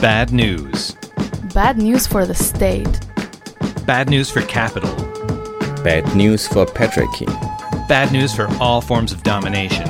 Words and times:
Bad 0.00 0.32
news. 0.32 0.92
Bad 1.52 1.76
news 1.76 2.06
for 2.06 2.24
the 2.24 2.32
state. 2.32 3.00
Bad 3.84 4.08
news 4.08 4.30
for 4.30 4.42
capital. 4.42 4.94
Bad 5.82 6.14
news 6.14 6.46
for 6.46 6.66
patriarchy. 6.66 7.26
Bad 7.88 8.12
news 8.12 8.32
for 8.32 8.46
all 8.60 8.80
forms 8.80 9.10
of 9.10 9.24
domination. 9.24 9.86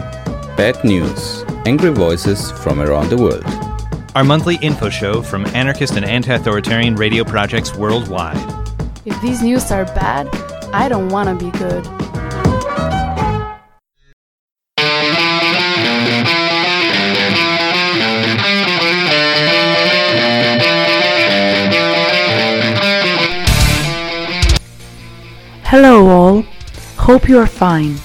Bad 0.56 0.82
news. 0.82 1.44
Angry 1.66 1.90
voices 1.90 2.50
from 2.52 2.80
around 2.80 3.10
the 3.10 3.18
world. 3.18 3.44
Our 4.14 4.24
monthly 4.24 4.56
info 4.62 4.88
show 4.88 5.20
from 5.20 5.44
anarchist 5.48 5.94
and 5.94 6.06
anti 6.06 6.34
authoritarian 6.34 6.94
radio 6.94 7.22
projects 7.22 7.76
worldwide. 7.76 8.38
If 9.04 9.20
these 9.20 9.42
news 9.42 9.70
are 9.70 9.84
bad, 9.84 10.26
I 10.72 10.88
don't 10.88 11.10
want 11.10 11.28
to 11.38 11.44
be 11.44 11.50
good. 11.58 11.86
Hello 25.70 26.08
all, 26.08 26.44
hope 26.96 27.28
you 27.28 27.36
are 27.36 27.46
fine. 27.46 27.96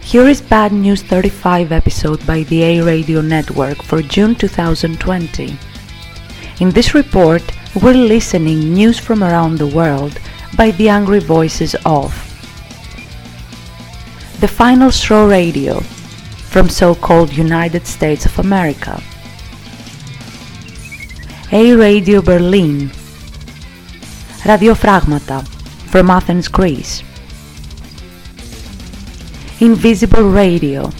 Here 0.00 0.28
is 0.28 0.40
Bad 0.40 0.70
News 0.72 1.02
35 1.02 1.72
episode 1.72 2.24
by 2.24 2.44
the 2.44 2.62
A 2.62 2.82
Radio 2.82 3.20
Network 3.20 3.82
for 3.82 4.00
June 4.00 4.36
2020. 4.36 5.58
In 6.60 6.70
this 6.70 6.94
report, 6.94 7.42
we're 7.82 7.94
listening 7.94 8.72
news 8.72 8.96
from 8.96 9.24
around 9.24 9.58
the 9.58 9.66
world 9.66 10.20
by 10.56 10.70
the 10.70 10.88
angry 10.88 11.18
voices 11.18 11.74
of 11.84 12.14
the 14.38 14.46
Final 14.46 14.92
Straw 14.92 15.26
Radio 15.26 15.80
from 16.46 16.68
so-called 16.68 17.32
United 17.32 17.88
States 17.88 18.24
of 18.24 18.38
America, 18.38 19.02
A 21.50 21.74
Radio 21.74 22.22
Berlin, 22.22 22.92
Radio 24.46 24.74
Fragmata 24.74 25.57
from 25.88 26.10
Athens, 26.10 26.48
Greece. 26.48 27.02
Invisible 29.60 30.30
Radio, 30.30 30.90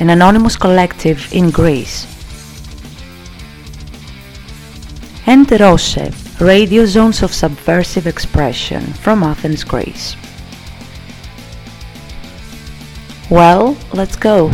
an 0.00 0.10
anonymous 0.10 0.56
collective 0.56 1.32
in 1.32 1.50
Greece. 1.50 2.06
And 5.26 5.48
Rose, 5.60 5.96
radio 6.40 6.84
zones 6.84 7.22
of 7.22 7.32
subversive 7.32 8.06
expression 8.06 8.82
from 8.94 9.22
Athens, 9.22 9.62
Greece. 9.62 10.16
Well, 13.30 13.76
let's 13.92 14.16
go. 14.16 14.52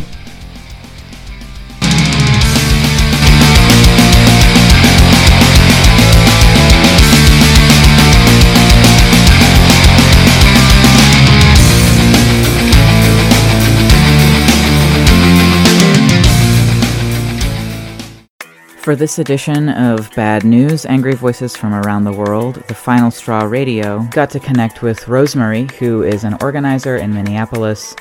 For 18.90 18.96
this 18.96 19.20
edition 19.20 19.68
of 19.68 20.10
Bad 20.16 20.42
News, 20.42 20.84
Angry 20.84 21.14
Voices 21.14 21.54
from 21.54 21.72
Around 21.74 22.02
the 22.02 22.12
World, 22.12 22.56
the 22.66 22.74
Final 22.74 23.12
Straw 23.12 23.44
Radio 23.44 24.00
got 24.10 24.30
to 24.30 24.40
connect 24.40 24.82
with 24.82 25.06
Rosemary, 25.06 25.68
who 25.78 26.02
is 26.02 26.24
an 26.24 26.36
organizer 26.40 26.96
in 26.96 27.14
Minneapolis, 27.14 27.94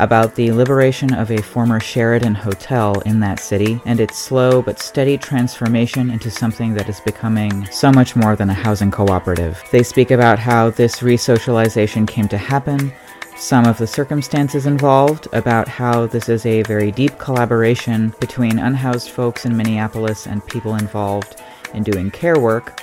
about 0.00 0.34
the 0.34 0.52
liberation 0.52 1.14
of 1.14 1.30
a 1.30 1.40
former 1.40 1.80
Sheraton 1.80 2.34
hotel 2.34 3.00
in 3.06 3.20
that 3.20 3.40
city 3.40 3.80
and 3.86 4.00
its 4.00 4.18
slow 4.18 4.60
but 4.60 4.80
steady 4.80 5.16
transformation 5.16 6.10
into 6.10 6.30
something 6.30 6.74
that 6.74 6.90
is 6.90 7.00
becoming 7.00 7.64
so 7.70 7.90
much 7.90 8.14
more 8.14 8.36
than 8.36 8.50
a 8.50 8.54
housing 8.54 8.90
cooperative. 8.90 9.62
They 9.70 9.82
speak 9.82 10.10
about 10.10 10.38
how 10.38 10.68
this 10.68 10.96
resocialization 10.96 12.06
came 12.06 12.28
to 12.28 12.36
happen 12.36 12.92
some 13.36 13.66
of 13.66 13.78
the 13.78 13.86
circumstances 13.86 14.66
involved, 14.66 15.28
about 15.32 15.68
how 15.68 16.06
this 16.06 16.28
is 16.28 16.46
a 16.46 16.62
very 16.62 16.92
deep 16.92 17.18
collaboration 17.18 18.14
between 18.20 18.58
unhoused 18.58 19.10
folks 19.10 19.44
in 19.44 19.56
Minneapolis 19.56 20.26
and 20.26 20.46
people 20.46 20.76
involved 20.76 21.40
in 21.74 21.82
doing 21.82 22.10
care 22.10 22.38
work, 22.38 22.80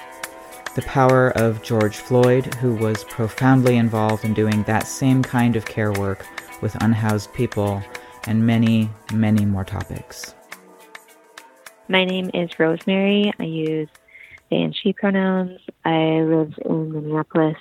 the 0.76 0.82
power 0.84 1.32
of 1.38 1.64
George 1.64 1.98
Floyd, 1.98 2.54
who 2.56 2.76
was 2.76 3.04
profoundly 3.06 3.78
involved 3.78 4.26
in 4.26 4.34
doing 4.34 4.64
that 4.64 4.88
same 4.88 5.24
kind 5.24 5.56
of 5.56 5.66
care 5.66 5.94
work 5.94 6.26
with 6.62 6.76
unhoused 6.84 7.34
people, 7.34 7.82
and 8.28 8.46
many, 8.46 8.90
many 9.14 9.46
more 9.46 9.66
topics. 9.66 10.36
My 11.88 12.06
name 12.06 12.30
is 12.34 12.52
Rosemary. 12.60 13.34
I 13.40 13.44
use 13.44 13.90
they 14.50 14.62
and 14.62 14.76
she 14.76 14.94
pronouns. 14.94 15.60
I 15.86 16.22
live 16.22 16.54
in 16.66 16.92
Minneapolis, 16.92 17.58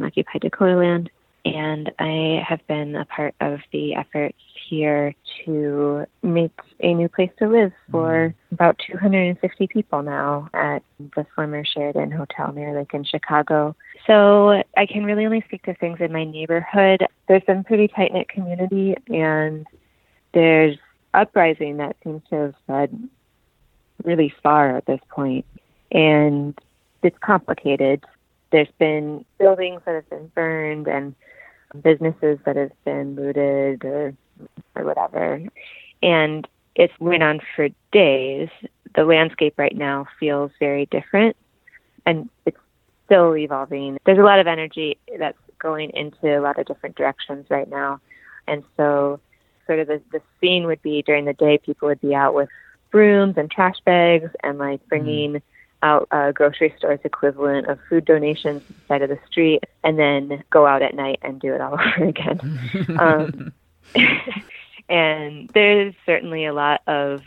occupied 0.00 0.42
Dakota 0.42 0.76
land 0.76 1.10
and 1.44 1.92
I 1.98 2.42
have 2.46 2.66
been 2.66 2.96
a 2.96 3.04
part 3.04 3.34
of 3.40 3.60
the 3.72 3.94
efforts 3.94 4.38
here 4.68 5.14
to 5.44 6.06
make 6.22 6.52
a 6.80 6.94
new 6.94 7.08
place 7.08 7.30
to 7.38 7.48
live 7.48 7.72
for 7.90 8.28
mm-hmm. 8.30 8.54
about 8.54 8.80
250 8.90 9.66
people 9.66 10.02
now 10.02 10.48
at 10.54 10.82
the 10.98 11.26
former 11.34 11.64
Sheraton 11.64 12.10
Hotel 12.10 12.52
near 12.52 12.76
Lake 12.76 12.94
in 12.94 13.04
Chicago. 13.04 13.76
So 14.06 14.62
I 14.76 14.86
can 14.86 15.04
really 15.04 15.26
only 15.26 15.42
speak 15.46 15.64
to 15.64 15.74
things 15.74 15.98
in 16.00 16.12
my 16.12 16.24
neighborhood. 16.24 17.06
There's 17.28 17.44
been 17.44 17.64
pretty 17.64 17.88
tight 17.88 18.12
knit 18.12 18.28
community, 18.28 18.96
and 19.08 19.66
there's 20.32 20.78
uprising 21.12 21.76
that 21.76 21.96
seems 22.02 22.22
to 22.30 22.36
have 22.36 22.54
spread 22.62 23.08
really 24.02 24.32
far 24.42 24.76
at 24.76 24.86
this 24.86 25.00
point. 25.08 25.44
point, 25.44 25.46
and 25.92 26.58
it's 27.02 27.16
complicated. 27.20 28.04
There's 28.50 28.68
been 28.78 29.24
buildings 29.38 29.82
that 29.86 29.94
have 29.94 30.10
been 30.10 30.30
burned 30.34 30.88
and 30.88 31.14
businesses 31.82 32.38
that 32.44 32.56
have 32.56 32.72
been 32.84 33.16
looted 33.16 33.84
or 33.84 34.14
or 34.74 34.84
whatever. 34.84 35.40
And 36.02 36.48
it's 36.74 36.92
went 36.98 37.22
on 37.22 37.40
for 37.54 37.68
days. 37.92 38.48
The 38.94 39.04
landscape 39.04 39.54
right 39.56 39.76
now 39.76 40.06
feels 40.18 40.50
very 40.58 40.86
different 40.86 41.36
and 42.06 42.28
it's 42.46 42.56
still 43.06 43.36
evolving. 43.36 43.98
There's 44.04 44.18
a 44.18 44.22
lot 44.22 44.40
of 44.40 44.46
energy 44.46 44.98
that's 45.18 45.38
going 45.58 45.90
into 45.90 46.38
a 46.38 46.40
lot 46.40 46.58
of 46.58 46.66
different 46.66 46.96
directions 46.96 47.46
right 47.48 47.68
now. 47.68 48.00
And 48.46 48.62
so 48.76 49.20
sort 49.66 49.78
of 49.78 49.88
the, 49.88 50.00
the 50.12 50.20
scene 50.40 50.66
would 50.66 50.82
be 50.82 51.02
during 51.02 51.24
the 51.24 51.32
day 51.32 51.58
people 51.58 51.88
would 51.88 52.00
be 52.00 52.14
out 52.14 52.34
with 52.34 52.48
brooms 52.90 53.34
and 53.36 53.50
trash 53.50 53.76
bags 53.84 54.30
and 54.42 54.58
like 54.58 54.86
bringing 54.88 55.34
mm 55.34 55.42
out 55.84 56.08
a 56.10 56.32
grocery 56.32 56.74
store's 56.76 56.98
equivalent 57.04 57.68
of 57.68 57.78
food 57.88 58.06
donations 58.06 58.62
side 58.88 59.02
of 59.02 59.10
the 59.10 59.18
street 59.30 59.62
and 59.84 59.98
then 59.98 60.42
go 60.50 60.66
out 60.66 60.82
at 60.82 60.94
night 60.94 61.18
and 61.22 61.40
do 61.40 61.54
it 61.54 61.60
all 61.60 61.74
over 61.80 62.04
again. 62.04 62.60
um, 62.98 63.52
and 64.88 65.50
there's 65.54 65.94
certainly 66.06 66.46
a 66.46 66.54
lot 66.54 66.80
of 66.88 67.20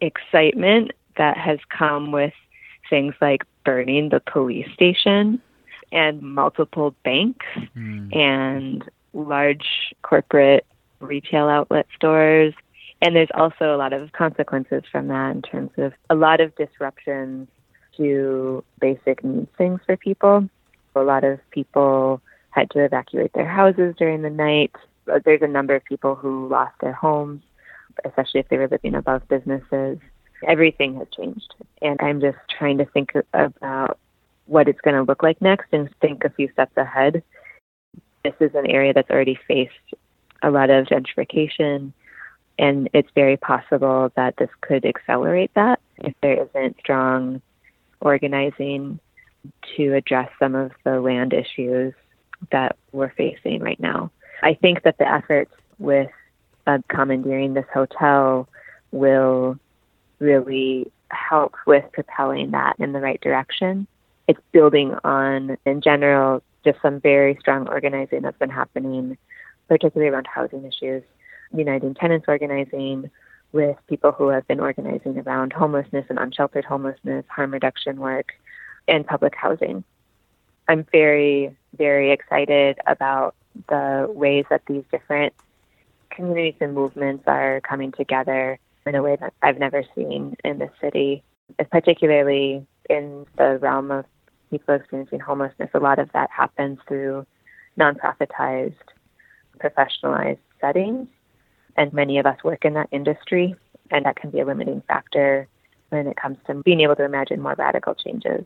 excitement 0.00 0.90
that 1.16 1.38
has 1.38 1.60
come 1.68 2.10
with 2.10 2.34
things 2.90 3.14
like 3.20 3.44
burning 3.64 4.08
the 4.08 4.20
police 4.20 4.68
station 4.74 5.40
and 5.92 6.20
multiple 6.22 6.94
banks 7.04 7.46
mm. 7.76 8.16
and 8.16 8.84
large 9.12 9.94
corporate 10.02 10.66
retail 11.00 11.48
outlet 11.48 11.86
stores. 11.94 12.54
And 13.00 13.14
there's 13.14 13.28
also 13.34 13.74
a 13.74 13.76
lot 13.76 13.92
of 13.92 14.12
consequences 14.12 14.82
from 14.90 15.08
that 15.08 15.36
in 15.36 15.42
terms 15.42 15.70
of 15.76 15.92
a 16.08 16.14
lot 16.14 16.40
of 16.40 16.54
disruptions 16.56 17.48
to 17.96 18.64
basic 18.80 19.22
needs 19.24 19.48
things 19.56 19.80
for 19.86 19.96
people. 19.96 20.48
A 20.94 21.00
lot 21.00 21.24
of 21.24 21.38
people 21.50 22.20
had 22.50 22.70
to 22.70 22.84
evacuate 22.84 23.32
their 23.32 23.48
houses 23.48 23.94
during 23.96 24.22
the 24.22 24.30
night. 24.30 24.72
Uh, 25.10 25.20
there's 25.24 25.42
a 25.42 25.48
number 25.48 25.74
of 25.74 25.84
people 25.84 26.14
who 26.14 26.48
lost 26.48 26.74
their 26.80 26.92
homes, 26.92 27.42
especially 28.04 28.40
if 28.40 28.48
they 28.48 28.58
were 28.58 28.68
living 28.68 28.94
above 28.94 29.26
businesses. 29.28 29.98
Everything 30.46 30.96
has 30.96 31.08
changed. 31.16 31.54
And 31.80 31.98
I'm 32.00 32.20
just 32.20 32.38
trying 32.58 32.78
to 32.78 32.84
think 32.84 33.12
about 33.32 33.98
what 34.46 34.68
it's 34.68 34.80
going 34.80 34.96
to 34.96 35.02
look 35.02 35.22
like 35.22 35.40
next 35.40 35.68
and 35.72 35.88
think 36.00 36.24
a 36.24 36.30
few 36.30 36.50
steps 36.52 36.76
ahead. 36.76 37.22
This 38.24 38.34
is 38.40 38.54
an 38.54 38.66
area 38.66 38.92
that's 38.92 39.10
already 39.10 39.38
faced 39.48 39.72
a 40.42 40.50
lot 40.50 40.70
of 40.70 40.86
gentrification, 40.86 41.92
and 42.58 42.88
it's 42.92 43.08
very 43.14 43.36
possible 43.36 44.12
that 44.16 44.36
this 44.36 44.50
could 44.60 44.84
accelerate 44.84 45.50
that 45.54 45.80
if 45.98 46.14
there 46.20 46.44
isn't 46.44 46.76
strong 46.78 47.40
organizing 48.02 48.98
to 49.76 49.94
address 49.94 50.30
some 50.38 50.54
of 50.54 50.72
the 50.84 51.00
land 51.00 51.32
issues 51.32 51.94
that 52.50 52.76
we're 52.92 53.12
facing 53.12 53.60
right 53.60 53.80
now. 53.80 54.10
I 54.42 54.54
think 54.54 54.82
that 54.82 54.98
the 54.98 55.08
efforts 55.08 55.52
with 55.78 56.10
uh, 56.66 56.78
commandeering 56.88 57.54
this 57.54 57.66
hotel 57.72 58.48
will 58.90 59.58
really 60.18 60.90
help 61.10 61.54
with 61.66 61.84
propelling 61.92 62.52
that 62.52 62.76
in 62.78 62.92
the 62.92 63.00
right 63.00 63.20
direction. 63.20 63.86
It's 64.28 64.40
building 64.52 64.94
on, 65.04 65.56
in 65.66 65.80
general, 65.80 66.42
just 66.64 66.80
some 66.80 67.00
very 67.00 67.36
strong 67.40 67.68
organizing 67.68 68.22
that's 68.22 68.38
been 68.38 68.50
happening, 68.50 69.18
particularly 69.68 70.12
around 70.12 70.26
housing 70.26 70.64
issues, 70.64 71.02
Uniting 71.52 71.94
Tenants 71.94 72.26
organizing, 72.28 73.10
with 73.52 73.76
people 73.88 74.12
who 74.12 74.28
have 74.28 74.46
been 74.48 74.60
organizing 74.60 75.18
around 75.18 75.52
homelessness 75.52 76.06
and 76.08 76.18
unsheltered 76.18 76.64
homelessness, 76.64 77.24
harm 77.28 77.52
reduction 77.52 78.00
work, 78.00 78.32
and 78.88 79.06
public 79.06 79.34
housing. 79.34 79.84
I'm 80.68 80.86
very, 80.90 81.54
very 81.76 82.12
excited 82.12 82.78
about 82.86 83.34
the 83.68 84.06
ways 84.08 84.46
that 84.50 84.62
these 84.66 84.84
different 84.90 85.34
communities 86.10 86.54
and 86.60 86.74
movements 86.74 87.24
are 87.26 87.60
coming 87.60 87.92
together 87.92 88.58
in 88.86 88.94
a 88.94 89.02
way 89.02 89.16
that 89.20 89.32
I've 89.42 89.58
never 89.58 89.84
seen 89.94 90.36
in 90.44 90.58
the 90.58 90.70
city, 90.80 91.22
particularly 91.70 92.66
in 92.88 93.26
the 93.36 93.58
realm 93.58 93.90
of 93.90 94.04
people 94.50 94.74
experiencing 94.74 95.20
homelessness. 95.20 95.70
A 95.74 95.78
lot 95.78 95.98
of 95.98 96.10
that 96.12 96.30
happens 96.30 96.78
through 96.88 97.26
nonprofitized, 97.78 98.74
professionalized 99.58 100.38
settings, 100.60 101.08
and 101.76 101.92
many 101.92 102.18
of 102.18 102.26
us 102.26 102.42
work 102.44 102.64
in 102.64 102.74
that 102.74 102.88
industry, 102.90 103.54
and 103.90 104.04
that 104.04 104.16
can 104.16 104.30
be 104.30 104.40
a 104.40 104.46
limiting 104.46 104.82
factor 104.88 105.48
when 105.90 106.06
it 106.06 106.16
comes 106.16 106.38
to 106.46 106.54
being 106.62 106.80
able 106.80 106.96
to 106.96 107.04
imagine 107.04 107.40
more 107.40 107.54
radical 107.56 107.94
changes. 107.94 108.44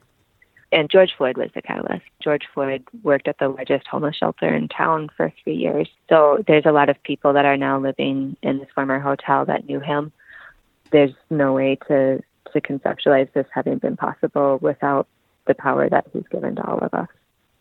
And 0.72 0.90
George 0.90 1.12
Floyd 1.16 1.36
was 1.36 1.50
the 1.54 1.62
catalyst. 1.62 2.04
George 2.20 2.42
Floyd 2.52 2.82
worked 3.02 3.28
at 3.28 3.38
the 3.38 3.48
largest 3.48 3.86
homeless 3.86 4.16
shelter 4.16 4.52
in 4.52 4.68
town 4.68 5.08
for 5.16 5.32
three 5.42 5.54
years. 5.54 5.88
So 6.08 6.42
there's 6.46 6.66
a 6.66 6.72
lot 6.72 6.88
of 6.88 7.00
people 7.04 7.32
that 7.34 7.44
are 7.44 7.56
now 7.56 7.78
living 7.78 8.36
in 8.42 8.58
this 8.58 8.68
former 8.74 8.98
hotel 8.98 9.44
that 9.46 9.66
knew 9.66 9.78
him. 9.78 10.12
There's 10.90 11.12
no 11.30 11.52
way 11.52 11.78
to, 11.86 12.20
to 12.52 12.60
conceptualize 12.60 13.32
this 13.32 13.46
having 13.52 13.78
been 13.78 13.96
possible 13.96 14.58
without 14.60 15.06
the 15.46 15.54
power 15.54 15.88
that 15.88 16.06
he's 16.12 16.26
given 16.32 16.56
to 16.56 16.66
all 16.66 16.78
of 16.78 16.92
us. 16.92 17.08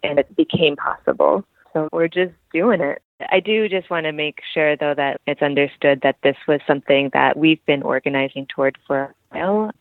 And 0.01 0.17
it 0.17 0.35
became 0.35 0.75
possible. 0.75 1.45
So 1.73 1.89
we're 1.91 2.07
just 2.07 2.33
doing 2.51 2.81
it. 2.81 3.01
I 3.31 3.39
do 3.39 3.69
just 3.69 3.89
want 3.89 4.05
to 4.05 4.11
make 4.11 4.39
sure, 4.53 4.75
though, 4.75 4.93
that 4.93 5.21
it's 5.25 5.41
understood 5.41 6.01
that 6.01 6.17
this 6.21 6.35
was 6.47 6.59
something 6.67 7.09
that 7.13 7.37
we've 7.37 7.65
been 7.65 7.81
organizing 7.81 8.45
toward 8.47 8.77
for 8.85 9.01
a 9.01 9.13
while. 9.29 9.71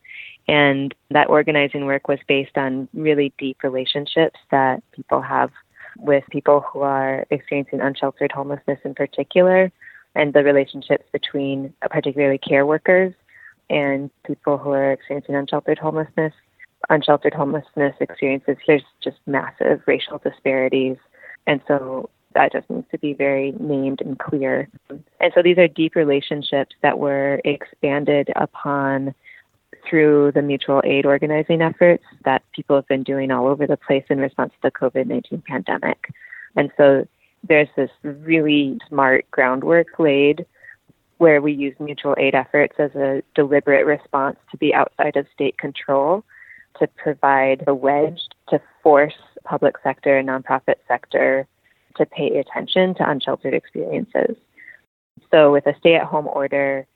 And 0.47 0.93
that 1.09 1.29
organizing 1.29 1.85
work 1.85 2.07
was 2.07 2.19
based 2.27 2.57
on 2.57 2.87
really 2.93 3.33
deep 3.37 3.63
relationships 3.63 4.39
that 4.51 4.83
people 4.91 5.21
have 5.21 5.51
with 5.97 6.23
people 6.29 6.61
who 6.61 6.81
are 6.81 7.25
experiencing 7.29 7.81
unsheltered 7.81 8.31
homelessness 8.31 8.79
in 8.83 8.93
particular, 8.93 9.71
and 10.13 10.33
the 10.33 10.43
relationships 10.43 11.05
between 11.11 11.73
uh, 11.81 11.87
particularly 11.89 12.37
care 12.37 12.65
workers 12.65 13.13
and 13.69 14.11
people 14.25 14.57
who 14.57 14.71
are 14.71 14.91
experiencing 14.91 15.35
unsheltered 15.35 15.79
homelessness. 15.79 16.33
Unsheltered 16.89 17.33
homelessness 17.33 17.95
experiences, 17.99 18.57
there's 18.67 18.83
just 19.03 19.17
massive 19.25 19.81
racial 19.87 20.19
disparities. 20.19 20.97
And 21.47 21.59
so 21.67 22.09
that 22.35 22.51
just 22.51 22.69
needs 22.69 22.85
to 22.91 22.99
be 22.99 23.13
very 23.13 23.53
named 23.59 24.01
and 24.01 24.19
clear. 24.19 24.67
And 24.89 25.31
so 25.33 25.41
these 25.41 25.57
are 25.57 25.67
deep 25.67 25.95
relationships 25.95 26.75
that 26.83 26.99
were 26.99 27.41
expanded 27.43 28.29
upon 28.35 29.15
through 29.89 30.31
the 30.33 30.41
mutual 30.41 30.81
aid 30.83 31.05
organizing 31.05 31.61
efforts 31.61 32.03
that 32.25 32.43
people 32.53 32.75
have 32.75 32.87
been 32.87 33.03
doing 33.03 33.31
all 33.31 33.47
over 33.47 33.65
the 33.65 33.77
place 33.77 34.03
in 34.09 34.19
response 34.19 34.51
to 34.53 34.69
the 34.69 34.71
COVID 34.71 35.07
19 35.07 35.43
pandemic. 35.47 36.13
And 36.55 36.71
so 36.77 37.07
there's 37.47 37.69
this 37.75 37.91
really 38.03 38.77
smart 38.89 39.29
groundwork 39.31 39.99
laid 39.99 40.45
where 41.17 41.41
we 41.41 41.53
use 41.53 41.75
mutual 41.79 42.15
aid 42.17 42.35
efforts 42.35 42.75
as 42.77 42.93
a 42.95 43.23
deliberate 43.35 43.85
response 43.85 44.37
to 44.51 44.57
be 44.57 44.73
outside 44.73 45.15
of 45.15 45.25
state 45.33 45.57
control 45.57 46.23
to 46.79 46.87
provide 46.87 47.63
a 47.67 47.73
wedge 47.73 48.19
to 48.49 48.59
force 48.83 49.13
public 49.45 49.75
sector 49.81 50.17
and 50.17 50.27
nonprofit 50.27 50.75
sector 50.87 51.47
to 51.97 52.05
pay 52.05 52.37
attention 52.37 52.95
to 52.95 53.09
unsheltered 53.09 53.53
experiences. 53.53 54.35
So 55.31 55.51
with 55.51 55.65
a 55.65 55.75
stay 55.79 55.95
at 55.95 56.03
home 56.05 56.27
order, 56.27 56.87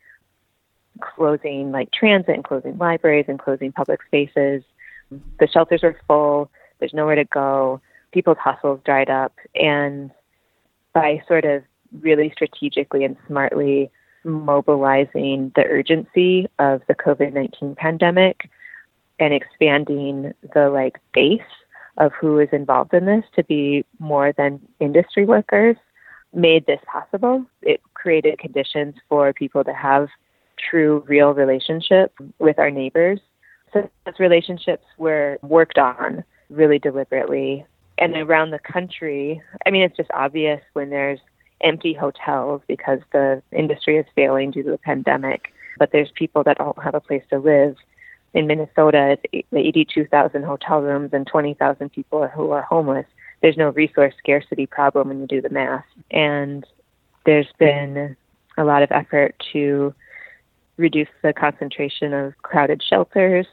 closing 0.99 1.71
like 1.71 1.91
transit 1.91 2.35
and 2.35 2.43
closing 2.43 2.77
libraries 2.77 3.25
and 3.27 3.39
closing 3.39 3.71
public 3.71 4.01
spaces. 4.03 4.63
The 5.39 5.47
shelters 5.47 5.83
are 5.83 5.99
full. 6.07 6.51
There's 6.79 6.93
nowhere 6.93 7.15
to 7.15 7.25
go. 7.25 7.81
People's 8.11 8.37
hustles 8.37 8.81
dried 8.85 9.09
up. 9.09 9.33
And 9.55 10.11
by 10.93 11.21
sort 11.27 11.45
of 11.45 11.63
really 12.01 12.31
strategically 12.33 13.03
and 13.03 13.17
smartly 13.27 13.89
mobilizing 14.23 15.51
the 15.55 15.63
urgency 15.63 16.47
of 16.59 16.81
the 16.87 16.95
COVID 16.95 17.33
19 17.33 17.75
pandemic 17.75 18.49
and 19.19 19.33
expanding 19.33 20.33
the 20.53 20.69
like 20.69 20.99
base 21.13 21.41
of 21.99 22.11
who 22.19 22.39
is 22.39 22.49
involved 22.51 22.93
in 22.93 23.05
this 23.05 23.23
to 23.35 23.43
be 23.43 23.85
more 23.99 24.33
than 24.33 24.59
industry 24.79 25.25
workers 25.25 25.75
made 26.33 26.65
this 26.65 26.79
possible. 26.91 27.45
It 27.61 27.81
created 27.93 28.39
conditions 28.39 28.95
for 29.09 29.33
people 29.33 29.63
to 29.63 29.73
have 29.73 30.07
true, 30.69 31.03
real 31.07 31.33
relationship 31.33 32.13
with 32.39 32.59
our 32.59 32.71
neighbors. 32.71 33.19
So 33.73 33.89
those 34.05 34.19
relationships 34.19 34.85
were 34.97 35.37
worked 35.41 35.77
on 35.77 36.23
really 36.49 36.79
deliberately. 36.79 37.65
And 37.97 38.15
around 38.15 38.51
the 38.51 38.59
country, 38.59 39.41
I 39.65 39.71
mean, 39.71 39.83
it's 39.83 39.97
just 39.97 40.09
obvious 40.13 40.61
when 40.73 40.89
there's 40.89 41.19
empty 41.61 41.93
hotels 41.93 42.61
because 42.67 42.99
the 43.11 43.41
industry 43.51 43.97
is 43.97 44.05
failing 44.15 44.51
due 44.51 44.63
to 44.63 44.71
the 44.71 44.77
pandemic, 44.77 45.53
but 45.77 45.91
there's 45.91 46.09
people 46.15 46.43
that 46.43 46.57
don't 46.57 46.81
have 46.81 46.95
a 46.95 47.01
place 47.01 47.23
to 47.29 47.39
live. 47.39 47.75
In 48.33 48.47
Minnesota, 48.47 49.17
it's 49.31 49.47
82,000 49.51 50.43
hotel 50.43 50.81
rooms 50.81 51.09
and 51.13 51.25
20,000 51.25 51.89
people 51.89 52.27
who 52.27 52.51
are 52.51 52.61
homeless. 52.61 53.07
There's 53.41 53.57
no 53.57 53.69
resource 53.69 54.13
scarcity 54.19 54.65
problem 54.65 55.07
when 55.07 55.21
you 55.21 55.27
do 55.27 55.41
the 55.41 55.49
math. 55.49 55.85
And 56.11 56.65
there's 57.25 57.47
been 57.57 58.15
a 58.57 58.63
lot 58.63 58.83
of 58.83 58.91
effort 58.91 59.35
to 59.53 59.93
reduce 60.77 61.07
the 61.23 61.33
concentration 61.33 62.13
of 62.13 62.37
crowded 62.41 62.83
shelters, 62.87 63.47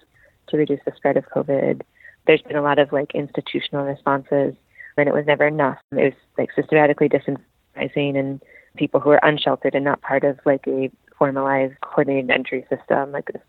to 0.49 0.57
reduce 0.57 0.81
the 0.85 0.93
spread 0.97 1.17
of 1.17 1.25
COVID. 1.35 1.83
There's 2.27 2.43
been 2.43 2.57
a 2.57 2.63
lot 2.63 2.79
of 2.79 2.93
like 2.93 3.15
institutional 3.15 3.85
responses, 3.85 4.55
and 4.97 5.09
it 5.09 5.15
was 5.15 5.27
never 5.27 5.47
enough. 5.47 5.79
It 5.93 5.97
was 5.97 6.13
like 6.37 6.51
systematically 6.55 7.09
disenfranchising 7.09 8.19
and 8.19 8.43
people 8.77 9.01
who 9.01 9.11
are 9.11 9.21
unsheltered 9.23 9.75
and 9.75 9.85
not 9.85 10.03
part 10.03 10.25
of 10.25 10.39
like 10.45 10.67
a 10.67 10.91
formalized 11.19 11.81
coordinated 11.81 12.31
entry 12.31 12.67
system, 12.69 13.13
like 13.13 13.27
this 13.33 13.43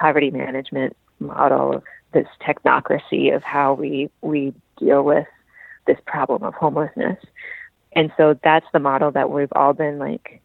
poverty 0.00 0.30
management 0.30 0.96
model, 1.20 1.84
this 2.12 2.26
technocracy 2.40 3.34
of 3.34 3.42
how 3.42 3.74
we 3.74 4.10
we 4.22 4.54
deal 4.78 5.02
with 5.02 5.26
this 5.86 5.98
problem 6.06 6.42
of 6.42 6.54
homelessness. 6.54 7.18
And 7.92 8.10
so 8.16 8.38
that's 8.42 8.66
the 8.72 8.78
model 8.78 9.10
that 9.12 9.30
we've 9.30 9.52
all 9.52 9.72
been 9.72 9.98
like 9.98 10.40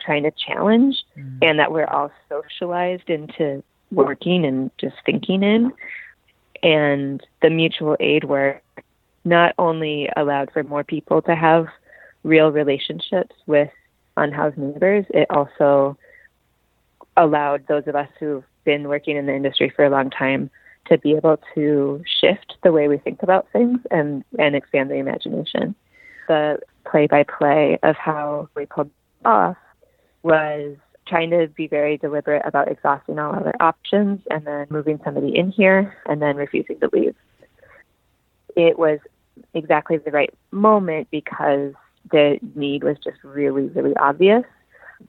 trying 0.00 0.24
to 0.24 0.32
challenge 0.32 0.96
mm. 1.16 1.38
and 1.42 1.58
that 1.58 1.72
we're 1.72 1.86
all 1.86 2.10
socialized 2.28 3.08
into 3.08 3.62
working 3.92 4.44
and 4.44 4.70
just 4.78 4.96
thinking 5.04 5.42
in. 5.42 5.72
And 6.62 7.24
the 7.42 7.50
mutual 7.50 7.96
aid 8.00 8.24
work 8.24 8.62
not 9.24 9.54
only 9.58 10.08
allowed 10.16 10.50
for 10.52 10.62
more 10.62 10.84
people 10.84 11.20
to 11.22 11.34
have 11.34 11.66
real 12.22 12.50
relationships 12.50 13.34
with 13.46 13.70
unhoused 14.16 14.56
neighbors, 14.56 15.04
it 15.10 15.30
also 15.30 15.98
allowed 17.16 17.66
those 17.66 17.86
of 17.86 17.94
us 17.94 18.08
who've 18.18 18.44
been 18.66 18.88
working 18.88 19.16
in 19.16 19.24
the 19.24 19.34
industry 19.34 19.72
for 19.74 19.86
a 19.86 19.90
long 19.90 20.10
time 20.10 20.50
to 20.88 20.98
be 20.98 21.12
able 21.12 21.38
to 21.54 22.02
shift 22.20 22.56
the 22.62 22.72
way 22.72 22.88
we 22.88 22.98
think 22.98 23.22
about 23.22 23.46
things 23.52 23.80
and, 23.90 24.22
and 24.38 24.54
expand 24.54 24.90
the 24.90 24.96
imagination. 24.96 25.74
The 26.28 26.58
play 26.84 27.06
by 27.06 27.24
play 27.24 27.78
of 27.82 27.96
how 27.96 28.48
we 28.54 28.66
pulled 28.66 28.90
off 29.24 29.56
was 30.22 30.76
trying 31.08 31.30
to 31.30 31.48
be 31.48 31.68
very 31.68 31.96
deliberate 31.96 32.42
about 32.44 32.70
exhausting 32.70 33.18
all 33.18 33.34
other 33.34 33.54
options 33.60 34.20
and 34.30 34.46
then 34.46 34.66
moving 34.70 35.00
somebody 35.04 35.36
in 35.36 35.50
here 35.50 35.96
and 36.06 36.20
then 36.20 36.36
refusing 36.36 36.78
to 36.80 36.90
leave. 36.92 37.14
It 38.56 38.78
was 38.78 38.98
exactly 39.54 39.98
the 39.98 40.10
right 40.10 40.32
moment 40.50 41.08
because 41.10 41.72
the 42.10 42.38
need 42.54 42.82
was 42.84 42.96
just 43.02 43.18
really, 43.22 43.68
really 43.68 43.96
obvious. 43.96 44.44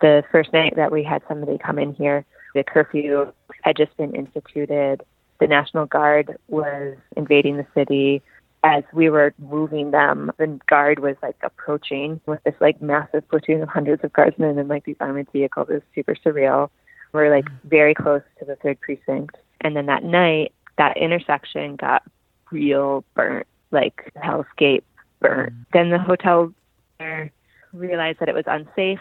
The 0.02 0.24
first 0.32 0.54
night 0.54 0.74
that 0.76 0.92
we 0.92 1.04
had 1.04 1.22
somebody 1.28 1.58
come 1.58 1.80
in 1.80 1.94
here, 1.94 2.26
the 2.54 2.64
curfew 2.64 3.32
had 3.62 3.78
just 3.78 3.96
been 3.98 4.16
instituted. 4.16 5.04
The 5.40 5.48
National 5.48 5.86
Guard 5.86 6.38
was 6.48 6.96
invading 7.16 7.58
the 7.58 7.68
city 7.76 8.22
as 8.64 8.84
we 8.92 9.10
were 9.10 9.34
moving 9.38 9.92
them, 9.92 10.32
the 10.38 10.60
guard 10.68 11.00
was 11.00 11.16
like 11.22 11.38
approaching 11.44 12.20
with 12.26 12.44
this 12.44 12.56
like 12.60 12.82
massive 12.82 13.28
platoon 13.30 13.62
of 13.62 13.70
hundreds 13.70 14.04
of 14.04 14.12
guardsmen 14.14 14.58
and 14.58 14.68
like 14.68 14.84
these 14.84 14.96
armored 15.00 15.28
vehicles. 15.32 15.68
It 15.70 15.74
was 15.74 15.84
super 15.94 16.16
surreal. 16.16 16.70
We're 17.14 17.34
like 17.34 17.46
mm-hmm. 17.46 17.70
very 17.70 17.94
close 17.94 18.24
to 18.40 18.46
the 18.46 18.56
third 18.58 18.80
precinct. 18.82 19.38
And 19.62 19.76
then 19.76 19.86
that 19.86 20.04
night, 20.04 20.54
that 20.78 20.98
intersection 20.98 21.76
got 21.76 22.04
real 22.52 23.04
burnt, 23.16 23.48
like 23.72 24.12
hellscape 24.18 24.84
burnt. 25.20 25.54
Mm-hmm. 25.54 25.64
Then 25.74 25.90
the 25.90 26.00
hotel 26.00 26.54
realized 27.74 28.20
that 28.20 28.30
it 28.30 28.36
was 28.36 28.46
unsafe 28.48 29.00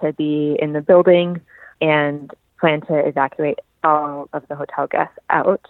to 0.00 0.12
be 0.12 0.56
in 0.60 0.74
the 0.74 0.80
building 0.80 1.40
and 1.80 2.30
planned 2.58 2.86
to 2.88 2.98
evacuate 3.06 3.58
all 3.84 4.28
of 4.32 4.46
the 4.48 4.56
hotel 4.56 4.86
guests 4.86 5.18
out 5.30 5.66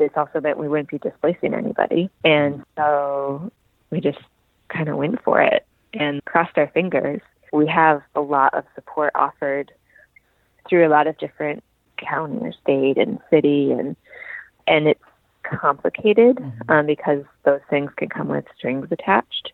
this 0.00 0.10
also 0.16 0.40
meant 0.40 0.58
we 0.58 0.66
wouldn't 0.66 0.88
be 0.88 0.98
displacing 0.98 1.54
anybody. 1.54 2.10
And 2.24 2.64
so 2.76 3.52
we 3.90 4.00
just 4.00 4.18
kind 4.68 4.88
of 4.88 4.96
went 4.96 5.22
for 5.22 5.40
it 5.40 5.64
and 5.92 6.24
crossed 6.24 6.56
our 6.58 6.68
fingers. 6.68 7.20
We 7.52 7.68
have 7.68 8.02
a 8.16 8.20
lot 8.20 8.54
of 8.54 8.64
support 8.74 9.12
offered 9.14 9.70
through 10.68 10.86
a 10.86 10.90
lot 10.90 11.06
of 11.06 11.18
different 11.18 11.62
county 11.98 12.38
or 12.40 12.52
state 12.52 12.96
and 12.96 13.18
city 13.30 13.70
and 13.72 13.94
and 14.66 14.88
it's 14.88 15.04
complicated 15.44 16.36
Mm-hmm. 16.36 16.70
um, 16.70 16.86
because 16.86 17.24
those 17.44 17.60
things 17.68 17.90
can 17.96 18.08
come 18.08 18.28
with 18.28 18.44
strings 18.56 18.88
attached. 18.90 19.52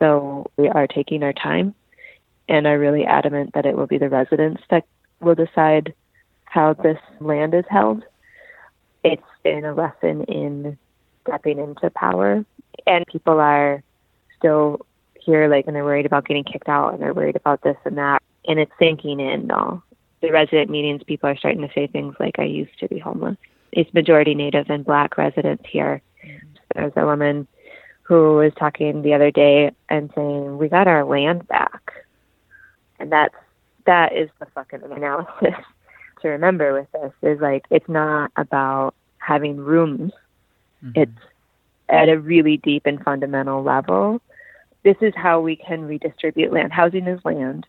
So 0.00 0.50
we 0.56 0.68
are 0.68 0.86
taking 0.86 1.22
our 1.22 1.32
time 1.32 1.74
and 2.48 2.66
are 2.66 2.78
really 2.78 3.04
adamant 3.04 3.52
that 3.54 3.66
it 3.66 3.76
will 3.76 3.86
be 3.86 3.98
the 3.98 4.08
residents 4.08 4.62
that 4.70 4.84
will 5.22 5.34
decide 5.34 5.94
how 6.44 6.74
this 6.74 6.98
land 7.20 7.54
is 7.54 7.64
held. 7.70 8.04
It's 9.04 9.22
been 9.42 9.64
a 9.64 9.74
lesson 9.74 10.24
in 10.24 10.76
stepping 11.22 11.58
into 11.58 11.90
power, 11.90 12.44
and 12.86 13.06
people 13.06 13.40
are 13.40 13.82
still 14.36 14.84
here, 15.14 15.48
like, 15.48 15.66
and 15.66 15.76
they're 15.76 15.84
worried 15.84 16.06
about 16.06 16.26
getting 16.26 16.44
kicked 16.44 16.68
out, 16.68 16.92
and 16.92 17.02
they're 17.02 17.14
worried 17.14 17.36
about 17.36 17.62
this 17.62 17.76
and 17.84 17.96
that, 17.96 18.22
and 18.46 18.58
it's 18.58 18.72
sinking 18.78 19.20
in. 19.20 19.48
The 20.20 20.30
resident 20.30 20.70
meetings, 20.70 21.02
people 21.04 21.30
are 21.30 21.36
starting 21.36 21.62
to 21.62 21.72
say 21.74 21.86
things 21.86 22.14
like, 22.20 22.38
"I 22.38 22.44
used 22.44 22.78
to 22.80 22.88
be 22.88 22.98
homeless." 22.98 23.36
It's 23.72 23.92
majority 23.94 24.34
Native 24.34 24.68
and 24.68 24.84
Black 24.84 25.16
residents 25.16 25.64
here. 25.66 26.02
There's 26.74 26.92
a 26.96 27.04
woman 27.04 27.46
who 28.02 28.34
was 28.34 28.52
talking 28.54 29.02
the 29.02 29.14
other 29.14 29.30
day 29.30 29.70
and 29.88 30.12
saying, 30.14 30.58
"We 30.58 30.68
got 30.68 30.86
our 30.86 31.04
land 31.04 31.48
back," 31.48 31.92
and 32.98 33.10
that's 33.10 33.34
that 33.86 34.16
is 34.16 34.28
the 34.38 34.46
fucking 34.54 34.82
analysis 34.82 35.54
to 36.22 36.28
remember 36.28 36.72
with 36.72 36.90
this 36.92 37.12
is 37.22 37.40
like 37.40 37.64
it's 37.70 37.88
not 37.88 38.30
about 38.36 38.94
having 39.18 39.56
rooms. 39.56 40.12
Mm-hmm. 40.84 41.00
It's 41.00 41.18
at 41.88 42.08
a 42.08 42.18
really 42.18 42.56
deep 42.56 42.86
and 42.86 43.02
fundamental 43.02 43.62
level. 43.62 44.20
This 44.84 44.96
is 45.00 45.12
how 45.16 45.40
we 45.40 45.56
can 45.56 45.82
redistribute 45.82 46.52
land. 46.52 46.72
Housing 46.72 47.06
is 47.06 47.20
land, 47.24 47.66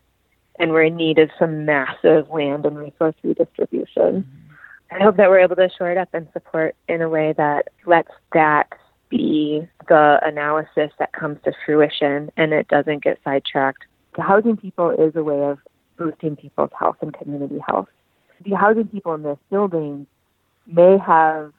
and 0.58 0.72
we're 0.72 0.84
in 0.84 0.96
need 0.96 1.18
of 1.18 1.30
some 1.38 1.64
massive 1.64 2.28
land 2.30 2.66
and 2.66 2.78
resource 2.78 3.14
redistribution. 3.22 4.24
Mm-hmm. 4.24 4.44
I 4.90 5.02
hope 5.02 5.16
that 5.16 5.28
we're 5.28 5.40
able 5.40 5.56
to 5.56 5.68
shore 5.76 5.90
it 5.90 5.98
up 5.98 6.08
and 6.12 6.28
support 6.32 6.76
in 6.88 7.02
a 7.02 7.08
way 7.08 7.34
that 7.36 7.68
lets 7.86 8.12
that 8.32 8.68
be 9.08 9.66
the 9.88 10.18
analysis 10.22 10.90
that 10.98 11.12
comes 11.12 11.38
to 11.44 11.52
fruition 11.64 12.30
and 12.36 12.52
it 12.52 12.68
doesn't 12.68 13.02
get 13.02 13.18
sidetracked. 13.24 13.84
The 14.16 14.22
housing 14.22 14.56
people 14.56 14.90
is 14.90 15.14
a 15.16 15.22
way 15.22 15.40
of 15.42 15.58
boosting 15.96 16.36
people's 16.36 16.70
health 16.78 16.96
and 17.00 17.12
community 17.14 17.58
health. 17.66 17.88
The 18.44 18.54
housing 18.54 18.88
people 18.88 19.14
in 19.14 19.22
this 19.22 19.38
building 19.50 20.06
may 20.66 20.98
have 20.98 21.52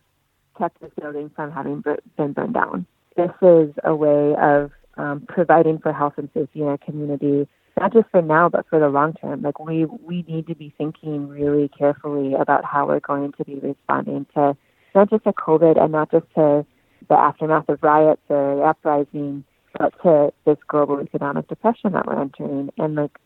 kept 0.58 0.82
this 0.82 0.92
building 1.00 1.32
from 1.36 1.52
having 1.52 1.84
been 2.18 2.34
burned 2.34 2.54
down. 2.54 2.86
This 3.16 3.32
is 3.42 3.74
a 3.84 3.96
way 3.96 4.36
of 4.42 4.72
um, 4.98 5.26
providing 5.28 5.80
for 5.80 5.94
health 5.94 6.14
and 6.18 6.30
safety 6.34 6.62
in 6.62 6.68
our 6.68 6.78
community, 6.78 7.48
not 7.80 7.94
just 7.94 8.10
for 8.10 8.22
now, 8.22 8.50
but 8.50 8.66
for 8.70 8.80
the 8.80 8.90
long 8.90 9.14
term. 9.14 9.42
Like 9.42 9.60
we 9.60 9.86
we 9.86 10.24
need 10.28 10.48
to 10.48 10.56
be 10.56 10.74
thinking 10.78 11.28
really 11.28 11.70
carefully 11.70 12.34
about 12.34 12.66
how 12.66 12.88
we're 12.88 13.00
going 13.00 13.34
to 13.34 13.46
be 13.46 13.56
responding 13.56 14.26
to 14.34 14.56
not 14.94 15.10
just 15.10 15.26
to 15.26 15.34
COVID 15.34 15.82
and 15.82 15.92
not 15.92 16.12
just 16.12 16.26
to 16.36 16.66
the 17.10 17.16
aftermath 17.16 17.70
of 17.70 17.84
riots 17.84 18.22
or 18.30 18.66
uprising, 18.66 19.44
but 19.78 19.94
to 20.04 20.34
this 20.46 20.58
global 20.68 21.02
economic 21.02 21.48
depression 21.48 21.92
that 21.92 22.08
we're 22.08 22.20
entering. 22.20 22.72
And 22.78 22.96
like, 22.96 23.18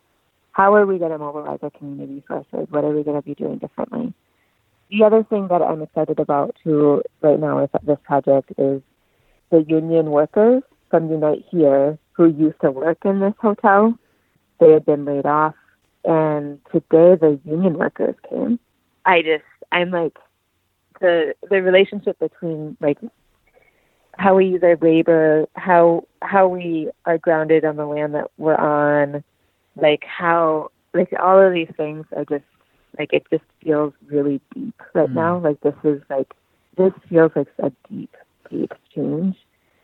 how 0.51 0.75
are 0.75 0.85
we 0.85 0.97
going 0.97 1.11
to 1.11 1.17
mobilize 1.17 1.59
our 1.61 1.69
community 1.69 2.15
resources? 2.15 2.67
What 2.69 2.83
are 2.83 2.95
we 2.95 3.03
going 3.03 3.21
to 3.21 3.25
be 3.25 3.35
doing 3.35 3.57
differently? 3.57 4.13
The 4.89 5.03
other 5.03 5.23
thing 5.23 5.47
that 5.49 5.61
I'm 5.61 5.81
excited 5.81 6.19
about 6.19 6.55
too 6.63 7.03
right 7.21 7.39
now 7.39 7.61
with 7.61 7.69
this 7.83 7.99
project 8.03 8.51
is 8.57 8.81
the 9.51 9.63
union 9.67 10.11
workers 10.11 10.63
from 10.89 11.09
Unite 11.11 11.45
Here 11.51 11.97
who 12.13 12.27
used 12.29 12.59
to 12.61 12.71
work 12.71 12.97
in 13.05 13.19
this 13.19 13.33
hotel. 13.39 13.97
They 14.59 14.71
had 14.71 14.85
been 14.85 15.05
laid 15.05 15.25
off, 15.25 15.55
and 16.03 16.59
today 16.71 17.15
the 17.15 17.39
union 17.45 17.77
workers 17.77 18.15
came. 18.29 18.59
I 19.05 19.21
just, 19.21 19.43
I'm 19.71 19.91
like, 19.91 20.17
the 20.99 21.33
the 21.49 21.61
relationship 21.61 22.19
between 22.19 22.75
like 22.81 22.97
how 24.17 24.35
we 24.35 24.47
use 24.47 24.63
our 24.63 24.75
labor, 24.81 25.47
how 25.55 26.05
how 26.21 26.47
we 26.47 26.89
are 27.05 27.17
grounded 27.17 27.63
on 27.63 27.77
the 27.77 27.85
land 27.85 28.15
that 28.15 28.31
we're 28.37 28.55
on, 28.55 29.23
like 29.81 30.03
how 30.03 30.71
like 30.93 31.13
all 31.19 31.39
of 31.39 31.53
these 31.53 31.69
things 31.77 32.05
are 32.15 32.25
just 32.25 32.43
like 32.97 33.13
it 33.13 33.23
just 33.31 33.43
feels 33.63 33.93
really 34.07 34.41
deep 34.53 34.75
right 34.93 35.09
Mm. 35.09 35.13
now. 35.15 35.37
Like 35.39 35.59
this 35.61 35.75
is 35.83 36.01
like 36.09 36.33
this 36.77 36.93
feels 37.09 37.31
like 37.35 37.47
a 37.59 37.71
deep, 37.89 38.15
deep 38.49 38.71
change 38.95 39.35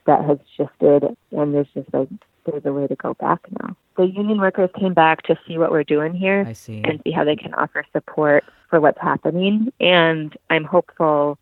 that 0.06 0.24
has 0.25 0.38
shifted 0.56 1.04
and 1.32 1.54
there's 1.54 1.68
just 1.74 1.92
like 1.94 2.10
there's 2.46 2.66
a 2.66 2.74
way 2.74 2.88
to 2.88 2.96
go 2.96 3.14
back 3.16 3.40
now. 3.60 3.75
The 3.98 4.06
union 4.08 4.40
workers 4.40 4.70
came 4.80 4.94
back 4.94 5.24
to 5.24 5.38
see 5.48 5.58
what 5.58 5.72
we're 5.72 5.84
doing 5.84 6.14
here 6.14 6.46
I 6.48 6.54
see. 6.54 6.82
and 6.84 7.02
see 7.04 7.12
how 7.12 7.24
they 7.24 7.36
can 7.36 7.54
offer 7.56 7.84
support 7.94 8.44
for 8.70 8.80
what's 8.80 9.00
happening. 9.02 9.72
And 9.80 10.36
I'm 10.50 10.64
hopeful 10.64 11.38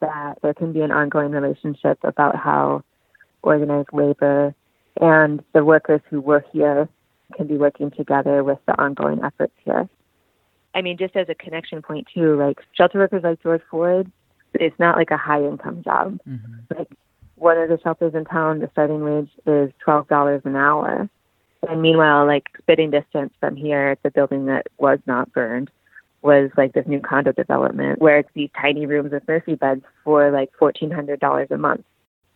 that 0.00 0.38
there 0.42 0.54
can 0.54 0.72
be 0.72 0.80
an 0.82 0.92
ongoing 0.92 1.32
relationship 1.32 1.98
about 2.04 2.36
how 2.36 2.84
organized 3.42 3.88
labor 3.92 4.54
and 5.00 5.42
the 5.54 5.64
workers 5.64 6.00
who 6.10 6.20
were 6.20 6.44
here 6.52 6.88
can 7.34 7.46
be 7.46 7.56
working 7.56 7.90
together 7.90 8.42
with 8.42 8.58
the 8.66 8.80
ongoing 8.80 9.22
efforts 9.22 9.52
here. 9.64 9.88
I 10.74 10.82
mean, 10.82 10.96
just 10.96 11.16
as 11.16 11.28
a 11.28 11.34
connection 11.34 11.82
point 11.82 12.06
too, 12.12 12.36
like 12.36 12.58
shelter 12.74 12.98
workers 12.98 13.22
like 13.24 13.42
George 13.42 13.62
Floyd, 13.70 14.10
it's 14.54 14.78
not 14.78 14.96
like 14.96 15.10
a 15.10 15.16
high 15.16 15.42
income 15.42 15.82
job. 15.82 16.18
Mhm. 16.28 16.76
Like 16.76 16.88
one 17.36 17.58
of 17.58 17.68
the 17.68 17.78
shelters 17.78 18.14
in 18.14 18.24
town, 18.24 18.60
the 18.60 18.68
starting 18.72 19.02
wage 19.04 19.30
is 19.46 19.72
twelve 19.78 20.08
dollars 20.08 20.42
an 20.44 20.56
hour. 20.56 21.08
And 21.68 21.82
meanwhile, 21.82 22.26
like 22.26 22.48
spitting 22.58 22.90
distance 22.90 23.32
from 23.40 23.56
here, 23.56 23.96
the 24.02 24.10
building 24.10 24.46
that 24.46 24.68
was 24.78 25.00
not 25.06 25.32
burned 25.32 25.70
was 26.22 26.50
like 26.56 26.72
this 26.72 26.86
new 26.86 27.00
condo 27.00 27.32
development 27.32 28.00
where 28.00 28.18
it's 28.18 28.30
these 28.34 28.50
tiny 28.60 28.86
rooms 28.86 29.12
with 29.12 29.26
Murphy 29.26 29.54
beds 29.54 29.84
for 30.04 30.30
like 30.30 30.50
fourteen 30.58 30.90
hundred 30.90 31.20
dollars 31.20 31.48
a 31.50 31.58
month. 31.58 31.84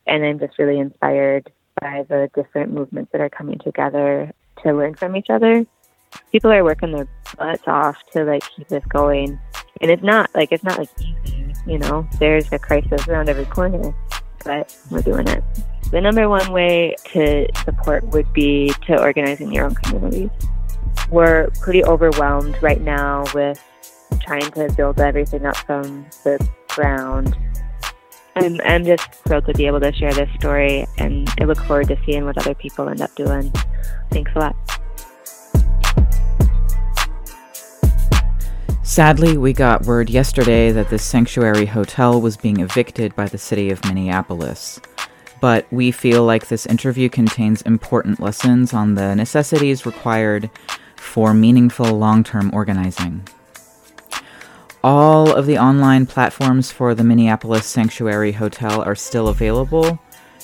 And 0.06 0.24
I'm 0.24 0.38
just 0.38 0.58
really 0.58 0.78
inspired 0.78 1.50
by 1.80 2.04
the 2.08 2.30
different 2.34 2.72
movements 2.72 3.12
that 3.12 3.20
are 3.20 3.30
coming 3.30 3.58
together 3.58 4.32
to 4.62 4.72
learn 4.72 4.94
from 4.94 5.16
each 5.16 5.30
other. 5.30 5.66
People 6.30 6.52
are 6.52 6.64
working 6.64 6.92
their 6.92 7.08
butts 7.38 7.62
off 7.66 7.96
to 8.12 8.24
like 8.24 8.42
keep 8.54 8.68
this 8.68 8.84
going. 8.86 9.38
And 9.80 9.90
it's 9.90 10.02
not 10.02 10.30
like 10.34 10.52
it's 10.52 10.64
not 10.64 10.78
like 10.78 10.90
easy, 11.00 11.54
you 11.66 11.78
know. 11.78 12.06
There's 12.18 12.52
a 12.52 12.58
crisis 12.58 13.08
around 13.08 13.28
every 13.28 13.46
corner, 13.46 13.94
but 14.44 14.76
we're 14.90 15.02
doing 15.02 15.26
it. 15.28 15.42
The 15.90 16.00
number 16.00 16.28
one 16.28 16.52
way 16.52 16.94
to 17.12 17.46
support 17.64 18.04
would 18.08 18.32
be 18.32 18.72
to 18.86 19.00
organize 19.00 19.40
in 19.40 19.52
your 19.52 19.66
own 19.66 19.74
communities. 19.74 20.30
We're 21.10 21.50
pretty 21.60 21.84
overwhelmed 21.84 22.62
right 22.62 22.80
now 22.80 23.24
with 23.34 23.62
trying 24.20 24.50
to 24.52 24.72
build 24.76 25.00
everything 25.00 25.44
up 25.44 25.56
from 25.56 26.06
the 26.24 26.46
ground. 26.68 27.36
I'm, 28.34 28.60
I'm 28.64 28.84
just 28.84 29.12
thrilled 29.26 29.46
to 29.46 29.52
be 29.52 29.66
able 29.66 29.80
to 29.80 29.92
share 29.92 30.12
this 30.12 30.30
story, 30.38 30.86
and 30.98 31.28
I 31.40 31.44
look 31.44 31.58
forward 31.58 31.88
to 31.88 31.98
seeing 32.06 32.24
what 32.24 32.38
other 32.38 32.54
people 32.54 32.88
end 32.88 33.02
up 33.02 33.14
doing. 33.14 33.52
Thanks 34.10 34.30
a 34.34 34.38
lot. 34.38 34.56
Sadly, 38.82 39.36
we 39.36 39.52
got 39.52 39.86
word 39.86 40.10
yesterday 40.10 40.70
that 40.70 40.90
the 40.90 40.98
Sanctuary 40.98 41.66
Hotel 41.66 42.20
was 42.20 42.36
being 42.36 42.60
evicted 42.60 43.14
by 43.16 43.26
the 43.26 43.38
city 43.38 43.70
of 43.70 43.84
Minneapolis. 43.84 44.80
But 45.40 45.66
we 45.70 45.90
feel 45.90 46.24
like 46.24 46.48
this 46.48 46.66
interview 46.66 47.08
contains 47.08 47.62
important 47.62 48.20
lessons 48.20 48.72
on 48.72 48.94
the 48.94 49.14
necessities 49.14 49.84
required 49.84 50.50
for 50.96 51.34
meaningful 51.34 51.98
long 51.98 52.22
term 52.22 52.50
organizing. 52.54 53.26
All 54.84 55.32
of 55.32 55.46
the 55.46 55.58
online 55.58 56.06
platforms 56.06 56.72
for 56.72 56.92
the 56.92 57.04
Minneapolis 57.04 57.66
Sanctuary 57.66 58.32
Hotel 58.32 58.82
are 58.82 58.96
still 58.96 59.28
available. 59.28 59.96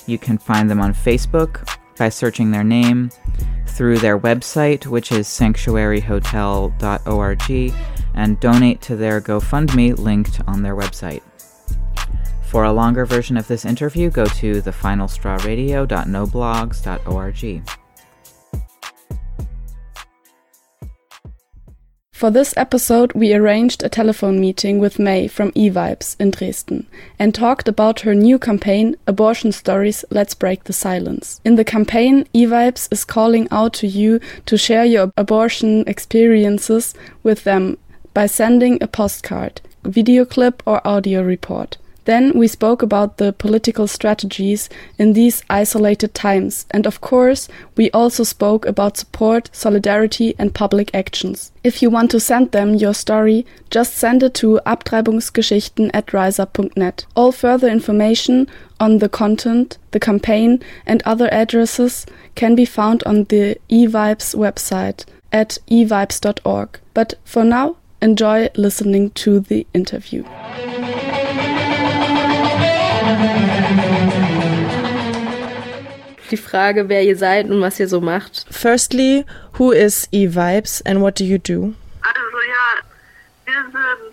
You 0.06 0.16
can 0.16 0.38
find 0.38 0.70
them 0.70 0.80
on 0.80 0.94
Facebook 0.94 1.68
by 1.96 2.08
searching 2.08 2.52
their 2.52 2.62
name, 2.62 3.10
through 3.66 3.98
their 3.98 4.16
website, 4.18 4.86
which 4.86 5.10
is 5.10 5.26
sanctuaryhotel.org, 5.26 7.74
and 8.14 8.40
donate 8.40 8.80
to 8.82 8.94
their 8.94 9.20
GoFundMe 9.20 9.98
linked 9.98 10.40
on 10.46 10.62
their 10.62 10.76
website. 10.76 11.22
For 12.42 12.62
a 12.64 12.72
longer 12.72 13.04
version 13.04 13.36
of 13.36 13.48
this 13.48 13.64
interview, 13.64 14.08
go 14.08 14.26
to 14.26 14.62
thefinalstrawradio.noblogs.org. 14.62 17.62
For 22.18 22.32
this 22.32 22.52
episode, 22.56 23.12
we 23.12 23.32
arranged 23.32 23.84
a 23.84 23.88
telephone 23.88 24.40
meeting 24.40 24.80
with 24.80 24.98
May 24.98 25.28
from 25.28 25.52
eVibes 25.52 26.16
in 26.18 26.32
Dresden 26.32 26.88
and 27.16 27.32
talked 27.32 27.68
about 27.68 28.00
her 28.00 28.12
new 28.12 28.40
campaign, 28.40 28.96
Abortion 29.06 29.52
Stories 29.52 30.04
Let's 30.10 30.34
Break 30.34 30.64
the 30.64 30.72
Silence. 30.72 31.40
In 31.44 31.54
the 31.54 31.62
campaign, 31.62 32.26
eVibes 32.34 32.92
is 32.92 33.04
calling 33.04 33.46
out 33.52 33.72
to 33.74 33.86
you 33.86 34.18
to 34.46 34.58
share 34.58 34.84
your 34.84 35.12
abortion 35.16 35.84
experiences 35.86 36.92
with 37.22 37.44
them 37.44 37.78
by 38.14 38.26
sending 38.26 38.82
a 38.82 38.88
postcard, 38.88 39.60
video 39.84 40.24
clip, 40.24 40.60
or 40.66 40.84
audio 40.84 41.22
report. 41.22 41.78
Then 42.08 42.32
we 42.32 42.48
spoke 42.48 42.80
about 42.80 43.18
the 43.18 43.34
political 43.34 43.86
strategies 43.86 44.70
in 44.98 45.12
these 45.12 45.42
isolated 45.50 46.14
times, 46.14 46.64
and 46.70 46.86
of 46.86 47.02
course, 47.02 47.48
we 47.76 47.90
also 47.90 48.24
spoke 48.24 48.64
about 48.64 48.96
support, 48.96 49.50
solidarity, 49.52 50.34
and 50.38 50.54
public 50.54 50.94
actions. 50.94 51.52
If 51.62 51.82
you 51.82 51.90
want 51.90 52.10
to 52.12 52.18
send 52.18 52.52
them 52.52 52.76
your 52.76 52.94
story, 52.94 53.44
just 53.68 53.92
send 53.94 54.22
it 54.22 54.32
to 54.36 54.58
abtreibungsgeschichten 54.64 55.90
at. 56.82 57.04
All 57.14 57.30
further 57.30 57.68
information 57.68 58.48
on 58.80 59.00
the 59.00 59.10
content, 59.10 59.76
the 59.90 60.00
campaign, 60.00 60.62
and 60.86 61.02
other 61.04 61.28
addresses 61.30 62.06
can 62.34 62.54
be 62.54 62.64
found 62.64 63.02
on 63.04 63.24
the 63.24 63.58
eVibes 63.68 64.34
website 64.34 65.04
at 65.30 65.58
evibes.org. 65.70 66.80
But 66.94 67.18
for 67.26 67.44
now, 67.44 67.76
enjoy 68.00 68.48
listening 68.56 69.10
to 69.10 69.40
the 69.40 69.66
interview. 69.74 70.24
Die 76.30 76.36
Frage, 76.36 76.88
wer 76.88 77.02
ihr 77.02 77.16
seid 77.16 77.50
und 77.50 77.60
was 77.60 77.80
ihr 77.80 77.88
so 77.88 78.00
macht. 78.00 78.46
Firstly, 78.50 79.24
who 79.58 79.72
is 79.72 80.08
eVibes 80.12 80.82
and 80.84 81.00
what 81.00 81.18
do 81.18 81.24
you 81.24 81.38
do? 81.38 81.74
Also 82.02 82.38
ja, 82.46 82.82
wir 83.46 83.62
sind 83.72 84.08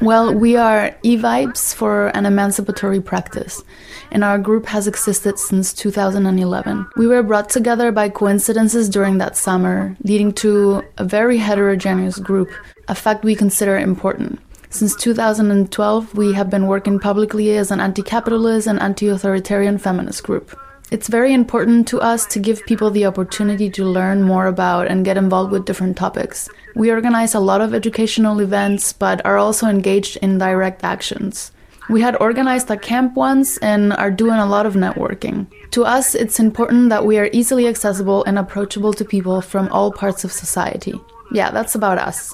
Well, 0.00 0.34
we 0.34 0.56
are 0.56 0.94
eVibes 1.04 1.74
for 1.74 2.08
an 2.14 2.26
emancipatory 2.26 3.00
practice, 3.00 3.62
and 4.10 4.24
our 4.24 4.38
group 4.38 4.66
has 4.66 4.86
existed 4.86 5.38
since 5.38 5.72
2011. 5.72 6.86
We 6.96 7.06
were 7.06 7.22
brought 7.22 7.48
together 7.48 7.92
by 7.92 8.08
coincidences 8.08 8.88
during 8.88 9.18
that 9.18 9.36
summer, 9.36 9.96
leading 10.02 10.32
to 10.34 10.82
a 10.98 11.04
very 11.04 11.38
heterogeneous 11.38 12.18
group, 12.18 12.50
a 12.88 12.94
fact 12.94 13.24
we 13.24 13.34
consider 13.34 13.78
important. 13.78 14.40
Since 14.70 14.96
2012, 14.96 16.14
we 16.14 16.34
have 16.34 16.50
been 16.50 16.66
working 16.66 16.98
publicly 16.98 17.56
as 17.56 17.70
an 17.70 17.80
anti 17.80 18.02
capitalist 18.02 18.66
and 18.66 18.80
anti 18.80 19.08
authoritarian 19.08 19.78
feminist 19.78 20.24
group. 20.24 20.58
It's 20.88 21.08
very 21.08 21.34
important 21.34 21.88
to 21.88 22.00
us 22.00 22.26
to 22.26 22.38
give 22.38 22.64
people 22.64 22.92
the 22.92 23.06
opportunity 23.06 23.68
to 23.70 23.84
learn 23.84 24.22
more 24.22 24.46
about 24.46 24.86
and 24.86 25.04
get 25.04 25.16
involved 25.16 25.50
with 25.50 25.64
different 25.64 25.96
topics. 25.96 26.48
We 26.76 26.92
organize 26.92 27.34
a 27.34 27.40
lot 27.40 27.60
of 27.60 27.74
educational 27.74 28.38
events, 28.38 28.92
but 28.92 29.24
are 29.26 29.36
also 29.36 29.66
engaged 29.66 30.16
in 30.18 30.38
direct 30.38 30.84
actions. 30.84 31.50
We 31.90 32.02
had 32.02 32.16
organized 32.20 32.70
a 32.70 32.76
camp 32.76 33.16
once 33.16 33.58
and 33.58 33.94
are 33.94 34.12
doing 34.12 34.38
a 34.38 34.46
lot 34.46 34.64
of 34.64 34.74
networking. 34.74 35.48
To 35.72 35.84
us, 35.84 36.14
it's 36.14 36.38
important 36.38 36.90
that 36.90 37.04
we 37.04 37.18
are 37.18 37.30
easily 37.32 37.66
accessible 37.66 38.22
and 38.24 38.38
approachable 38.38 38.92
to 38.92 39.04
people 39.04 39.40
from 39.40 39.68
all 39.70 39.90
parts 39.90 40.22
of 40.22 40.30
society. 40.30 40.94
Yeah, 41.32 41.50
that's 41.50 41.74
about 41.74 41.98
us. 41.98 42.32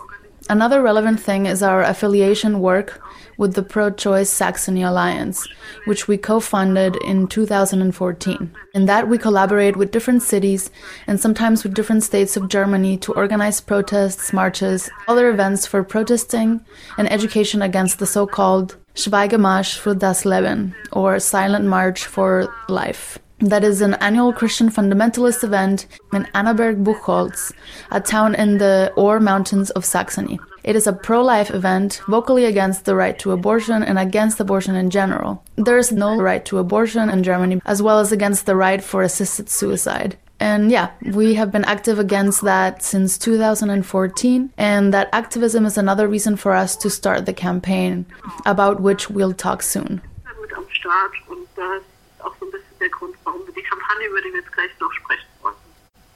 Another 0.50 0.82
relevant 0.82 1.20
thing 1.20 1.46
is 1.46 1.62
our 1.62 1.82
affiliation 1.82 2.60
work 2.60 3.00
with 3.36 3.54
the 3.54 3.62
pro 3.62 3.90
choice 3.90 4.30
Saxony 4.30 4.82
Alliance, 4.82 5.46
which 5.84 6.08
we 6.08 6.16
co 6.16 6.40
funded 6.40 6.96
in 7.04 7.26
2014. 7.26 8.50
In 8.74 8.86
that, 8.86 9.08
we 9.08 9.18
collaborate 9.18 9.76
with 9.76 9.90
different 9.90 10.22
cities 10.22 10.70
and 11.06 11.20
sometimes 11.20 11.62
with 11.62 11.74
different 11.74 12.02
states 12.02 12.36
of 12.36 12.48
Germany 12.48 12.96
to 12.98 13.12
organize 13.14 13.60
protests, 13.60 14.32
marches, 14.32 14.90
other 15.08 15.30
events 15.30 15.66
for 15.66 15.84
protesting 15.84 16.60
and 16.98 17.10
education 17.10 17.62
against 17.62 17.98
the 17.98 18.06
so 18.06 18.26
called 18.26 18.76
Schweigemarsch 18.94 19.78
für 19.78 19.98
das 19.98 20.24
Leben, 20.24 20.74
or 20.92 21.18
Silent 21.18 21.66
March 21.66 22.04
for 22.04 22.48
Life. 22.68 23.18
That 23.40 23.64
is 23.64 23.80
an 23.80 23.94
annual 23.94 24.32
Christian 24.32 24.70
fundamentalist 24.70 25.42
event 25.42 25.86
in 26.12 26.24
Annaberg-Buchholz, 26.34 27.52
a 27.90 28.00
town 28.00 28.36
in 28.36 28.58
the 28.58 28.92
Ore 28.94 29.18
Mountains 29.18 29.70
of 29.70 29.84
Saxony. 29.84 30.38
It 30.64 30.76
is 30.76 30.86
a 30.86 30.92
pro-life 30.92 31.50
event 31.50 32.00
vocally 32.06 32.44
against 32.44 32.84
the 32.84 32.94
right 32.94 33.18
to 33.18 33.32
abortion 33.32 33.82
and 33.82 33.98
against 33.98 34.38
abortion 34.38 34.76
in 34.76 34.90
general. 34.90 35.42
There 35.56 35.76
is 35.76 35.90
no 35.90 36.16
right 36.16 36.44
to 36.44 36.58
abortion 36.58 37.10
in 37.10 37.24
Germany, 37.24 37.60
as 37.66 37.82
well 37.82 37.98
as 37.98 38.12
against 38.12 38.46
the 38.46 38.54
right 38.54 38.82
for 38.82 39.02
assisted 39.02 39.48
suicide. 39.50 40.16
And 40.38 40.70
yeah, 40.70 40.90
we 41.02 41.34
have 41.34 41.50
been 41.50 41.64
active 41.64 41.98
against 41.98 42.42
that 42.42 42.82
since 42.82 43.18
2014, 43.18 44.52
and 44.56 44.94
that 44.94 45.08
activism 45.12 45.66
is 45.66 45.76
another 45.76 46.06
reason 46.06 46.36
for 46.36 46.52
us 46.52 46.76
to 46.76 46.90
start 46.90 47.26
the 47.26 47.32
campaign, 47.32 48.06
about 48.46 48.80
which 48.80 49.10
we'll 49.10 49.32
talk 49.32 49.62
soon. 49.62 50.00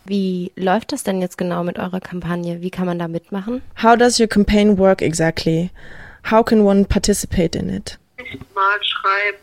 Wie 0.06 0.52
läuft 0.56 0.92
das 0.92 1.02
denn 1.02 1.20
jetzt 1.20 1.36
genau 1.36 1.64
mit 1.64 1.78
eurer 1.78 2.00
Kampagne? 2.00 2.60
Wie 2.62 2.70
kann 2.70 2.86
man 2.86 2.98
da 2.98 3.08
mitmachen? 3.08 3.62
How 3.82 3.96
does 3.96 4.20
your 4.20 4.28
campaign 4.28 4.78
work 4.78 5.02
exactly? 5.02 5.70
How 6.30 6.44
can 6.44 6.64
one 6.64 6.84
participate 6.84 7.58
in 7.58 7.68
it? 7.68 7.98
Mal 8.54 8.78
schreibt, 8.82 9.42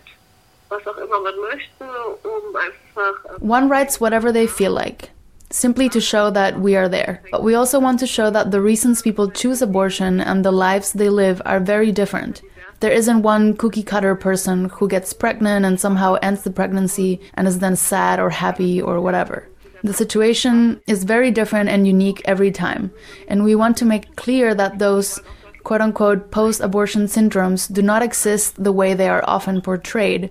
was 0.70 0.82
auch 0.88 0.98
immer 0.98 1.22
man 1.22 1.34
möchte, 1.52 1.86
um 2.24 2.56
einfach 2.56 3.42
ähm, 3.42 3.50
One 3.50 3.70
writes 3.70 4.00
whatever 4.00 4.32
they 4.32 4.48
feel 4.48 4.72
like, 4.72 5.12
simply 5.50 5.90
to 5.90 6.00
show 6.00 6.32
that 6.32 6.56
we 6.62 6.78
are 6.78 6.90
there. 6.90 7.20
But 7.32 7.44
we 7.44 7.56
also 7.56 7.80
want 7.80 8.00
to 8.00 8.08
show 8.08 8.32
that 8.32 8.52
the 8.52 8.62
reasons 8.62 9.02
people 9.02 9.30
choose 9.30 9.62
abortion 9.62 10.22
and 10.22 10.44
the 10.44 10.52
lives 10.52 10.94
they 10.94 11.10
live 11.10 11.42
are 11.46 11.60
very 11.60 11.92
different. 11.92 12.42
There 12.80 12.92
isn't 12.92 13.22
one 13.22 13.56
cookie 13.56 13.84
cutter 13.84 14.16
person 14.16 14.70
who 14.70 14.90
gets 14.90 15.14
pregnant 15.14 15.66
and 15.66 15.80
somehow 15.80 16.16
ends 16.22 16.44
the 16.44 16.52
pregnancy 16.52 17.22
and 17.36 17.48
is 17.48 17.60
then 17.60 17.76
sad 17.78 18.20
or 18.20 18.30
happy 18.30 18.82
or 18.82 19.00
whatever. 19.00 19.48
The 19.84 19.94
situation 19.94 20.82
is 20.88 21.04
very 21.04 21.30
different 21.30 21.70
and 21.70 21.86
unique 21.86 22.22
every 22.24 22.52
time, 22.52 22.92
and 23.28 23.44
we 23.44 23.54
want 23.54 23.76
to 23.78 23.86
make 23.86 24.16
clear 24.16 24.56
that 24.56 24.80
those 24.80 25.20
quote 25.64 25.82
unquote 25.82 26.32
post 26.32 26.62
abortion 26.62 27.06
syndromes 27.08 27.72
do 27.72 27.82
not 27.82 28.02
exist 28.02 28.64
the 28.64 28.72
way 28.72 28.94
they 28.94 29.10
are 29.10 29.24
often 29.28 29.62
portrayed. 29.62 30.30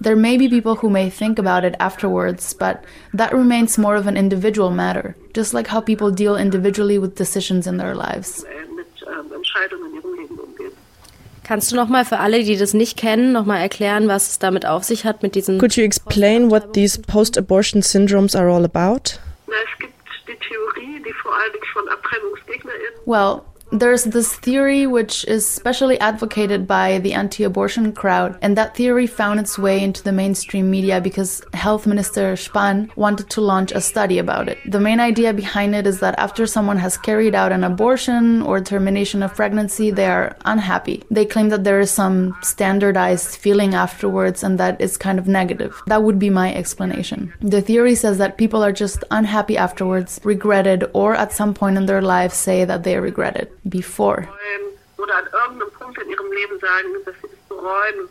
There 0.00 0.16
may 0.16 0.38
be 0.38 0.48
people 0.48 0.76
who 0.76 0.88
may 0.88 1.10
think 1.10 1.38
about 1.38 1.64
it 1.64 1.74
afterwards, 1.78 2.54
but 2.54 2.84
that 3.12 3.34
remains 3.34 3.76
more 3.76 3.94
of 3.94 4.06
an 4.06 4.16
individual 4.16 4.70
matter, 4.70 5.16
just 5.34 5.52
like 5.52 5.66
how 5.66 5.80
people 5.82 6.10
deal 6.10 6.36
individually 6.36 6.98
with 6.98 7.14
decisions 7.14 7.66
in 7.66 7.76
their 7.76 7.94
lives. 7.94 8.44
Kannst 11.44 11.70
du 11.70 11.76
noch 11.76 11.88
mal 11.88 12.06
für 12.06 12.18
alle, 12.18 12.42
die 12.42 12.56
das 12.56 12.72
nicht 12.72 12.96
kennen, 12.96 13.32
noch 13.32 13.44
mal 13.44 13.58
erklären, 13.58 14.08
was 14.08 14.28
es 14.30 14.38
damit 14.38 14.64
auf 14.64 14.82
sich 14.82 15.04
hat 15.04 15.22
mit 15.22 15.34
diesen 15.34 15.58
Could 15.58 15.76
you 15.76 15.84
explain 15.84 16.50
what 16.50 16.72
these 16.72 16.98
post 17.00 17.36
abortion 17.36 17.82
syndromes 17.82 18.34
are 18.34 18.50
all 18.50 18.64
about? 18.64 19.18
Na, 19.46 19.54
es 19.62 19.78
gibt 19.78 19.92
die 20.26 20.36
Theorie, 20.36 21.02
die 21.06 21.12
vor 21.12 21.32
allem 21.34 21.52
von 21.72 21.88
AbtreibungsgegnerInnen 21.88 22.94
Well, 23.04 23.42
there's 23.74 24.04
this 24.04 24.32
theory 24.36 24.86
which 24.86 25.24
is 25.24 25.44
specially 25.44 25.98
advocated 25.98 26.64
by 26.66 26.98
the 26.98 27.12
anti 27.12 27.42
abortion 27.42 27.92
crowd, 27.92 28.38
and 28.40 28.56
that 28.56 28.76
theory 28.76 29.08
found 29.08 29.40
its 29.40 29.58
way 29.58 29.82
into 29.82 30.02
the 30.02 30.12
mainstream 30.12 30.70
media 30.70 31.00
because 31.00 31.42
Health 31.52 31.84
Minister 31.84 32.34
Spahn 32.34 32.94
wanted 32.96 33.28
to 33.30 33.40
launch 33.40 33.72
a 33.72 33.80
study 33.80 34.18
about 34.18 34.48
it. 34.48 34.58
The 34.70 34.78
main 34.78 35.00
idea 35.00 35.32
behind 35.32 35.74
it 35.74 35.88
is 35.88 35.98
that 36.00 36.16
after 36.18 36.46
someone 36.46 36.78
has 36.78 36.96
carried 36.96 37.34
out 37.34 37.50
an 37.50 37.64
abortion 37.64 38.42
or 38.42 38.60
termination 38.60 39.24
of 39.24 39.34
pregnancy, 39.34 39.90
they 39.90 40.06
are 40.06 40.36
unhappy. 40.44 41.02
They 41.10 41.26
claim 41.26 41.48
that 41.48 41.64
there 41.64 41.80
is 41.80 41.90
some 41.90 42.36
standardized 42.42 43.36
feeling 43.36 43.74
afterwards 43.74 44.44
and 44.44 44.56
that 44.60 44.80
it's 44.80 44.96
kind 44.96 45.18
of 45.18 45.26
negative. 45.26 45.82
That 45.88 46.04
would 46.04 46.20
be 46.20 46.30
my 46.30 46.54
explanation. 46.54 47.34
The 47.40 47.60
theory 47.60 47.96
says 47.96 48.18
that 48.18 48.38
people 48.38 48.62
are 48.62 48.72
just 48.72 49.02
unhappy 49.10 49.56
afterwards, 49.56 50.20
regretted, 50.22 50.84
or 50.92 51.16
at 51.16 51.32
some 51.32 51.54
point 51.54 51.76
in 51.76 51.86
their 51.86 52.02
lives 52.02 52.36
say 52.36 52.64
that 52.64 52.84
they 52.84 53.00
regret 53.00 53.36
it 53.36 53.50
before. 53.64 54.22
bereuen 54.22 54.74
oder 54.98 55.16
an 55.16 55.24
irgendeinem 55.32 55.72
Punkt 55.78 55.98
in 56.02 56.10
ihrem 56.10 56.32
Leben 56.32 56.58
sagen, 56.60 56.88
dass 57.04 57.14
sie 57.20 57.28
das 57.28 57.48
bereuen. 57.48 58.08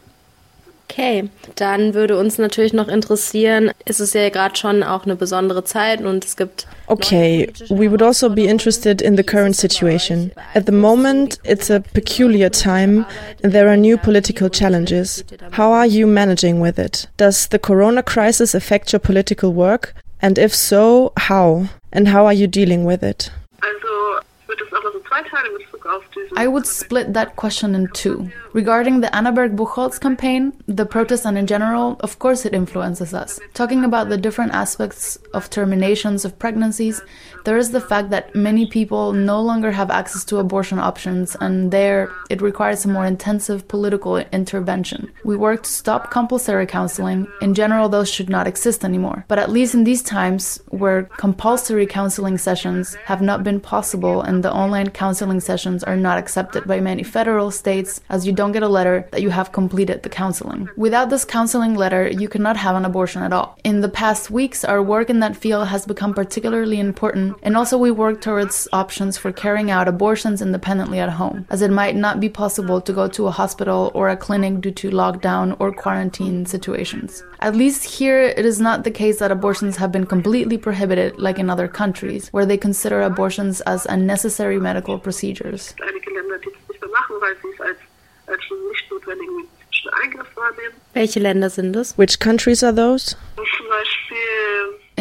Okay, 0.90 1.30
dann 1.56 1.96
würde 1.96 2.18
uns 2.20 2.38
natürlich 2.38 2.74
noch 2.74 2.88
interessieren, 2.88 3.72
es 3.86 4.00
ist 4.00 4.14
ja 4.14 4.30
gerade 4.30 4.56
schon 4.56 4.84
auch 4.84 5.06
eine 5.06 5.16
besondere 5.16 5.64
Zeit 5.64 6.02
und 6.02 6.24
es 6.24 6.36
gibt 6.36 6.68
Okay, 6.88 7.52
we 7.70 7.90
would 7.90 8.04
also 8.04 8.30
be 8.30 8.44
interested 8.44 9.02
in 9.02 9.18
the 9.18 9.24
current 9.24 9.56
situation. 9.56 10.32
At 10.54 10.68
the 10.68 10.72
moment, 10.72 11.40
it's 11.46 11.72
a 11.72 11.80
peculiar 11.80 12.52
time 12.52 13.06
and 13.42 13.54
there 13.54 13.70
are 13.70 13.78
new 13.78 13.98
political 13.98 14.50
challenges. 14.50 15.24
How 15.58 15.72
are 15.72 15.88
you 15.88 16.06
managing 16.06 16.62
with 16.62 16.78
it? 16.78 17.08
Does 17.18 17.48
the 17.50 17.58
corona 17.58 18.04
crisis 18.04 18.54
affect 18.54 18.94
your 18.94 19.00
political 19.00 19.52
work? 19.52 19.96
And 20.22 20.38
if 20.38 20.54
so, 20.54 21.12
how? 21.18 21.70
And 21.92 22.10
how 22.10 22.26
are 22.26 22.34
you 22.34 22.48
dealing 22.48 22.86
with 22.86 23.02
it? 23.02 23.32
Also 23.62 24.22
ich 24.42 24.48
würde 24.48 24.64
es 24.64 24.74
auch 24.74 24.84
so 24.84 25.00
zweiteilen 25.00 25.02
in 25.02 25.02
Bezug 25.02 25.02
auf 25.02 25.02
diesen 25.02 25.03
I 26.36 26.48
would 26.48 26.66
split 26.66 27.14
that 27.14 27.36
question 27.36 27.76
in 27.76 27.88
two. 27.94 28.32
Regarding 28.54 29.02
the 29.02 29.08
Annaberg 29.08 29.56
Buchholz 29.56 30.00
campaign, 30.00 30.54
the 30.68 30.86
protest 30.86 31.26
and 31.26 31.38
in 31.38 31.48
general, 31.48 31.98
of 32.00 32.20
course 32.20 32.46
it 32.46 32.54
influences 32.54 33.14
us. 33.14 33.40
Talking 33.54 33.84
about 33.84 34.10
the 34.10 34.18
different 34.18 34.54
aspects 34.54 35.18
of 35.34 35.50
terminations 35.50 36.26
of 36.26 36.38
pregnancies, 36.40 37.02
there 37.44 37.58
is 37.58 37.72
the 37.72 37.82
fact 37.82 38.10
that 38.12 38.34
many 38.36 38.66
people 38.66 39.14
no 39.14 39.42
longer 39.42 39.72
have 39.72 39.92
access 39.92 40.24
to 40.26 40.38
abortion 40.38 40.80
options, 40.80 41.36
and 41.42 41.72
there 41.72 42.10
it 42.30 42.42
requires 42.42 42.86
a 42.86 42.90
more 42.90 43.06
intensive 43.06 43.68
political 43.68 44.18
intervention. 44.18 45.12
We 45.24 45.36
work 45.36 45.64
to 45.64 45.70
stop 45.70 46.12
compulsory 46.12 46.66
counseling. 46.66 47.28
In 47.42 47.54
general, 47.54 47.90
those 47.90 48.10
should 48.10 48.30
not 48.30 48.48
exist 48.48 48.84
anymore. 48.84 49.26
But 49.28 49.40
at 49.40 49.52
least 49.52 49.74
in 49.74 49.84
these 49.84 50.02
times, 50.02 50.62
where 50.70 51.04
compulsory 51.04 51.86
counseling 51.86 52.38
sessions 52.38 52.96
have 53.06 53.22
not 53.22 53.44
been 53.44 53.60
possible 53.60 54.22
and 54.22 54.44
the 54.44 54.54
online 54.54 54.90
counseling 54.90 55.40
sessions 55.40 55.84
are 55.84 55.98
not 55.98 56.18
accepted 56.18 56.66
by 56.66 56.80
many 56.80 57.04
federal 57.04 57.52
states, 57.52 58.02
as 58.10 58.26
you 58.26 58.34
don't 58.34 58.52
get 58.52 58.64
a 58.64 58.68
letter 58.68 59.08
that 59.12 59.22
you 59.22 59.30
have 59.30 59.52
completed 59.52 60.04
the 60.04 60.10
counseling. 60.10 60.70
Without 60.78 61.10
this 61.10 61.26
counseling 61.26 61.76
letter, 61.76 62.08
you 62.08 62.28
cannot 62.30 62.58
have 62.58 62.76
an 62.76 62.86
abortion 62.86 63.22
at 63.22 63.34
all. 63.34 63.58
In 63.64 63.82
the 63.82 63.90
past 63.90 64.30
weeks, 64.30 64.64
our 64.64 64.82
work 64.82 65.10
in 65.10 65.20
that 65.20 65.36
field 65.36 65.68
has 65.68 65.86
become 65.86 66.14
particularly 66.14 66.80
important, 66.80 67.33
and 67.42 67.58
also 67.58 67.78
we 67.78 67.92
work 67.92 68.22
towards 68.22 68.68
options 68.72 69.18
for 69.18 69.32
carrying 69.32 69.72
out 69.72 69.88
abortions 69.88 70.42
independently 70.42 71.00
at 71.00 71.10
home, 71.10 71.46
as 71.50 71.62
it 71.62 71.72
might 71.72 71.96
not 71.96 72.20
be 72.20 72.30
possible 72.30 72.80
to 72.82 72.94
go 72.94 73.08
to 73.08 73.28
a 73.28 73.32
hospital 73.32 73.92
or 73.94 74.10
a 74.10 74.18
clinic 74.18 74.62
due 74.62 74.72
to 74.72 74.90
lockdown 74.92 75.56
or 75.60 75.72
quarantine 75.72 76.46
situations. 76.46 77.24
At 77.40 77.56
least 77.56 77.84
here, 77.84 78.22
it 78.22 78.46
is 78.46 78.60
not 78.60 78.84
the 78.84 78.92
case 78.92 79.20
that 79.20 79.32
abortions 79.32 79.78
have 79.78 79.92
been 79.92 80.06
completely 80.06 80.58
prohibited 80.58 81.20
like 81.20 81.40
in 81.40 81.50
other 81.50 81.68
countries, 81.68 82.30
where 82.30 82.46
they 82.46 82.58
consider 82.58 83.02
abortions 83.02 83.62
as 83.62 83.86
unnecessary 83.88 84.60
medical 84.60 85.00
procedures. 85.00 85.74
Welche 90.94 91.20
Länder 91.20 91.50
sind 91.50 91.76
es? 91.76 91.98
Which 91.98 92.20
countries 92.20 92.64
are 92.64 92.72
those? 92.72 93.16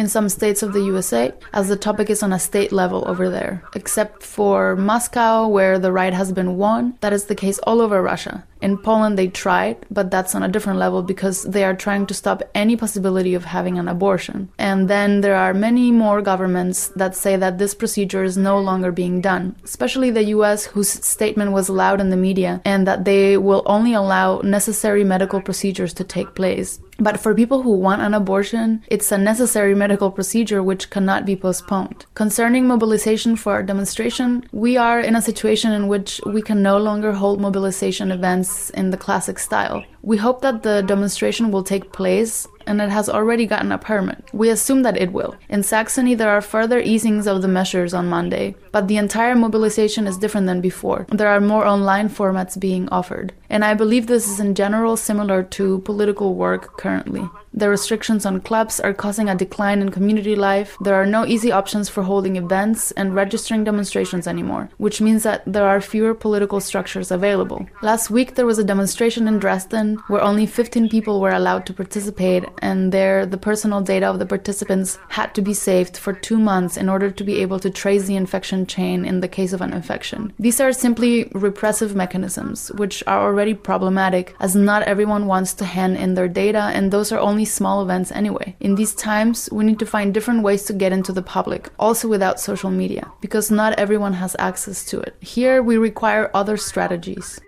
In 0.03 0.09
some 0.09 0.27
states 0.27 0.61
of 0.61 0.73
the 0.73 0.81
USA, 0.81 1.31
as 1.53 1.69
the 1.69 1.77
topic 1.77 2.09
is 2.09 2.21
on 2.21 2.33
a 2.33 2.37
state 2.49 2.73
level 2.73 3.05
over 3.07 3.29
there. 3.29 3.63
Except 3.73 4.21
for 4.21 4.75
Moscow, 4.75 5.47
where 5.47 5.79
the 5.79 5.93
right 5.93 6.13
has 6.13 6.33
been 6.33 6.57
won, 6.57 6.97
that 6.99 7.13
is 7.13 7.25
the 7.25 7.41
case 7.43 7.57
all 7.59 7.79
over 7.79 8.01
Russia. 8.01 8.43
In 8.63 8.77
Poland, 8.77 9.17
they 9.17 9.27
tried, 9.27 9.75
but 9.91 10.09
that's 10.09 10.33
on 10.35 10.41
a 10.41 10.47
different 10.47 10.79
level 10.79 11.03
because 11.03 11.43
they 11.43 11.65
are 11.65 11.75
trying 11.75 12.05
to 12.07 12.13
stop 12.13 12.41
any 12.55 12.77
possibility 12.77 13.33
of 13.35 13.43
having 13.43 13.77
an 13.77 13.89
abortion. 13.89 14.49
And 14.57 14.89
then 14.89 15.19
there 15.19 15.35
are 15.35 15.53
many 15.53 15.91
more 15.91 16.21
governments 16.21 16.87
that 16.95 17.13
say 17.13 17.35
that 17.35 17.57
this 17.57 17.75
procedure 17.75 18.23
is 18.23 18.37
no 18.37 18.57
longer 18.57 18.93
being 18.93 19.19
done, 19.19 19.57
especially 19.65 20.11
the 20.11 20.29
US, 20.35 20.63
whose 20.63 20.89
statement 20.89 21.51
was 21.51 21.69
loud 21.69 21.99
in 21.99 22.09
the 22.09 22.23
media, 22.29 22.61
and 22.63 22.87
that 22.87 23.03
they 23.03 23.37
will 23.37 23.63
only 23.65 23.93
allow 23.93 24.39
necessary 24.39 25.03
medical 25.03 25.41
procedures 25.41 25.93
to 25.95 26.05
take 26.05 26.33
place. 26.33 26.79
But 26.99 27.19
for 27.19 27.33
people 27.33 27.63
who 27.63 27.75
want 27.75 28.01
an 28.01 28.13
abortion, 28.13 28.83
it's 28.87 29.11
a 29.11 29.17
necessary 29.17 29.75
medical 29.75 30.11
procedure 30.11 30.61
which 30.61 30.89
cannot 30.89 31.25
be 31.25 31.35
postponed. 31.35 32.05
Concerning 32.13 32.67
mobilization 32.67 33.35
for 33.35 33.53
our 33.53 33.63
demonstration, 33.63 34.47
we 34.51 34.77
are 34.77 34.99
in 34.99 35.15
a 35.15 35.21
situation 35.21 35.71
in 35.71 35.87
which 35.87 36.21
we 36.25 36.41
can 36.41 36.61
no 36.61 36.77
longer 36.77 37.11
hold 37.11 37.41
mobilization 37.41 38.11
events 38.11 38.52
in 38.71 38.89
the 38.91 38.97
classic 38.97 39.39
style. 39.39 39.83
We 40.01 40.17
hope 40.17 40.41
that 40.41 40.63
the 40.63 40.81
demonstration 40.81 41.51
will 41.51 41.63
take 41.63 41.93
place 41.93 42.47
and 42.65 42.81
it 42.81 42.89
has 42.89 43.09
already 43.09 43.45
gotten 43.45 43.71
a 43.71 43.77
permit. 43.77 44.23
We 44.33 44.49
assume 44.49 44.83
that 44.83 44.97
it 44.97 45.11
will. 45.11 45.35
In 45.49 45.63
Saxony, 45.63 46.15
there 46.15 46.29
are 46.29 46.41
further 46.41 46.79
easings 46.79 47.27
of 47.27 47.41
the 47.41 47.47
measures 47.47 47.93
on 47.93 48.09
Monday, 48.09 48.55
but 48.71 48.87
the 48.87 48.97
entire 48.97 49.35
mobilization 49.35 50.07
is 50.07 50.17
different 50.17 50.47
than 50.47 50.61
before. 50.61 51.05
There 51.09 51.27
are 51.27 51.41
more 51.41 51.65
online 51.65 52.09
formats 52.09 52.59
being 52.59 52.89
offered. 52.89 53.33
And 53.49 53.63
I 53.63 53.75
believe 53.75 54.07
this 54.07 54.27
is 54.27 54.39
in 54.39 54.55
general 54.55 54.97
similar 54.97 55.43
to 55.43 55.79
political 55.79 56.33
work 56.33 56.77
currently. 56.77 57.29
The 57.55 57.69
restrictions 57.69 58.25
on 58.25 58.41
clubs 58.41 58.79
are 58.79 58.95
causing 58.95 59.29
a 59.29 59.35
decline 59.35 59.83
in 59.83 59.91
community 59.91 60.35
life. 60.35 60.75
There 60.81 60.95
are 60.95 61.05
no 61.05 61.23
easy 61.23 61.51
options 61.51 61.87
for 61.87 62.01
holding 62.01 62.35
events 62.35 62.91
and 62.93 63.13
registering 63.13 63.63
demonstrations 63.63 64.25
anymore, 64.25 64.69
which 64.77 64.99
means 64.99 65.21
that 65.21 65.43
there 65.45 65.67
are 65.67 65.79
fewer 65.79 66.15
political 66.15 66.59
structures 66.59 67.11
available. 67.11 67.67
Last 67.83 68.09
week, 68.09 68.33
there 68.33 68.47
was 68.47 68.57
a 68.57 68.63
demonstration 68.63 69.27
in 69.27 69.37
Dresden 69.37 69.97
where 70.07 70.23
only 70.23 70.47
15 70.47 70.89
people 70.89 71.21
were 71.21 71.31
allowed 71.31 71.67
to 71.67 71.73
participate, 71.73 72.43
and 72.61 72.91
there 72.91 73.25
the 73.25 73.37
personal 73.37 73.81
data 73.81 74.07
of 74.07 74.19
the 74.19 74.25
participants 74.25 74.97
had 75.09 75.33
to 75.35 75.41
be 75.41 75.53
saved 75.53 75.97
for 75.97 76.13
two 76.13 76.39
months 76.39 76.77
in 76.77 76.89
order 76.89 77.09
to 77.11 77.23
be 77.23 77.41
able 77.41 77.59
to 77.59 77.69
trace 77.69 78.05
the 78.05 78.15
infection 78.15 78.65
chain 78.65 79.05
in 79.05 79.19
the 79.19 79.27
case 79.27 79.53
of 79.53 79.61
an 79.61 79.73
infection. 79.73 80.33
These 80.39 80.59
are 80.59 80.73
simply 80.73 81.31
repressive 81.33 81.95
mechanisms, 81.95 82.71
which 82.73 83.03
are 83.07 83.21
already 83.21 83.53
problematic, 83.53 84.35
as 84.39 84.55
not 84.55 84.83
everyone 84.83 85.27
wants 85.27 85.53
to 85.55 85.65
hand 85.65 85.97
in 85.97 86.13
their 86.13 86.27
data, 86.27 86.71
and 86.73 86.91
those 86.91 87.11
are 87.11 87.19
only 87.19 87.45
small 87.45 87.81
events 87.81 88.11
anyway. 88.11 88.55
In 88.59 88.75
these 88.75 88.93
times, 88.93 89.49
we 89.51 89.63
need 89.63 89.79
to 89.79 89.85
find 89.85 90.13
different 90.13 90.43
ways 90.43 90.63
to 90.65 90.73
get 90.73 90.91
into 90.91 91.11
the 91.11 91.21
public, 91.21 91.69
also 91.79 92.07
without 92.07 92.39
social 92.39 92.71
media, 92.71 93.11
because 93.21 93.51
not 93.51 93.77
everyone 93.79 94.13
has 94.13 94.35
access 94.39 94.85
to 94.85 94.99
it. 94.99 95.15
Here, 95.19 95.61
we 95.61 95.77
require 95.77 96.31
other 96.33 96.57
strategies. 96.57 97.39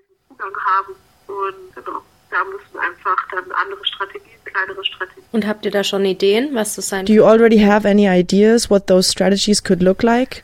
Und 5.32 5.46
habt 5.46 5.66
ihr 5.66 5.72
da 5.72 5.84
schon 5.84 6.06
Ideen, 6.06 6.54
was 6.54 6.76
das 6.76 6.90
sein 6.90 7.06
Do 7.06 7.14
you 7.14 7.26
already 7.26 7.58
have 7.58 7.88
any 7.88 8.08
ideas 8.08 8.70
what 8.70 8.88
those 8.88 9.08
strategies 9.08 9.62
could 9.62 9.82
look 9.82 10.04
like? 10.04 10.44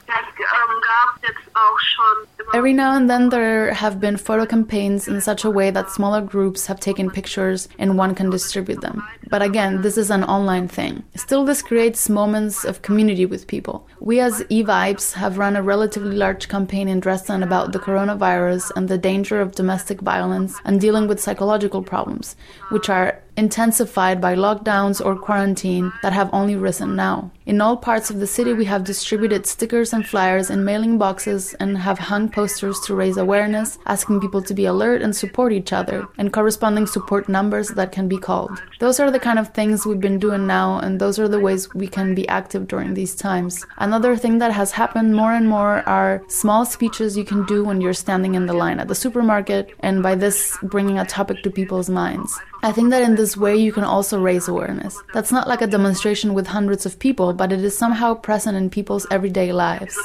Every 2.53 2.73
now 2.73 2.97
and 2.97 3.09
then 3.09 3.29
there 3.29 3.73
have 3.73 4.01
been 4.01 4.17
photo 4.17 4.45
campaigns 4.45 5.07
in 5.07 5.21
such 5.21 5.45
a 5.45 5.49
way 5.49 5.71
that 5.71 5.89
smaller 5.89 6.19
groups 6.19 6.67
have 6.67 6.81
taken 6.81 7.09
pictures 7.09 7.69
and 7.79 7.97
one 7.97 8.13
can 8.13 8.29
distribute 8.29 8.81
them. 8.81 9.01
But 9.29 9.41
again, 9.41 9.81
this 9.81 9.97
is 9.97 10.09
an 10.09 10.25
online 10.25 10.67
thing. 10.67 11.03
Still, 11.15 11.45
this 11.45 11.61
creates 11.61 12.09
moments 12.09 12.65
of 12.65 12.81
community 12.81 13.25
with 13.25 13.47
people. 13.47 13.87
We 14.01 14.19
as 14.19 14.41
eVibes 14.49 15.13
have 15.13 15.37
run 15.37 15.55
a 15.55 15.63
relatively 15.63 16.17
large 16.17 16.49
campaign 16.49 16.89
in 16.89 16.99
Dresden 16.99 17.41
about 17.41 17.71
the 17.71 17.79
coronavirus 17.79 18.71
and 18.75 18.89
the 18.89 18.97
danger 18.97 19.39
of 19.39 19.55
domestic 19.55 20.01
violence 20.01 20.57
and 20.65 20.81
dealing 20.81 21.07
with 21.07 21.21
psychological 21.21 21.81
problems, 21.81 22.35
which 22.69 22.89
are 22.89 23.20
intensified 23.41 24.21
by 24.21 24.35
lockdowns 24.35 25.03
or 25.03 25.15
quarantine 25.15 25.91
that 26.03 26.13
have 26.13 26.29
only 26.31 26.55
risen 26.55 26.95
now. 26.95 27.31
In 27.47 27.59
all 27.59 27.75
parts 27.75 28.11
of 28.11 28.19
the 28.19 28.33
city, 28.37 28.53
we 28.53 28.65
have 28.65 28.83
distributed 28.83 29.47
stickers 29.47 29.93
and 29.93 30.05
flyers 30.05 30.51
in 30.51 30.63
mailing 30.63 30.99
boxes 30.99 31.55
and 31.59 31.75
have 31.75 31.97
hung 31.97 32.29
posters 32.29 32.79
to 32.81 32.93
raise 32.93 33.17
awareness, 33.17 33.79
asking 33.87 34.21
people 34.21 34.43
to 34.43 34.53
be 34.53 34.65
alert 34.65 35.01
and 35.01 35.15
support 35.15 35.51
each 35.51 35.73
other, 35.73 36.07
and 36.19 36.31
corresponding 36.31 36.85
support 36.85 37.27
numbers 37.27 37.69
that 37.69 37.91
can 37.91 38.07
be 38.07 38.19
called. 38.27 38.61
Those 38.79 38.99
are 38.99 39.09
the 39.09 39.25
kind 39.27 39.39
of 39.39 39.47
things 39.49 39.87
we've 39.87 40.07
been 40.07 40.19
doing 40.19 40.45
now, 40.45 40.77
and 40.77 40.99
those 40.99 41.17
are 41.17 41.27
the 41.27 41.39
ways 41.47 41.73
we 41.73 41.87
can 41.87 42.13
be 42.13 42.29
active 42.29 42.67
during 42.67 42.93
these 42.93 43.15
times. 43.15 43.65
Another 43.79 44.15
thing 44.15 44.37
that 44.37 44.51
has 44.51 44.71
happened 44.71 45.15
more 45.15 45.33
and 45.33 45.49
more 45.49 45.75
are 45.89 46.21
small 46.27 46.63
speeches 46.63 47.17
you 47.17 47.25
can 47.25 47.43
do 47.47 47.63
when 47.63 47.81
you're 47.81 48.01
standing 48.05 48.35
in 48.35 48.45
the 48.45 48.59
line 48.63 48.79
at 48.79 48.87
the 48.87 49.01
supermarket, 49.03 49.73
and 49.79 50.03
by 50.03 50.13
this, 50.13 50.57
bringing 50.61 50.99
a 50.99 51.05
topic 51.05 51.41
to 51.41 51.49
people's 51.49 51.89
minds. 51.89 52.39
I 52.63 52.71
think 52.71 52.91
that 52.91 53.01
in 53.01 53.15
this 53.15 53.35
way 53.35 53.55
you 53.55 53.73
can 53.73 53.83
also 53.83 54.19
raise 54.19 54.47
awareness. 54.47 54.95
That's 55.13 55.31
not 55.31 55.47
like 55.47 55.63
a 55.63 55.67
demonstration 55.67 56.35
with 56.35 56.47
hundreds 56.47 56.85
of 56.85 56.99
people, 56.99 57.33
but 57.33 57.51
it 57.51 57.63
is 57.63 57.75
somehow 57.75 58.13
present 58.13 58.55
in 58.55 58.69
people's 58.69 59.07
everyday 59.09 59.51
lives. 59.51 59.97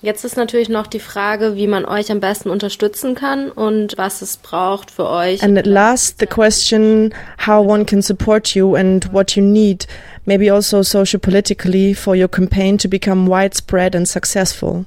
Jetzt 0.00 0.24
ist 0.24 0.36
natürlich 0.36 0.68
noch 0.68 0.88
die 0.88 0.98
Frage, 0.98 1.54
wie 1.54 1.68
man 1.68 1.84
euch 1.84 2.10
am 2.10 2.18
besten 2.18 2.50
unterstützen 2.50 3.14
kann 3.14 3.50
und 3.50 3.94
was 3.96 4.20
es 4.20 4.36
braucht 4.36 4.90
für 4.90 5.08
euch. 5.08 5.42
And 5.44 5.56
at 5.56 5.66
last, 5.66 6.18
the 6.18 6.26
question 6.26 7.14
how 7.46 7.64
one 7.64 7.84
can 7.84 8.02
support 8.02 8.54
you 8.54 8.74
and 8.74 9.12
what 9.12 9.36
you 9.36 9.44
need, 9.44 9.86
maybe 10.24 10.52
also 10.52 10.82
socio-politically, 10.82 11.94
for 11.94 12.16
your 12.16 12.28
campaign 12.28 12.78
to 12.78 12.88
become 12.88 13.28
widespread 13.28 13.94
and 13.94 14.08
successful. 14.08 14.86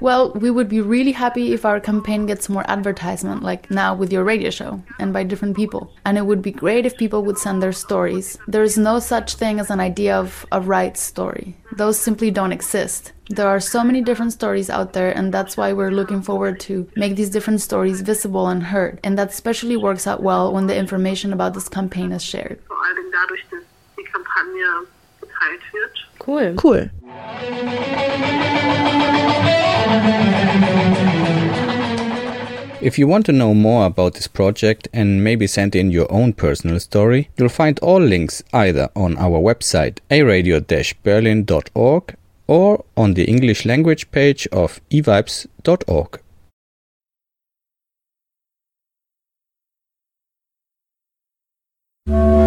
Well, 0.00 0.32
we 0.32 0.50
would 0.50 0.68
be 0.68 0.80
really 0.80 1.12
happy 1.12 1.52
if 1.52 1.64
our 1.64 1.78
campaign 1.80 2.26
gets 2.26 2.48
more 2.48 2.64
advertisement, 2.68 3.42
like 3.42 3.70
now 3.70 3.94
with 3.94 4.12
your 4.12 4.24
radio 4.24 4.50
show, 4.50 4.82
and 4.98 5.12
by 5.12 5.24
different 5.24 5.56
people. 5.56 5.92
And 6.04 6.16
it 6.16 6.24
would 6.26 6.42
be 6.42 6.52
great 6.52 6.86
if 6.86 6.96
people 6.96 7.22
would 7.24 7.38
send 7.38 7.62
their 7.62 7.72
stories. 7.72 8.38
There 8.48 8.62
is 8.62 8.78
no 8.78 8.98
such 8.98 9.34
thing 9.34 9.60
as 9.60 9.70
an 9.70 9.80
idea 9.80 10.16
of 10.16 10.46
a 10.52 10.60
right 10.60 10.96
story, 10.96 11.56
those 11.76 11.98
simply 11.98 12.30
don't 12.30 12.52
exist. 12.52 13.12
There 13.28 13.46
are 13.46 13.60
so 13.60 13.84
many 13.84 14.00
different 14.00 14.32
stories 14.32 14.70
out 14.70 14.92
there, 14.92 15.12
and 15.16 15.32
that's 15.32 15.56
why 15.56 15.72
we're 15.72 15.92
looking 15.92 16.20
forward 16.20 16.58
to 16.60 16.88
make 16.96 17.14
these 17.14 17.30
different 17.30 17.60
stories 17.60 18.00
visible 18.00 18.48
and 18.48 18.62
heard. 18.62 18.98
And 19.04 19.16
that 19.18 19.30
especially 19.30 19.76
works 19.76 20.06
out 20.06 20.22
well 20.22 20.52
when 20.52 20.66
the 20.66 20.76
information 20.76 21.32
about 21.32 21.54
this 21.54 21.68
campaign 21.68 22.10
is 22.12 22.24
shared. 22.24 22.58
Cool. 26.18 26.54
Cool. 26.56 26.90
If 32.82 32.98
you 32.98 33.06
want 33.06 33.26
to 33.26 33.32
know 33.32 33.52
more 33.52 33.84
about 33.84 34.14
this 34.14 34.26
project 34.26 34.88
and 34.92 35.22
maybe 35.22 35.46
send 35.46 35.76
in 35.76 35.90
your 35.90 36.10
own 36.10 36.32
personal 36.32 36.80
story, 36.80 37.28
you'll 37.36 37.50
find 37.50 37.78
all 37.80 38.00
links 38.00 38.42
either 38.54 38.88
on 38.96 39.18
our 39.18 39.38
website 39.38 39.98
aradio-berlin.org 40.10 42.14
or 42.46 42.84
on 42.96 43.14
the 43.14 43.24
English 43.24 43.66
language 43.66 44.10
page 44.10 44.48
of 44.50 44.80
evibes.org. 44.90 46.20
you 52.10 52.39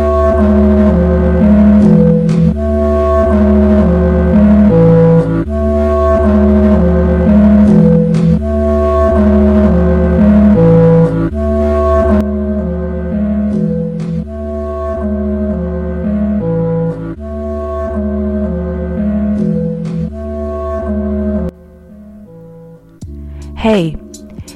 Hey, 23.63 23.95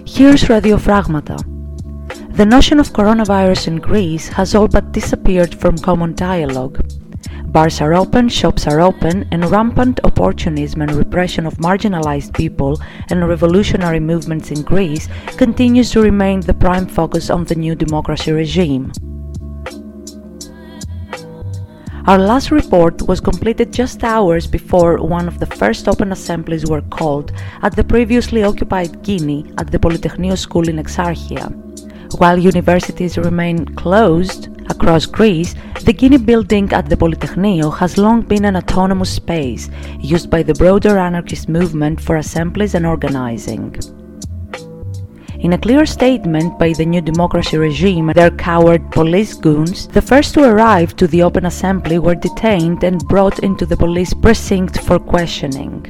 here's 0.05 0.49
Radio 0.49 0.75
Fragmata. 0.75 1.37
The 2.35 2.45
notion 2.45 2.77
of 2.77 2.91
coronavirus 2.91 3.69
in 3.69 3.75
Greece 3.77 4.27
has 4.27 4.53
all 4.53 4.67
but 4.67 4.91
disappeared 4.91 5.55
from 5.55 5.77
common 5.77 6.13
dialogue. 6.13 6.85
Bars 7.45 7.79
are 7.79 7.93
open, 7.93 8.27
shops 8.27 8.67
are 8.67 8.81
open, 8.81 9.25
and 9.31 9.49
rampant 9.49 10.01
opportunism 10.03 10.81
and 10.81 10.91
repression 10.91 11.45
of 11.45 11.53
marginalized 11.53 12.33
people 12.33 12.81
and 13.09 13.25
revolutionary 13.25 14.01
movements 14.01 14.51
in 14.51 14.61
Greece 14.61 15.07
continues 15.37 15.89
to 15.91 16.01
remain 16.01 16.41
the 16.41 16.53
prime 16.53 16.85
focus 16.85 17.29
on 17.29 17.45
the 17.45 17.55
new 17.55 17.75
democracy 17.75 18.33
regime. 18.33 18.91
Our 22.07 22.19
last 22.19 22.51
report 22.51 23.01
was 23.01 23.19
completed 23.19 23.73
just 23.73 24.01
hours 24.01 24.47
before 24.47 24.95
one 25.03 25.27
of 25.27 25.39
the 25.39 25.45
first 25.45 25.89
open 25.89 26.13
assemblies 26.13 26.65
were 26.65 26.81
called 26.83 27.33
at 27.63 27.75
the 27.75 27.83
previously 27.83 28.43
occupied 28.43 29.03
Gini 29.03 29.53
at 29.59 29.69
the 29.69 29.77
Polytechnio 29.77 30.37
School 30.37 30.69
in 30.69 30.77
Exarchia. 30.77 31.51
While 32.17 32.37
universities 32.39 33.17
remain 33.17 33.65
closed 33.75 34.47
across 34.69 35.05
Greece, 35.05 35.53
the 35.83 35.93
Gini 35.93 36.25
building 36.25 36.71
at 36.71 36.87
the 36.87 36.95
Polytechnio 36.95 37.77
has 37.77 37.97
long 37.97 38.21
been 38.21 38.45
an 38.45 38.55
autonomous 38.55 39.13
space 39.13 39.69
used 39.99 40.29
by 40.29 40.43
the 40.43 40.53
broader 40.53 40.97
anarchist 40.97 41.49
movement 41.49 41.99
for 41.99 42.15
assemblies 42.15 42.73
and 42.73 42.85
organizing. 42.85 43.75
In 45.39 45.53
a 45.53 45.57
clear 45.57 45.85
statement 45.85 46.57
by 46.57 46.73
the 46.73 46.83
New 46.83 46.99
Democracy 46.99 47.57
regime 47.57 48.07
their 48.07 48.31
coward 48.31 48.91
police 48.91 49.35
goons, 49.35 49.87
the 49.87 50.01
first 50.01 50.33
to 50.33 50.43
arrive 50.43 50.95
to 50.95 51.05
the 51.05 51.21
open 51.21 51.45
assembly 51.45 51.99
were 51.99 52.15
detained 52.15 52.83
and 52.83 53.07
brought 53.07 53.39
into 53.39 53.63
the 53.63 53.77
police 53.77 54.15
precinct 54.15 54.81
for 54.81 54.97
questioning. 54.97 55.83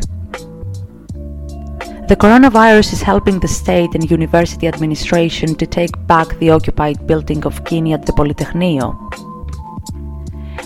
The 2.10 2.18
coronavirus 2.20 2.92
is 2.92 3.02
helping 3.02 3.40
the 3.40 3.48
state 3.48 3.96
and 3.96 4.12
university 4.12 4.68
administration 4.68 5.56
to 5.56 5.66
take 5.66 5.96
back 6.08 6.38
the 6.40 6.50
occupied 6.50 7.08
building 7.08 7.46
of 7.46 7.64
Gini 7.64 7.94
at 7.94 8.06
the 8.06 8.12
Polytechnio. 8.12 8.96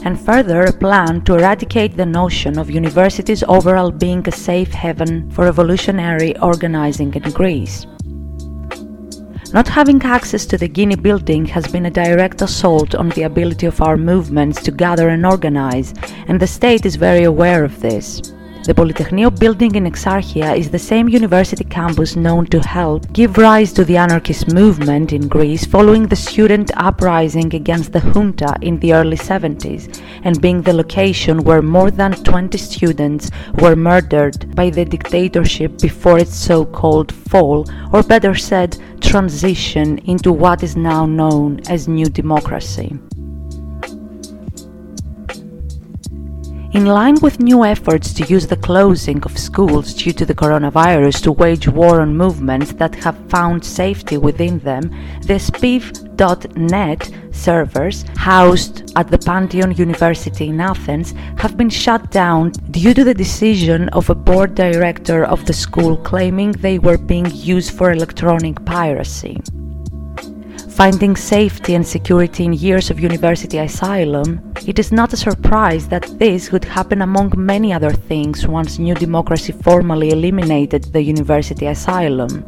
And 0.04 0.20
further, 0.20 0.64
a 0.64 0.74
plan 0.74 1.22
to 1.26 1.36
eradicate 1.36 1.96
the 1.96 2.08
notion 2.08 2.58
of 2.58 2.72
universities 2.72 3.44
overall 3.48 3.92
being 3.92 4.28
a 4.28 4.32
safe 4.32 4.74
haven 4.74 5.30
for 5.30 5.46
revolutionary 5.46 6.36
organizing 6.40 7.14
in 7.14 7.32
Greece. 7.32 7.86
Not 9.54 9.68
having 9.68 10.02
access 10.04 10.46
to 10.46 10.58
the 10.58 10.70
Gini 10.70 11.02
building 11.02 11.46
has 11.48 11.68
been 11.68 11.86
a 11.86 11.92
direct 11.92 12.42
assault 12.42 12.96
on 12.96 13.10
the 13.10 13.24
ability 13.24 13.66
of 13.66 13.82
our 13.82 13.98
movements 13.98 14.62
to 14.64 14.72
gather 14.72 15.10
and 15.10 15.26
organize, 15.26 15.94
and 16.30 16.40
the 16.40 16.48
state 16.48 16.86
is 16.86 16.96
very 16.96 17.26
aware 17.26 17.66
of 17.66 17.82
this. 17.82 18.22
The 18.64 18.76
Polytechnio 18.76 19.32
building 19.40 19.74
in 19.74 19.86
Exarchia 19.86 20.56
is 20.56 20.70
the 20.70 20.78
same 20.78 21.10
university 21.10 21.64
campus 21.64 22.16
known 22.16 22.46
to 22.48 22.60
help 22.60 23.12
give 23.12 23.40
rise 23.40 23.74
to 23.74 23.84
the 23.84 23.98
anarchist 23.98 24.54
movement 24.54 25.14
in 25.14 25.28
Greece 25.28 25.66
following 25.66 26.06
the 26.06 26.16
student 26.16 26.70
uprising 26.78 27.56
against 27.56 27.92
the 27.92 28.00
junta 28.00 28.56
in 28.62 28.78
the 28.78 28.94
early 28.94 29.18
70s 29.18 30.00
and 30.26 30.40
being 30.40 30.62
the 30.62 30.74
location 30.74 31.44
where 31.44 31.64
more 31.64 31.90
than 31.90 32.14
20 32.14 32.56
students 32.60 33.32
were 33.56 33.76
murdered 33.76 34.56
by 34.56 34.70
the 34.70 34.86
dictatorship 34.86 35.80
before 35.80 36.20
its 36.20 36.36
so-called 36.36 37.12
fall 37.12 37.68
or 37.92 38.04
better 38.04 38.36
said 38.36 38.78
transition 39.02 39.98
into 40.06 40.32
what 40.32 40.62
is 40.62 40.78
now 40.78 41.08
known 41.08 41.60
as 41.68 41.88
new 41.88 42.06
democracy. 42.06 42.96
In 46.74 46.86
line 46.86 47.18
with 47.22 47.42
new 47.42 47.66
efforts 47.66 48.14
to 48.14 48.24
use 48.24 48.48
the 48.48 48.56
closing 48.56 49.22
of 49.24 49.38
schools 49.38 49.94
due 49.94 50.14
to 50.14 50.26
the 50.26 50.34
coronavirus 50.34 51.24
to 51.24 51.34
wage 51.34 51.68
war 51.68 52.00
on 52.00 52.16
movements 52.16 52.72
that 52.74 52.96
have 52.96 53.18
found 53.30 53.66
safety 53.66 54.18
within 54.18 54.58
them, 54.60 54.84
the 55.24 55.34
spiv.net 55.34 57.12
servers 57.32 58.06
housed 58.16 58.94
at 58.96 59.10
the 59.10 59.18
Panteion 59.18 59.78
University 59.78 60.48
in 60.48 60.62
Athens 60.62 61.14
have 61.38 61.58
been 61.58 61.70
shut 61.70 62.10
down 62.10 62.52
due 62.72 62.94
to 62.94 63.04
the 63.04 63.14
decision 63.14 63.90
of 63.90 64.10
a 64.10 64.16
board 64.16 64.56
director 64.56 65.26
of 65.26 65.46
the 65.46 65.54
school 65.54 65.98
claiming 65.98 66.54
they 66.54 66.80
were 66.80 66.98
being 66.98 67.30
used 67.34 67.72
for 67.74 67.92
electronic 67.92 68.64
piracy. 68.64 69.42
Finding 70.82 71.16
safety 71.16 71.76
and 71.76 71.86
security 71.86 72.44
in 72.44 72.54
years 72.54 72.90
of 72.90 73.00
university 73.00 73.60
asylum, 73.60 74.42
it 74.66 74.80
is 74.80 74.92
not 74.92 75.14
a 75.14 75.16
surprise 75.16 75.88
that 75.90 76.18
this 76.18 76.52
would 76.52 76.66
happen 76.66 77.04
among 77.04 77.32
many 77.38 77.72
other 77.72 77.92
things 77.92 78.48
once 78.48 78.80
New 78.80 78.96
Democracy 78.96 79.52
formally 79.52 80.10
eliminated 80.10 80.86
the 80.86 81.04
university 81.04 81.68
asylum. 81.68 82.44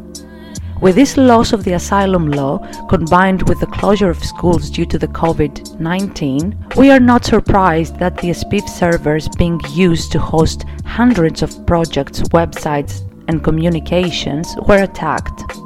With 0.82 0.96
this 0.96 1.16
loss 1.16 1.54
of 1.54 1.64
the 1.64 1.74
asylum 1.74 2.32
law, 2.32 2.58
combined 2.90 3.48
with 3.48 3.60
the 3.60 3.68
closure 3.68 4.10
of 4.10 4.26
schools 4.26 4.72
due 4.72 4.88
to 4.88 4.98
the 4.98 5.10
COVID 5.10 5.80
19, 5.80 6.70
we 6.76 6.90
are 6.90 7.00
not 7.00 7.26
surprised 7.26 8.00
that 8.00 8.18
the 8.18 8.30
spiv 8.30 8.68
servers 8.68 9.30
being 9.38 9.62
used 9.74 10.12
to 10.12 10.18
host 10.18 10.66
hundreds 10.86 11.44
of 11.44 11.68
projects, 11.68 12.22
websites, 12.34 13.08
and 13.28 13.44
communications 13.44 14.56
were 14.68 14.82
attacked. 14.82 15.63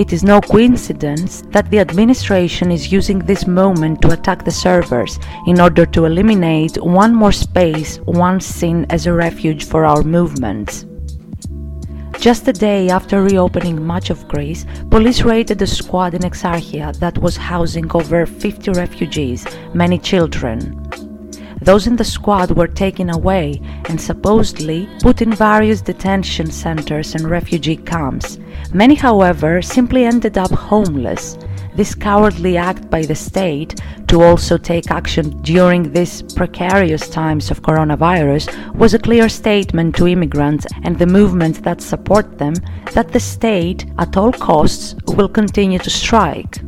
It 0.00 0.14
is 0.14 0.24
no 0.24 0.40
coincidence 0.40 1.42
that 1.50 1.70
the 1.70 1.78
administration 1.78 2.72
is 2.72 2.90
using 2.90 3.18
this 3.18 3.46
moment 3.46 4.00
to 4.00 4.12
attack 4.12 4.46
the 4.46 4.50
servers 4.50 5.18
in 5.46 5.60
order 5.60 5.84
to 5.84 6.06
eliminate 6.06 6.82
one 6.82 7.14
more 7.14 7.32
space 7.32 8.00
once 8.06 8.46
seen 8.46 8.86
as 8.88 9.04
a 9.04 9.12
refuge 9.12 9.66
for 9.66 9.84
our 9.84 10.02
movements. 10.02 10.86
Just 12.18 12.48
a 12.48 12.52
day 12.54 12.88
after 12.88 13.22
reopening 13.22 13.84
much 13.84 14.08
of 14.08 14.26
Greece, 14.26 14.64
police 14.90 15.20
raided 15.20 15.60
a 15.60 15.66
squad 15.66 16.14
in 16.14 16.22
Exarchia 16.22 16.96
that 16.98 17.18
was 17.18 17.36
housing 17.36 17.92
over 17.92 18.24
50 18.24 18.70
refugees, 18.70 19.46
many 19.74 19.98
children. 19.98 21.09
Those 21.62 21.86
in 21.86 21.96
the 21.96 22.04
squad 22.04 22.50
were 22.52 22.66
taken 22.66 23.10
away 23.10 23.60
and 23.88 24.00
supposedly 24.00 24.88
put 25.02 25.20
in 25.20 25.32
various 25.32 25.82
detention 25.82 26.50
centers 26.50 27.14
and 27.14 27.28
refugee 27.28 27.76
camps. 27.76 28.38
Many, 28.72 28.94
however, 28.94 29.60
simply 29.60 30.04
ended 30.04 30.38
up 30.38 30.50
homeless. 30.50 31.36
This 31.76 31.94
cowardly 31.94 32.56
act 32.56 32.90
by 32.90 33.02
the 33.02 33.14
state 33.14 33.80
to 34.08 34.22
also 34.22 34.58
take 34.58 34.90
action 34.90 35.40
during 35.42 35.92
these 35.92 36.22
precarious 36.22 37.08
times 37.08 37.50
of 37.50 37.62
coronavirus 37.62 38.74
was 38.74 38.92
a 38.92 38.98
clear 38.98 39.28
statement 39.28 39.94
to 39.96 40.08
immigrants 40.08 40.66
and 40.82 40.98
the 40.98 41.06
movements 41.06 41.60
that 41.60 41.80
support 41.80 42.38
them 42.38 42.54
that 42.92 43.12
the 43.12 43.20
state, 43.20 43.86
at 43.98 44.16
all 44.16 44.32
costs, 44.32 44.96
will 45.06 45.28
continue 45.28 45.78
to 45.78 45.90
strike. 45.90 46.60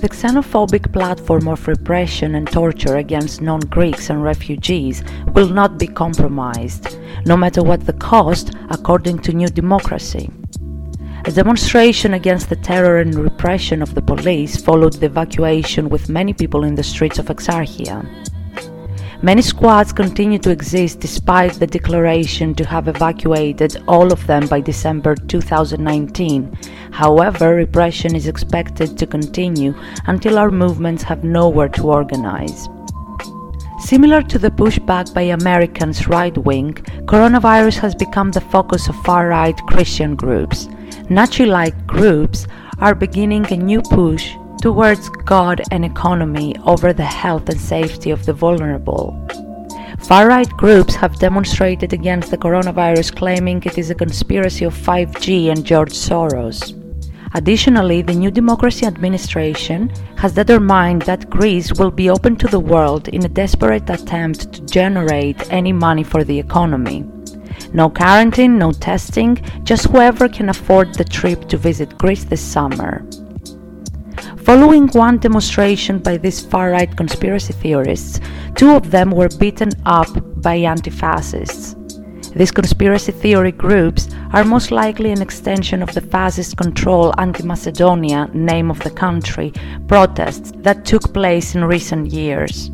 The 0.00 0.08
xenophobic 0.10 0.92
platform 0.92 1.48
of 1.48 1.66
repression 1.66 2.36
and 2.36 2.46
torture 2.46 2.98
against 2.98 3.40
non 3.40 3.58
Greeks 3.58 4.10
and 4.10 4.22
refugees 4.22 5.02
will 5.34 5.48
not 5.48 5.76
be 5.76 5.88
compromised, 5.88 6.96
no 7.26 7.36
matter 7.36 7.64
what 7.64 7.84
the 7.84 7.94
cost, 7.94 8.52
according 8.70 9.18
to 9.20 9.32
New 9.32 9.48
Democracy. 9.48 10.30
A 11.24 11.32
demonstration 11.32 12.14
against 12.14 12.48
the 12.48 12.54
terror 12.54 13.00
and 13.00 13.12
repression 13.12 13.82
of 13.82 13.96
the 13.96 14.02
police 14.02 14.56
followed 14.56 14.92
the 14.92 15.06
evacuation 15.06 15.88
with 15.88 16.08
many 16.08 16.32
people 16.32 16.62
in 16.62 16.76
the 16.76 16.84
streets 16.84 17.18
of 17.18 17.26
Exarchia. 17.26 18.06
Many 19.20 19.42
squads 19.42 19.92
continue 19.92 20.38
to 20.38 20.50
exist 20.50 21.00
despite 21.00 21.54
the 21.54 21.66
declaration 21.66 22.54
to 22.54 22.64
have 22.64 22.86
evacuated 22.86 23.82
all 23.88 24.12
of 24.12 24.24
them 24.28 24.46
by 24.46 24.60
December 24.60 25.16
2019. 25.16 26.56
However, 26.92 27.56
repression 27.56 28.14
is 28.14 28.28
expected 28.28 28.96
to 28.96 29.08
continue 29.08 29.74
until 30.06 30.38
our 30.38 30.52
movements 30.52 31.02
have 31.02 31.24
nowhere 31.24 31.68
to 31.70 31.90
organize. 31.90 32.68
Similar 33.80 34.22
to 34.22 34.38
the 34.38 34.52
pushback 34.52 35.12
by 35.12 35.22
Americans 35.22 36.06
right 36.06 36.38
wing, 36.38 36.74
coronavirus 37.06 37.78
has 37.78 37.96
become 37.96 38.30
the 38.30 38.40
focus 38.40 38.88
of 38.88 38.94
far 39.02 39.30
right 39.30 39.58
Christian 39.66 40.14
groups. 40.14 40.68
Nazi 41.10 41.44
like 41.44 41.88
groups 41.88 42.46
are 42.78 42.94
beginning 42.94 43.52
a 43.52 43.56
new 43.56 43.82
push 43.82 44.36
towards 44.60 45.08
God 45.08 45.62
and 45.70 45.84
economy 45.84 46.56
over 46.64 46.92
the 46.92 47.04
health 47.04 47.48
and 47.48 47.60
safety 47.60 48.10
of 48.10 48.26
the 48.26 48.32
vulnerable. 48.32 49.16
Far 50.00 50.28
right 50.28 50.48
groups 50.50 50.94
have 50.94 51.18
demonstrated 51.18 51.92
against 51.92 52.30
the 52.30 52.38
coronavirus, 52.38 53.16
claiming 53.16 53.62
it 53.64 53.78
is 53.78 53.90
a 53.90 53.94
conspiracy 53.94 54.64
of 54.64 54.74
5G 54.74 55.50
and 55.50 55.64
George 55.64 55.92
Soros. 55.92 56.74
Additionally, 57.34 58.00
the 58.00 58.14
New 58.14 58.30
Democracy 58.30 58.86
administration 58.86 59.90
has 60.16 60.32
determined 60.32 61.02
that 61.02 61.28
Greece 61.28 61.72
will 61.74 61.90
be 61.90 62.08
open 62.08 62.36
to 62.36 62.48
the 62.48 62.60
world 62.60 63.08
in 63.08 63.24
a 63.24 63.28
desperate 63.28 63.90
attempt 63.90 64.52
to 64.52 64.62
generate 64.62 65.52
any 65.52 65.72
money 65.72 66.02
for 66.02 66.24
the 66.24 66.38
economy. 66.38 67.04
No 67.74 67.90
quarantine, 67.90 68.56
no 68.56 68.72
testing, 68.72 69.36
just 69.62 69.86
whoever 69.86 70.28
can 70.28 70.48
afford 70.48 70.94
the 70.94 71.04
trip 71.04 71.48
to 71.48 71.58
visit 71.58 71.98
Greece 71.98 72.24
this 72.24 72.40
summer. 72.40 73.04
Following 74.44 74.88
one 74.88 75.18
demonstration 75.18 75.98
by 75.98 76.16
these 76.16 76.40
far 76.40 76.70
right 76.70 76.96
conspiracy 76.96 77.52
theorists, 77.52 78.20
two 78.54 78.70
of 78.70 78.90
them 78.90 79.10
were 79.10 79.28
beaten 79.38 79.70
up 79.86 80.08
by 80.42 80.56
anti 80.56 80.90
fascists. 80.90 81.74
These 82.34 82.52
conspiracy 82.52 83.12
theory 83.12 83.52
groups 83.52 84.08
are 84.32 84.44
most 84.44 84.70
likely 84.70 85.10
an 85.10 85.22
extension 85.22 85.82
of 85.82 85.92
the 85.94 86.00
fascist 86.00 86.56
control 86.56 87.12
anti 87.18 87.42
Macedonia 87.42 88.28
name 88.32 88.70
of 88.70 88.80
the 88.80 88.90
country 88.90 89.52
protests 89.86 90.52
that 90.58 90.84
took 90.84 91.12
place 91.12 91.54
in 91.54 91.64
recent 91.64 92.12
years. 92.12 92.70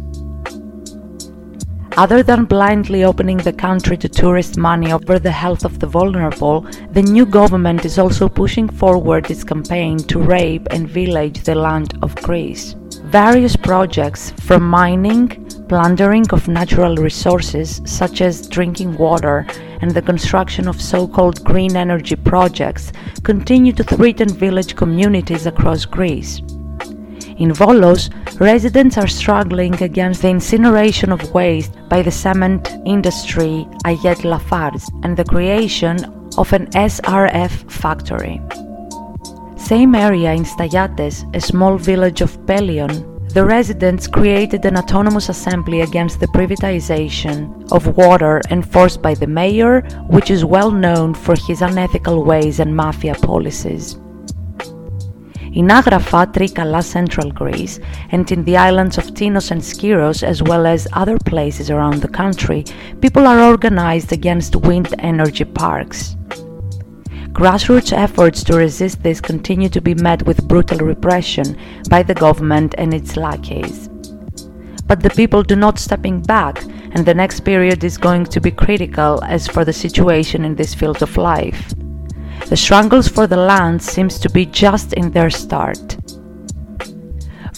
Other 1.97 2.25
than 2.25 2.47
blindly 2.47 3.05
opening 3.05 3.37
the 3.37 3.53
country 3.53 3.97
to 3.99 4.09
tourist 4.09 4.57
money 4.57 4.91
over 4.91 5.21
the 5.21 5.31
health 5.31 5.65
of 5.65 5.79
the 5.79 5.87
vulnerable, 5.87 6.63
the 6.91 7.03
new 7.03 7.25
government 7.25 7.85
is 7.85 8.01
also 8.01 8.29
pushing 8.29 8.69
forward 8.69 9.31
its 9.31 9.45
campaign 9.45 9.99
to 9.99 10.19
rape 10.19 10.67
and 10.73 10.89
village 10.89 11.45
the 11.45 11.55
land 11.55 11.97
of 12.03 12.17
Greece. 12.17 12.75
Various 13.05 13.55
projects, 13.55 14.33
from 14.41 14.69
mining, 14.69 15.29
plundering 15.69 16.27
of 16.33 16.49
natural 16.49 16.97
resources 16.97 17.81
such 17.85 18.21
as 18.23 18.49
drinking 18.49 18.97
water, 18.97 19.47
and 19.81 19.93
the 19.93 20.03
construction 20.03 20.67
of 20.67 20.83
so 20.83 21.07
called 21.07 21.45
green 21.45 21.77
energy 21.77 22.17
projects, 22.17 22.91
continue 23.23 23.73
to 23.73 23.85
threaten 23.85 24.29
village 24.29 24.75
communities 24.75 25.47
across 25.47 25.85
Greece. 25.85 26.43
In 27.38 27.51
Volos, 27.51 28.11
residents 28.40 28.97
are 28.97 29.09
struggling 29.09 29.75
against 29.83 30.23
the 30.23 30.29
incineration 30.29 31.11
of 31.11 31.35
waste 31.35 31.73
by 31.88 32.01
the 32.01 32.11
cement 32.11 32.70
industry 32.87 33.66
Ayet 33.85 34.25
Lafarge 34.25 34.85
and 35.03 35.16
the 35.16 35.25
creation 35.25 35.97
of 36.38 36.53
an 36.53 36.66
SRF 36.70 37.70
factory. 37.70 38.40
Same 39.57 39.94
area 39.97 40.33
in 40.33 40.44
Stagiates, 40.44 41.25
a 41.35 41.40
small 41.40 41.77
village 41.77 42.20
of 42.20 42.38
Pelion, 42.47 43.14
the 43.35 43.44
residents 43.44 44.07
created 44.07 44.64
an 44.64 44.77
autonomous 44.77 45.29
assembly 45.29 45.81
against 45.81 46.20
the 46.20 46.29
privatization 46.29 47.68
of 47.73 47.97
water 47.97 48.40
enforced 48.51 49.03
by 49.03 49.14
the 49.14 49.27
mayor, 49.27 49.81
which 50.09 50.31
is 50.31 50.44
well 50.44 50.70
known 50.70 51.14
for 51.14 51.35
his 51.35 51.61
unethical 51.61 52.23
ways 52.23 52.61
and 52.61 52.77
mafia 52.77 53.16
policies. 53.16 53.99
In 55.55 55.69
Agrafa, 55.69 56.27
Trikala, 56.33 56.83
central 56.83 57.31
Greece, 57.31 57.79
and 58.11 58.31
in 58.33 58.43
the 58.45 58.57
islands 58.57 58.99
of 58.99 59.14
Tinos 59.14 59.53
and 59.53 59.61
Skiros, 59.61 60.25
as 60.25 60.43
well 60.43 60.67
as 60.67 60.88
other 60.95 61.17
places 61.17 61.71
around 61.71 62.03
the 62.03 62.09
country, 62.09 62.64
people 63.01 63.25
are 63.25 63.40
organized 63.40 64.12
against 64.12 64.57
wind 64.57 64.93
energy 64.99 65.45
parks. 65.45 66.17
Grassroots 67.31 67.93
efforts 67.93 68.43
to 68.45 68.57
resist 68.57 69.01
this 69.05 69.21
continue 69.21 69.69
to 69.69 69.81
be 69.81 69.95
met 69.95 70.27
with 70.27 70.49
brutal 70.49 70.79
repression 70.79 71.57
by 71.88 72.03
the 72.03 72.14
government 72.14 72.75
and 72.77 72.93
its 72.93 73.17
lackeys. 73.17 73.88
But 74.88 75.05
the 75.05 75.11
people 75.11 75.45
do 75.45 75.55
not 75.55 75.79
stepping 75.79 76.21
back, 76.21 76.64
and 76.64 77.07
the 77.07 77.14
next 77.14 77.40
period 77.45 77.85
is 77.85 77.97
going 77.97 78.25
to 78.25 78.40
be 78.40 78.51
critical 78.51 79.23
as 79.23 79.47
for 79.47 79.64
the 79.64 79.73
situation 79.73 80.45
in 80.45 80.57
this 80.57 80.75
field 80.75 81.01
of 81.01 81.17
life. 81.17 81.73
The 82.49 82.57
struggles 82.57 83.09
for 83.09 83.27
the 83.27 83.37
land 83.37 83.83
seems 83.83 84.18
to 84.20 84.31
be 84.31 84.47
just 84.47 84.92
in 84.92 85.11
their 85.11 85.31
start. 85.31 85.97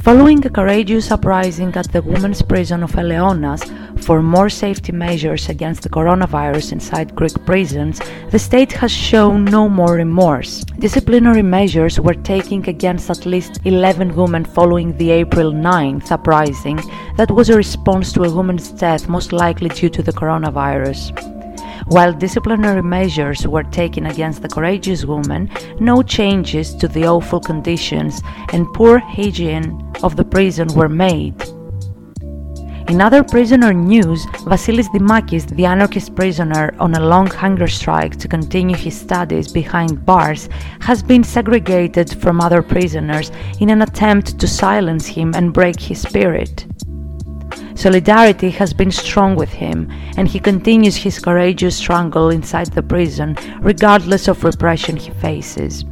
Following 0.06 0.46
a 0.46 0.50
courageous 0.50 1.10
uprising 1.10 1.74
at 1.74 1.90
the 1.90 2.00
women's 2.00 2.40
prison 2.40 2.84
of 2.84 2.92
Eleonas 2.92 3.64
for 4.04 4.22
more 4.22 4.48
safety 4.48 4.92
measures 4.92 5.48
against 5.48 5.82
the 5.82 5.88
coronavirus 5.88 6.70
inside 6.70 7.16
Greek 7.16 7.34
prisons, 7.44 8.00
the 8.30 8.38
state 8.38 8.70
has 8.70 8.92
shown 8.92 9.44
no 9.46 9.68
more 9.68 9.94
remorse. 9.94 10.64
Disciplinary 10.78 11.42
measures 11.42 11.98
were 11.98 12.14
taken 12.14 12.62
against 12.68 13.10
at 13.10 13.26
least 13.26 13.58
11 13.64 14.14
women 14.14 14.44
following 14.44 14.96
the 14.96 15.10
April 15.10 15.50
9th 15.50 16.12
uprising 16.12 16.80
that 17.16 17.32
was 17.32 17.50
a 17.50 17.56
response 17.56 18.12
to 18.12 18.22
a 18.22 18.30
woman's 18.32 18.70
death 18.70 19.08
most 19.08 19.32
likely 19.32 19.70
due 19.70 19.88
to 19.88 20.04
the 20.04 20.12
coronavirus. 20.12 21.35
While 21.86 22.12
disciplinary 22.12 22.82
measures 22.82 23.46
were 23.46 23.62
taken 23.62 24.06
against 24.06 24.42
the 24.42 24.48
courageous 24.48 25.04
woman, 25.04 25.48
no 25.78 26.02
changes 26.02 26.74
to 26.74 26.88
the 26.88 27.06
awful 27.06 27.38
conditions 27.38 28.20
and 28.52 28.66
poor 28.74 28.98
hygiene 28.98 29.92
of 30.02 30.16
the 30.16 30.24
prison 30.24 30.66
were 30.74 30.88
made. 30.88 31.40
In 32.88 33.00
other 33.00 33.22
prisoner 33.22 33.72
news, 33.72 34.26
Vasilis 34.46 34.88
Dimakis, 34.88 35.46
the 35.56 35.66
anarchist 35.66 36.16
prisoner 36.16 36.74
on 36.80 36.94
a 36.94 37.06
long 37.06 37.28
hunger 37.28 37.68
strike 37.68 38.16
to 38.16 38.26
continue 38.26 38.76
his 38.76 38.98
studies 38.98 39.46
behind 39.46 40.04
bars, 40.04 40.48
has 40.80 41.04
been 41.04 41.22
segregated 41.22 42.20
from 42.20 42.40
other 42.40 42.62
prisoners 42.62 43.30
in 43.60 43.70
an 43.70 43.82
attempt 43.82 44.40
to 44.40 44.48
silence 44.48 45.06
him 45.06 45.32
and 45.36 45.52
break 45.52 45.78
his 45.78 46.02
spirit. 46.02 46.66
Solidarity 47.76 48.48
has 48.50 48.72
been 48.72 48.90
strong 48.90 49.36
with 49.36 49.52
him, 49.52 49.92
and 50.16 50.26
he 50.26 50.40
continues 50.40 50.96
his 50.96 51.18
courageous 51.18 51.76
struggle 51.76 52.30
inside 52.30 52.72
the 52.72 52.82
prison, 52.82 53.36
regardless 53.60 54.28
of 54.28 54.44
repression 54.44 54.96
he 54.96 55.10
faces. 55.20 55.84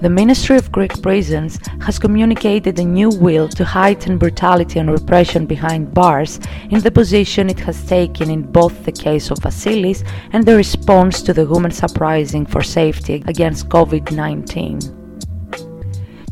The 0.00 0.10
Ministry 0.10 0.56
of 0.56 0.72
Greek 0.72 1.00
Prisons 1.00 1.60
has 1.82 1.98
communicated 1.98 2.76
a 2.80 2.84
new 2.84 3.10
will 3.10 3.48
to 3.50 3.64
heighten 3.64 4.18
brutality 4.18 4.80
and 4.80 4.90
repression 4.90 5.46
behind 5.46 5.94
bars 5.94 6.40
in 6.70 6.80
the 6.80 6.90
position 6.90 7.48
it 7.48 7.60
has 7.60 7.86
taken 7.86 8.28
in 8.28 8.42
both 8.42 8.84
the 8.84 8.92
case 8.92 9.30
of 9.30 9.38
Vasilis 9.38 10.02
and 10.32 10.44
the 10.44 10.56
response 10.56 11.22
to 11.22 11.32
the 11.32 11.46
women's 11.46 11.84
uprising 11.84 12.46
for 12.46 12.62
safety 12.62 13.22
against 13.28 13.68
COVID 13.68 14.10
19. 14.10 14.99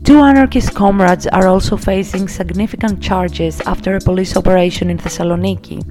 Two 0.09 0.21
anarchist 0.21 0.75
comrades 0.75 1.27
are 1.27 1.47
also 1.47 1.77
facing 1.77 2.29
significant 2.29 3.03
charges 3.03 3.61
after 3.67 3.95
a 3.95 4.01
police 4.01 4.39
operation 4.39 4.89
in 4.89 4.97
Thessaloniki. 4.97 5.83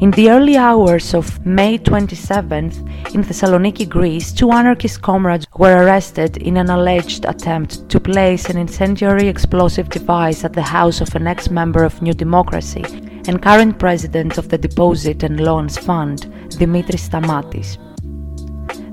In 0.00 0.10
the 0.12 0.30
early 0.30 0.56
hours 0.56 1.12
of 1.12 1.44
May 1.44 1.76
27th, 1.76 2.78
in 3.14 3.22
Thessaloniki, 3.22 3.86
Greece, 3.86 4.32
two 4.32 4.52
anarchist 4.52 5.02
comrades 5.02 5.46
were 5.58 5.84
arrested 5.84 6.38
in 6.38 6.56
an 6.56 6.70
alleged 6.70 7.26
attempt 7.26 7.86
to 7.90 8.00
place 8.00 8.48
an 8.48 8.56
incendiary 8.56 9.28
explosive 9.28 9.90
device 9.90 10.46
at 10.46 10.54
the 10.54 10.62
house 10.62 11.02
of 11.02 11.14
an 11.14 11.26
ex 11.26 11.50
member 11.50 11.84
of 11.84 12.00
New 12.00 12.14
Democracy 12.14 12.84
and 13.26 13.42
current 13.42 13.78
president 13.78 14.38
of 14.38 14.48
the 14.48 14.56
Deposit 14.56 15.24
and 15.24 15.40
Loans 15.40 15.76
Fund, 15.76 16.22
Dimitris 16.58 17.06
Stamatis. 17.06 17.76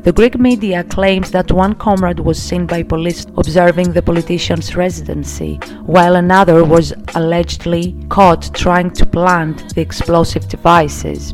The 0.05 0.13
Greek 0.13 0.37
media 0.37 0.83
claims 0.83 1.31
that 1.31 1.51
one 1.51 1.73
comrade 1.73 2.19
was 2.19 2.39
seen 2.39 2.67
by 2.67 2.83
police 2.83 3.25
observing 3.39 3.93
the 3.93 4.03
politician's 4.03 4.75
residency, 4.75 5.55
while 5.81 6.15
another 6.15 6.63
was 6.63 6.93
allegedly 7.15 7.95
caught 8.07 8.53
trying 8.53 8.91
to 8.91 9.05
plant 9.07 9.73
the 9.73 9.81
explosive 9.81 10.47
devices. 10.47 11.33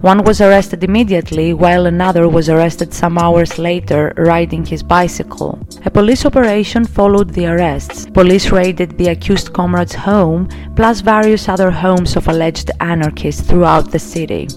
One 0.00 0.24
was 0.24 0.40
arrested 0.40 0.82
immediately, 0.82 1.54
while 1.54 1.86
another 1.86 2.28
was 2.28 2.48
arrested 2.48 2.92
some 2.92 3.16
hours 3.18 3.56
later 3.56 4.14
riding 4.16 4.64
his 4.66 4.82
bicycle. 4.82 5.64
A 5.84 5.90
police 5.92 6.26
operation 6.26 6.84
followed 6.84 7.30
the 7.30 7.46
arrests. 7.46 8.06
Police 8.06 8.50
raided 8.50 8.98
the 8.98 9.10
accused 9.10 9.52
comrade's 9.52 9.94
home, 9.94 10.48
plus 10.74 11.02
various 11.02 11.48
other 11.48 11.70
homes 11.70 12.16
of 12.16 12.26
alleged 12.26 12.72
anarchists 12.80 13.48
throughout 13.48 13.92
the 13.92 14.00
city. 14.00 14.48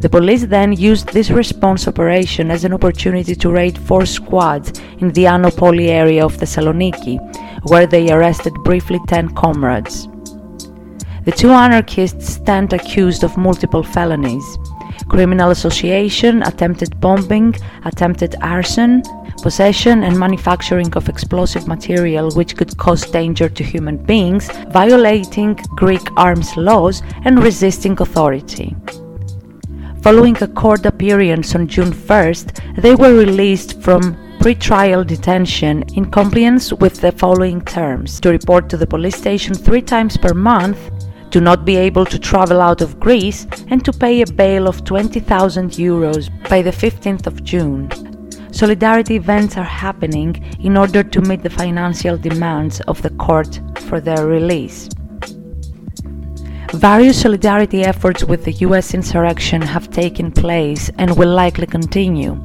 The 0.00 0.08
police 0.08 0.46
then 0.46 0.72
used 0.72 1.08
this 1.08 1.30
response 1.30 1.86
operation 1.86 2.50
as 2.50 2.64
an 2.64 2.72
opportunity 2.72 3.34
to 3.34 3.50
raid 3.50 3.76
four 3.76 4.06
squads 4.06 4.80
in 4.98 5.12
the 5.12 5.24
Anopoli 5.24 5.88
area 5.88 6.24
of 6.24 6.38
Thessaloniki, 6.38 7.18
where 7.68 7.86
they 7.86 8.10
arrested 8.10 8.54
briefly 8.64 8.98
10 9.08 9.34
comrades. 9.34 10.08
The 11.26 11.32
two 11.36 11.50
anarchists 11.50 12.32
stand 12.32 12.72
accused 12.72 13.24
of 13.24 13.36
multiple 13.36 13.82
felonies 13.82 14.58
criminal 15.08 15.50
association, 15.50 16.42
attempted 16.44 16.98
bombing, 17.00 17.54
attempted 17.84 18.36
arson, 18.42 19.02
possession 19.42 20.04
and 20.04 20.18
manufacturing 20.18 20.92
of 20.94 21.08
explosive 21.08 21.66
material 21.66 22.30
which 22.32 22.56
could 22.56 22.76
cause 22.78 23.10
danger 23.10 23.48
to 23.48 23.64
human 23.64 23.96
beings, 23.96 24.50
violating 24.68 25.54
Greek 25.74 26.06
arms 26.16 26.56
laws, 26.56 27.02
and 27.24 27.42
resisting 27.42 28.00
authority. 28.00 28.76
Following 30.02 30.42
a 30.42 30.48
court 30.48 30.86
appearance 30.86 31.54
on 31.54 31.66
June 31.68 31.92
1st, 31.92 32.80
they 32.80 32.94
were 32.94 33.12
released 33.12 33.82
from 33.82 34.16
pre-trial 34.40 35.04
detention 35.04 35.82
in 35.94 36.10
compliance 36.10 36.72
with 36.72 37.02
the 37.02 37.12
following 37.12 37.60
terms 37.60 38.18
to 38.20 38.30
report 38.30 38.70
to 38.70 38.78
the 38.78 38.86
police 38.86 39.16
station 39.16 39.52
three 39.52 39.82
times 39.82 40.16
per 40.16 40.32
month, 40.32 40.78
to 41.30 41.40
not 41.42 41.66
be 41.66 41.76
able 41.76 42.06
to 42.06 42.18
travel 42.18 42.62
out 42.62 42.80
of 42.80 42.98
Greece, 42.98 43.46
and 43.68 43.84
to 43.84 43.92
pay 43.92 44.22
a 44.22 44.26
bail 44.26 44.66
of 44.66 44.84
20,000 44.84 45.72
euros 45.72 46.30
by 46.48 46.62
the 46.62 46.70
15th 46.70 47.26
of 47.26 47.44
June. 47.44 47.90
Solidarity 48.52 49.16
events 49.16 49.58
are 49.58 49.64
happening 49.64 50.34
in 50.60 50.78
order 50.78 51.02
to 51.02 51.20
meet 51.20 51.42
the 51.42 51.50
financial 51.50 52.16
demands 52.16 52.80
of 52.88 53.02
the 53.02 53.10
court 53.10 53.60
for 53.80 54.00
their 54.00 54.26
release. 54.26 54.88
Various 56.74 57.20
solidarity 57.20 57.82
efforts 57.82 58.22
with 58.22 58.44
the 58.44 58.52
US 58.66 58.94
insurrection 58.94 59.60
have 59.60 59.90
taken 59.90 60.30
place 60.30 60.88
and 60.98 61.16
will 61.16 61.34
likely 61.34 61.66
continue. 61.66 62.36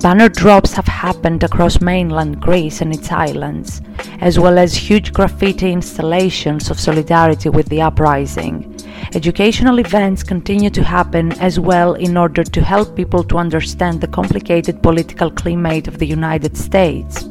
Banner 0.00 0.30
drops 0.30 0.72
have 0.72 0.86
happened 0.86 1.44
across 1.44 1.82
mainland 1.82 2.40
Greece 2.40 2.80
and 2.80 2.94
its 2.94 3.12
islands, 3.12 3.82
as 4.20 4.38
well 4.38 4.58
as 4.58 4.74
huge 4.74 5.12
graffiti 5.12 5.72
installations 5.72 6.70
of 6.70 6.80
solidarity 6.80 7.50
with 7.50 7.68
the 7.68 7.82
uprising. 7.82 8.74
Educational 9.14 9.78
events 9.78 10.22
continue 10.22 10.70
to 10.70 10.82
happen 10.82 11.32
as 11.32 11.60
well 11.60 11.94
in 11.94 12.16
order 12.16 12.44
to 12.44 12.62
help 12.62 12.96
people 12.96 13.22
to 13.24 13.36
understand 13.36 14.00
the 14.00 14.08
complicated 14.08 14.82
political 14.82 15.30
climate 15.30 15.86
of 15.86 15.98
the 15.98 16.06
United 16.06 16.56
States. 16.56 17.28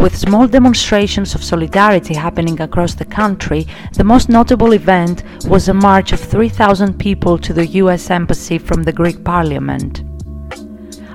With 0.00 0.16
small 0.16 0.48
demonstrations 0.48 1.34
of 1.34 1.44
solidarity 1.44 2.14
happening 2.14 2.58
across 2.62 2.94
the 2.94 3.04
country, 3.04 3.66
the 3.92 4.02
most 4.02 4.30
notable 4.30 4.72
event 4.72 5.22
was 5.44 5.68
a 5.68 5.74
march 5.74 6.12
of 6.12 6.20
3,000 6.20 6.98
people 6.98 7.36
to 7.36 7.52
the 7.52 7.66
US 7.82 8.08
Embassy 8.08 8.56
from 8.56 8.82
the 8.82 8.94
Greek 8.94 9.22
Parliament. 9.22 10.02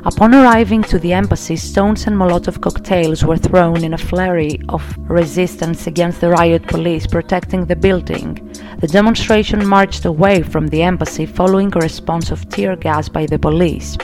Upon 0.05 0.35
arriving 0.35 0.83
to 0.83 0.99
the 0.99 1.13
embassy, 1.13 1.55
stones 1.55 2.05
and 2.05 2.15
Molotov 2.15 2.61
cocktails 2.61 3.25
were 3.25 3.37
thrown 3.37 3.83
in 3.83 3.95
a 3.95 3.97
flurry 3.97 4.59
of 4.69 4.83
resistance 5.09 5.87
against 5.87 6.21
the 6.21 6.29
riot 6.29 6.67
police 6.67 7.07
protecting 7.07 7.65
the 7.65 7.75
building. 7.75 8.35
The 8.81 8.87
demonstration 8.87 9.65
marched 9.65 10.05
away 10.05 10.43
from 10.43 10.67
the 10.67 10.83
embassy 10.83 11.25
following 11.25 11.71
a 11.75 11.79
response 11.79 12.29
of 12.29 12.47
tear 12.49 12.75
gas 12.75 13.09
by 13.09 13.25
the 13.25 13.39
police. 13.39 13.97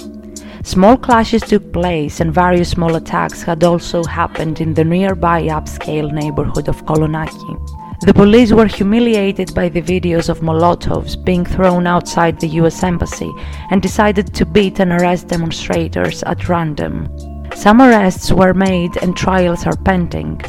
Small 0.63 0.95
clashes 0.95 1.41
took 1.41 1.73
place 1.73 2.19
and 2.19 2.31
various 2.31 2.69
small 2.69 2.95
attacks 2.95 3.41
had 3.41 3.63
also 3.63 4.03
happened 4.03 4.61
in 4.61 4.75
the 4.75 4.83
nearby 4.83 5.41
upscale 5.47 6.11
neighborhood 6.11 6.67
of 6.67 6.85
Kolonaki. 6.85 8.01
The 8.01 8.13
police 8.13 8.51
were 8.53 8.67
humiliated 8.67 9.55
by 9.55 9.69
the 9.69 9.81
videos 9.81 10.29
of 10.29 10.41
Molotovs 10.41 11.23
being 11.25 11.45
thrown 11.45 11.87
outside 11.87 12.39
the 12.39 12.59
US 12.61 12.83
Embassy 12.83 13.31
and 13.71 13.81
decided 13.81 14.35
to 14.35 14.45
beat 14.45 14.79
and 14.79 14.91
arrest 14.91 15.29
demonstrators 15.29 16.21
at 16.23 16.47
random. 16.47 17.09
Some 17.55 17.81
arrests 17.81 18.31
were 18.31 18.53
made 18.53 18.97
and 18.97 19.17
trials 19.17 19.65
are 19.65 19.75
pending. 19.77 20.41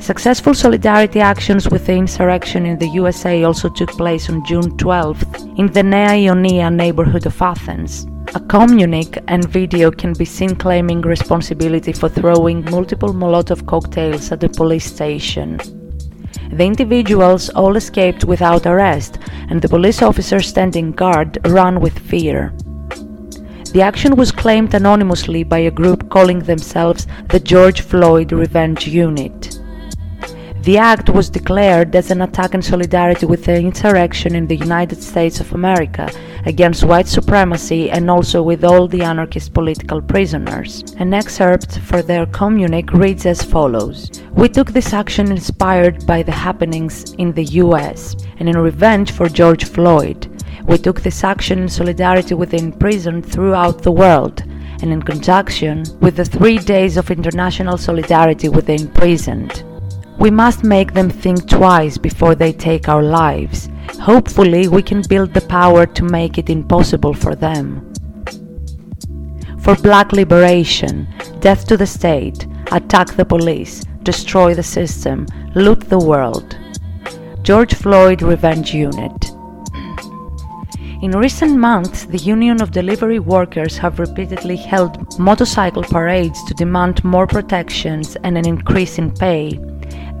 Successful 0.00 0.54
solidarity 0.54 1.20
actions 1.20 1.68
with 1.68 1.86
the 1.86 1.94
insurrection 1.94 2.66
in 2.66 2.78
the 2.78 2.90
USA 2.90 3.42
also 3.42 3.68
took 3.68 3.90
place 3.90 4.30
on 4.30 4.44
June 4.46 4.76
12th 4.76 5.58
in 5.58 5.66
the 5.72 5.82
Nea 5.82 6.28
Ionia 6.28 6.70
neighborhood 6.70 7.26
of 7.26 7.42
Athens. 7.42 8.06
A 8.36 8.40
communique 8.40 9.18
and 9.28 9.48
video 9.48 9.90
can 9.90 10.12
be 10.12 10.26
seen 10.26 10.56
claiming 10.56 11.00
responsibility 11.00 11.94
for 11.94 12.10
throwing 12.10 12.62
multiple 12.66 13.14
Molotov 13.14 13.64
cocktails 13.64 14.30
at 14.30 14.40
the 14.40 14.50
police 14.50 14.84
station. 14.84 15.56
The 16.52 16.64
individuals 16.64 17.48
all 17.48 17.76
escaped 17.76 18.26
without 18.26 18.66
arrest, 18.66 19.16
and 19.48 19.62
the 19.62 19.70
police 19.70 20.02
officer 20.02 20.42
standing 20.42 20.92
guard 20.92 21.38
ran 21.46 21.80
with 21.80 21.98
fear. 21.98 22.52
The 23.72 23.80
action 23.80 24.16
was 24.16 24.32
claimed 24.32 24.74
anonymously 24.74 25.42
by 25.42 25.60
a 25.60 25.70
group 25.70 26.10
calling 26.10 26.40
themselves 26.40 27.06
the 27.30 27.40
George 27.40 27.80
Floyd 27.80 28.32
Revenge 28.32 28.86
Unit. 28.86 29.55
The 30.66 30.78
act 30.78 31.10
was 31.10 31.30
declared 31.30 31.94
as 31.94 32.10
an 32.10 32.22
attack 32.22 32.52
in 32.52 32.60
solidarity 32.60 33.24
with 33.24 33.44
the 33.44 33.56
insurrection 33.56 34.34
in 34.34 34.48
the 34.48 34.56
United 34.56 35.00
States 35.00 35.38
of 35.38 35.52
America 35.52 36.10
against 36.44 36.82
white 36.82 37.06
supremacy 37.06 37.88
and 37.88 38.10
also 38.10 38.42
with 38.42 38.64
all 38.64 38.88
the 38.88 39.02
anarchist 39.02 39.54
political 39.54 40.02
prisoners. 40.02 40.82
An 40.98 41.14
excerpt 41.14 41.78
for 41.78 42.02
their 42.02 42.26
communique 42.26 42.98
reads 42.98 43.26
as 43.26 43.44
follows 43.44 44.10
We 44.32 44.48
took 44.48 44.72
this 44.72 44.92
action 44.92 45.30
inspired 45.30 46.04
by 46.04 46.24
the 46.24 46.32
happenings 46.32 47.12
in 47.12 47.32
the 47.32 47.44
US 47.62 48.16
and 48.38 48.48
in 48.48 48.58
revenge 48.58 49.12
for 49.12 49.28
George 49.28 49.66
Floyd. 49.66 50.26
We 50.64 50.78
took 50.78 51.00
this 51.00 51.22
action 51.22 51.60
in 51.60 51.68
solidarity 51.68 52.34
with 52.34 52.50
the 52.50 52.58
imprisoned 52.58 53.24
throughout 53.24 53.84
the 53.84 53.92
world 53.92 54.42
and 54.82 54.92
in 54.92 55.00
conjunction 55.00 55.84
with 56.00 56.16
the 56.16 56.24
three 56.24 56.58
days 56.58 56.96
of 56.96 57.12
international 57.12 57.78
solidarity 57.78 58.48
with 58.48 58.66
the 58.66 58.74
imprisoned. 58.74 59.62
We 60.18 60.30
must 60.30 60.64
make 60.64 60.94
them 60.94 61.10
think 61.10 61.48
twice 61.48 61.98
before 61.98 62.34
they 62.34 62.52
take 62.52 62.88
our 62.88 63.02
lives. 63.02 63.68
Hopefully, 64.00 64.66
we 64.68 64.82
can 64.82 65.02
build 65.02 65.34
the 65.34 65.42
power 65.42 65.86
to 65.86 66.04
make 66.04 66.38
it 66.38 66.50
impossible 66.50 67.14
for 67.14 67.34
them. 67.34 67.92
For 69.60 69.74
black 69.76 70.12
liberation, 70.12 71.06
death 71.40 71.66
to 71.66 71.76
the 71.76 71.86
state, 71.86 72.46
attack 72.72 73.14
the 73.14 73.24
police, 73.24 73.84
destroy 74.02 74.54
the 74.54 74.62
system, 74.62 75.26
loot 75.54 75.80
the 75.88 75.98
world. 75.98 76.56
George 77.42 77.74
Floyd 77.74 78.22
Revenge 78.22 78.72
Unit. 78.74 79.30
In 81.02 81.10
recent 81.12 81.56
months, 81.56 82.06
the 82.06 82.18
Union 82.18 82.62
of 82.62 82.70
Delivery 82.70 83.18
Workers 83.18 83.76
have 83.78 83.98
repeatedly 83.98 84.56
held 84.56 85.18
motorcycle 85.18 85.82
parades 85.82 86.42
to 86.44 86.54
demand 86.54 87.04
more 87.04 87.26
protections 87.26 88.16
and 88.24 88.38
an 88.38 88.46
increase 88.46 88.98
in 88.98 89.10
pay. 89.12 89.60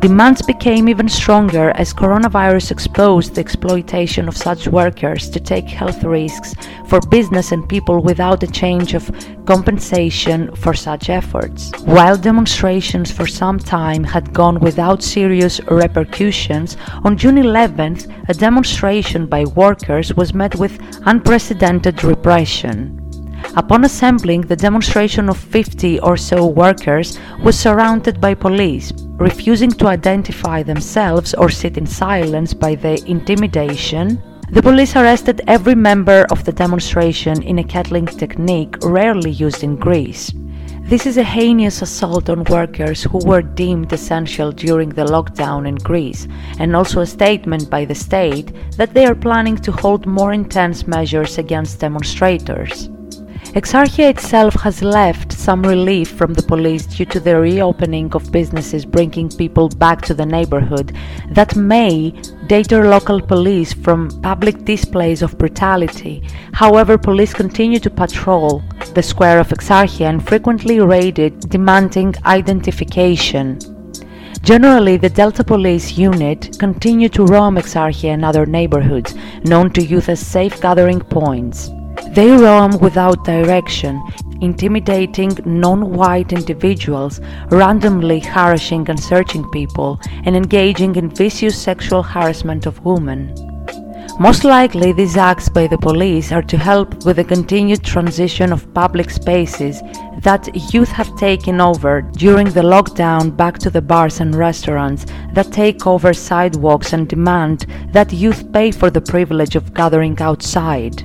Demands 0.00 0.42
became 0.42 0.88
even 0.88 1.08
stronger 1.08 1.70
as 1.70 1.94
coronavirus 1.94 2.70
exposed 2.70 3.34
the 3.34 3.40
exploitation 3.40 4.28
of 4.28 4.36
such 4.36 4.68
workers 4.68 5.30
to 5.30 5.40
take 5.40 5.64
health 5.64 6.04
risks 6.04 6.54
for 6.86 7.00
business 7.00 7.50
and 7.50 7.66
people 7.68 8.02
without 8.02 8.42
a 8.42 8.46
change 8.46 8.92
of 8.94 9.10
compensation 9.46 10.54
for 10.54 10.74
such 10.74 11.08
efforts. 11.08 11.72
While 11.84 12.18
demonstrations 12.18 13.10
for 13.10 13.26
some 13.26 13.58
time 13.58 14.04
had 14.04 14.34
gone 14.34 14.60
without 14.60 15.02
serious 15.02 15.60
repercussions, 15.70 16.76
on 17.02 17.16
June 17.16 17.36
11th, 17.36 18.28
a 18.28 18.34
demonstration 18.34 19.26
by 19.26 19.44
workers 19.44 20.14
was 20.14 20.34
met 20.34 20.54
with 20.56 20.78
unprecedented 21.06 22.04
repression. 22.04 23.05
Upon 23.56 23.84
assembling, 23.84 24.42
the 24.42 24.54
demonstration 24.54 25.30
of 25.30 25.38
50 25.38 26.00
or 26.00 26.18
so 26.18 26.44
workers 26.44 27.18
was 27.42 27.58
surrounded 27.58 28.20
by 28.20 28.34
police, 28.34 28.92
refusing 29.16 29.70
to 29.70 29.88
identify 29.88 30.62
themselves 30.62 31.32
or 31.32 31.48
sit 31.48 31.78
in 31.78 31.86
silence 31.86 32.52
by 32.52 32.74
the 32.74 33.02
intimidation. 33.06 34.22
The 34.50 34.60
police 34.60 34.94
arrested 34.94 35.40
every 35.46 35.74
member 35.74 36.26
of 36.30 36.44
the 36.44 36.52
demonstration 36.52 37.42
in 37.42 37.58
a 37.58 37.64
kettling 37.64 38.04
technique 38.04 38.76
rarely 38.82 39.30
used 39.30 39.64
in 39.64 39.76
Greece. 39.76 40.34
This 40.82 41.06
is 41.06 41.16
a 41.16 41.24
heinous 41.24 41.80
assault 41.80 42.28
on 42.28 42.44
workers 42.44 43.02
who 43.04 43.18
were 43.24 43.40
deemed 43.40 43.90
essential 43.90 44.52
during 44.52 44.90
the 44.90 45.06
lockdown 45.06 45.66
in 45.66 45.76
Greece, 45.76 46.28
and 46.58 46.76
also 46.76 47.00
a 47.00 47.06
statement 47.06 47.70
by 47.70 47.86
the 47.86 47.94
state 47.94 48.52
that 48.76 48.92
they 48.92 49.06
are 49.06 49.14
planning 49.14 49.56
to 49.56 49.72
hold 49.72 50.04
more 50.04 50.34
intense 50.34 50.86
measures 50.86 51.38
against 51.38 51.80
demonstrators. 51.80 52.90
Exarchia 53.56 54.10
itself 54.10 54.52
has 54.56 54.82
left 54.82 55.32
some 55.32 55.62
relief 55.62 56.10
from 56.10 56.34
the 56.34 56.42
police 56.42 56.84
due 56.84 57.06
to 57.06 57.18
the 57.18 57.40
reopening 57.40 58.12
of 58.14 58.30
businesses 58.30 58.84
bringing 58.84 59.30
people 59.30 59.70
back 59.70 60.02
to 60.02 60.12
the 60.12 60.26
neighborhood 60.26 60.94
that 61.30 61.56
may 61.56 62.12
deter 62.48 62.86
local 62.86 63.18
police 63.18 63.72
from 63.72 64.10
public 64.20 64.66
displays 64.66 65.22
of 65.22 65.38
brutality. 65.38 66.22
However, 66.52 66.98
police 66.98 67.32
continue 67.32 67.78
to 67.78 67.88
patrol 67.88 68.62
the 68.92 69.02
square 69.02 69.40
of 69.40 69.48
Exarchia 69.48 70.10
and 70.10 70.28
frequently 70.28 70.80
raid 70.80 71.18
it, 71.18 71.40
demanding 71.48 72.14
identification. 72.26 73.58
Generally, 74.42 74.98
the 74.98 75.08
Delta 75.08 75.42
Police 75.42 75.96
unit 75.96 76.58
continue 76.58 77.08
to 77.08 77.24
roam 77.24 77.56
Exarchia 77.56 78.12
and 78.12 78.22
other 78.22 78.44
neighborhoods, 78.44 79.14
known 79.44 79.70
to 79.70 79.82
youth 79.82 80.10
as 80.10 80.20
safe 80.20 80.60
gathering 80.60 81.00
points. 81.00 81.70
They 82.10 82.30
roam 82.30 82.78
without 82.78 83.24
direction, 83.24 84.02
intimidating 84.40 85.38
non 85.44 85.92
white 85.92 86.32
individuals, 86.32 87.20
randomly 87.50 88.20
harassing 88.20 88.88
and 88.88 88.98
searching 88.98 89.48
people, 89.50 90.00
and 90.24 90.36
engaging 90.36 90.96
in 90.96 91.10
vicious 91.10 91.60
sexual 91.60 92.02
harassment 92.02 92.66
of 92.66 92.84
women. 92.84 93.34
Most 94.18 94.44
likely, 94.44 94.92
these 94.92 95.18
acts 95.18 95.50
by 95.50 95.66
the 95.66 95.76
police 95.76 96.32
are 96.32 96.42
to 96.42 96.56
help 96.56 97.04
with 97.04 97.16
the 97.16 97.24
continued 97.24 97.84
transition 97.84 98.50
of 98.50 98.72
public 98.72 99.10
spaces 99.10 99.82
that 100.20 100.48
youth 100.72 100.88
have 100.88 101.14
taken 101.16 101.60
over 101.60 102.00
during 102.00 102.46
the 102.46 102.62
lockdown 102.62 103.36
back 103.36 103.58
to 103.58 103.68
the 103.68 103.82
bars 103.82 104.20
and 104.20 104.34
restaurants 104.34 105.04
that 105.34 105.52
take 105.52 105.86
over 105.86 106.14
sidewalks 106.14 106.94
and 106.94 107.08
demand 107.08 107.66
that 107.92 108.10
youth 108.10 108.50
pay 108.52 108.70
for 108.70 108.88
the 108.88 109.02
privilege 109.02 109.54
of 109.54 109.74
gathering 109.74 110.18
outside. 110.22 111.02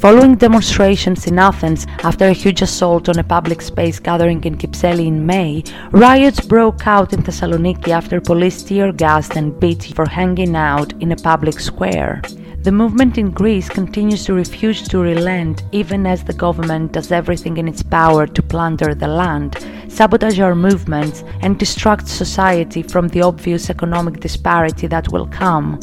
Following 0.00 0.36
demonstrations 0.36 1.26
in 1.26 1.40
Athens 1.40 1.84
after 2.04 2.26
a 2.26 2.32
huge 2.32 2.62
assault 2.62 3.08
on 3.08 3.18
a 3.18 3.24
public 3.24 3.60
space 3.60 3.98
gathering 3.98 4.44
in 4.44 4.56
Kypseli 4.56 5.08
in 5.08 5.26
May, 5.26 5.64
riots 5.90 6.38
broke 6.40 6.86
out 6.86 7.12
in 7.12 7.24
Thessaloniki 7.24 7.88
after 7.88 8.20
police 8.20 8.62
tear 8.62 8.92
gassed 8.92 9.34
and 9.34 9.58
beat 9.58 9.92
for 9.96 10.08
hanging 10.08 10.54
out 10.54 10.92
in 11.02 11.10
a 11.10 11.16
public 11.16 11.58
square. 11.58 12.22
The 12.62 12.70
movement 12.70 13.18
in 13.18 13.32
Greece 13.32 13.68
continues 13.68 14.24
to 14.26 14.34
refuse 14.34 14.86
to 14.86 15.00
relent 15.00 15.64
even 15.72 16.06
as 16.06 16.22
the 16.22 16.32
government 16.32 16.92
does 16.92 17.10
everything 17.10 17.56
in 17.56 17.66
its 17.66 17.82
power 17.82 18.24
to 18.24 18.42
plunder 18.42 18.94
the 18.94 19.08
land, 19.08 19.56
sabotage 19.88 20.38
our 20.38 20.54
movements, 20.54 21.24
and 21.40 21.58
distract 21.58 22.06
society 22.06 22.82
from 22.82 23.08
the 23.08 23.22
obvious 23.22 23.68
economic 23.68 24.20
disparity 24.20 24.86
that 24.86 25.10
will 25.10 25.26
come. 25.26 25.80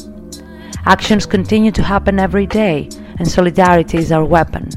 Actions 0.86 1.26
continue 1.26 1.72
to 1.72 1.84
happen 1.84 2.18
every 2.18 2.46
day, 2.46 2.88
and 3.18 3.28
solidarity 3.30 3.98
is 3.98 4.12
our 4.12 4.26
weapon. 4.26 4.70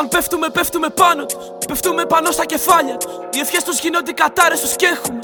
Όταν 0.00 0.12
πέφτουμε, 0.14 0.48
πέφτουμε 0.48 0.88
πάνω 1.02 1.26
τους. 1.26 1.44
Πέφτουμε 1.68 2.04
πάνω 2.04 2.30
στα 2.30 2.44
κεφάλια 2.44 2.96
τους. 2.96 3.12
Οι 3.34 3.38
ευχές 3.38 3.62
τους 3.64 3.78
γίνονται 3.80 4.12
κατάρε 4.12 4.54
του 4.54 4.70
και 4.76 4.86
έχουμε. 4.94 5.18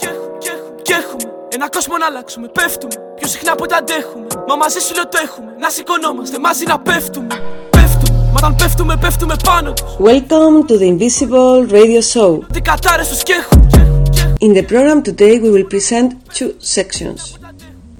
Και 0.83 0.93
έχουμε. 1.01 1.27
Ένα 1.49 1.69
κόσμο 1.69 1.97
να 1.97 2.07
αλλάξουμε. 2.07 2.49
Πέφτουμε. 2.59 2.95
Πιο 3.19 3.29
συχνά 3.29 3.53
από 3.53 3.67
τα 3.67 3.77
αντέχουμε. 3.77 4.27
Μα 4.49 4.57
μαζί 4.57 4.79
σου 4.79 4.95
λέω 4.95 5.09
το 5.09 5.19
έχουμε. 5.27 5.51
Να 5.59 5.69
σηκωνόμαστε 5.69 6.39
μαζί 6.39 6.65
να 6.73 6.79
πέφτουμε. 6.79 7.35
Πέφτουμε. 7.71 8.19
Μα 8.33 8.37
όταν 8.37 8.55
πέφτουμε, 8.61 8.97
πέφτουμε 8.97 9.35
πάνω 9.45 9.73
τους. 9.73 9.91
Welcome 10.09 10.57
to 10.69 10.75
the 10.81 10.87
Invisible 10.93 11.59
Radio 11.79 12.03
Show. 12.13 12.33
Τι 12.53 12.61
κατάρε 12.61 13.03
του 13.03 13.19
και 13.23 13.35
έχουμε. 13.41 13.65
In 14.47 14.53
the 14.59 14.65
program 14.73 14.99
today, 15.09 15.35
we 15.45 15.51
will 15.55 15.69
present 15.75 16.09
two 16.39 16.51
sections. 16.77 17.21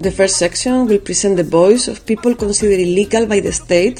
The 0.05 0.11
first 0.19 0.35
section 0.43 0.75
will 0.87 1.01
present 1.09 1.33
the 1.41 1.47
voice 1.59 1.83
of 1.91 1.95
people 2.11 2.31
considered 2.43 2.81
illegal 2.87 3.23
by 3.33 3.39
the 3.47 3.53
state 3.63 3.97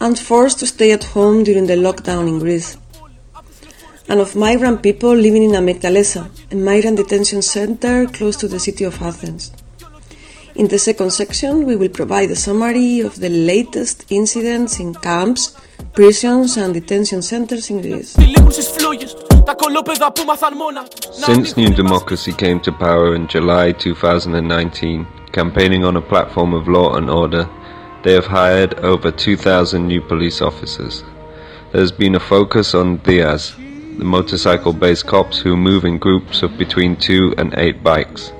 and 0.00 0.18
forced 0.18 0.58
to 0.60 0.66
stay 0.66 0.92
at 0.92 1.04
home 1.04 1.44
during 1.44 1.66
the 1.66 1.74
lockdown 1.76 2.28
in 2.28 2.38
Greece, 2.38 2.76
and 4.08 4.20
of 4.20 4.36
migrant 4.36 4.82
people 4.82 5.14
living 5.14 5.42
in 5.42 5.52
Amygdaleza, 5.52 6.30
a 6.52 6.54
migrant 6.54 6.96
detention 6.96 7.42
center 7.42 8.06
close 8.06 8.36
to 8.36 8.48
the 8.48 8.60
city 8.60 8.84
of 8.84 9.00
Athens. 9.02 9.52
In 10.54 10.68
the 10.68 10.78
second 10.78 11.10
section, 11.10 11.66
we 11.66 11.76
will 11.76 11.90
provide 11.90 12.30
a 12.30 12.36
summary 12.36 13.00
of 13.00 13.20
the 13.20 13.28
latest 13.28 14.06
incidents 14.10 14.80
in 14.80 14.94
camps, 14.94 15.54
prisons, 15.92 16.56
and 16.56 16.72
detention 16.72 17.20
centers 17.20 17.68
in 17.68 17.82
Greece. 17.82 18.16
Since 21.12 21.56
New 21.58 21.70
Democracy 21.74 22.32
came 22.32 22.60
to 22.60 22.72
power 22.72 23.14
in 23.14 23.28
July 23.28 23.72
2019, 23.72 25.06
campaigning 25.32 25.84
on 25.84 25.96
a 25.96 26.00
platform 26.00 26.54
of 26.54 26.68
law 26.68 26.94
and 26.96 27.10
order, 27.10 27.46
they 28.06 28.12
have 28.12 28.26
hired 28.26 28.72
over 28.84 29.10
2,000 29.10 29.84
new 29.84 30.00
police 30.00 30.40
officers. 30.40 31.02
There 31.72 31.80
has 31.80 31.90
been 31.90 32.14
a 32.14 32.20
focus 32.20 32.72
on 32.72 32.98
DIAS, 32.98 33.56
the 33.98 34.04
motorcycle 34.04 34.72
based 34.72 35.08
cops 35.08 35.40
who 35.40 35.56
move 35.56 35.84
in 35.84 35.98
groups 35.98 36.44
of 36.44 36.56
between 36.56 36.94
two 36.94 37.34
and 37.36 37.52
eight 37.58 37.82
bikes. 37.82 38.32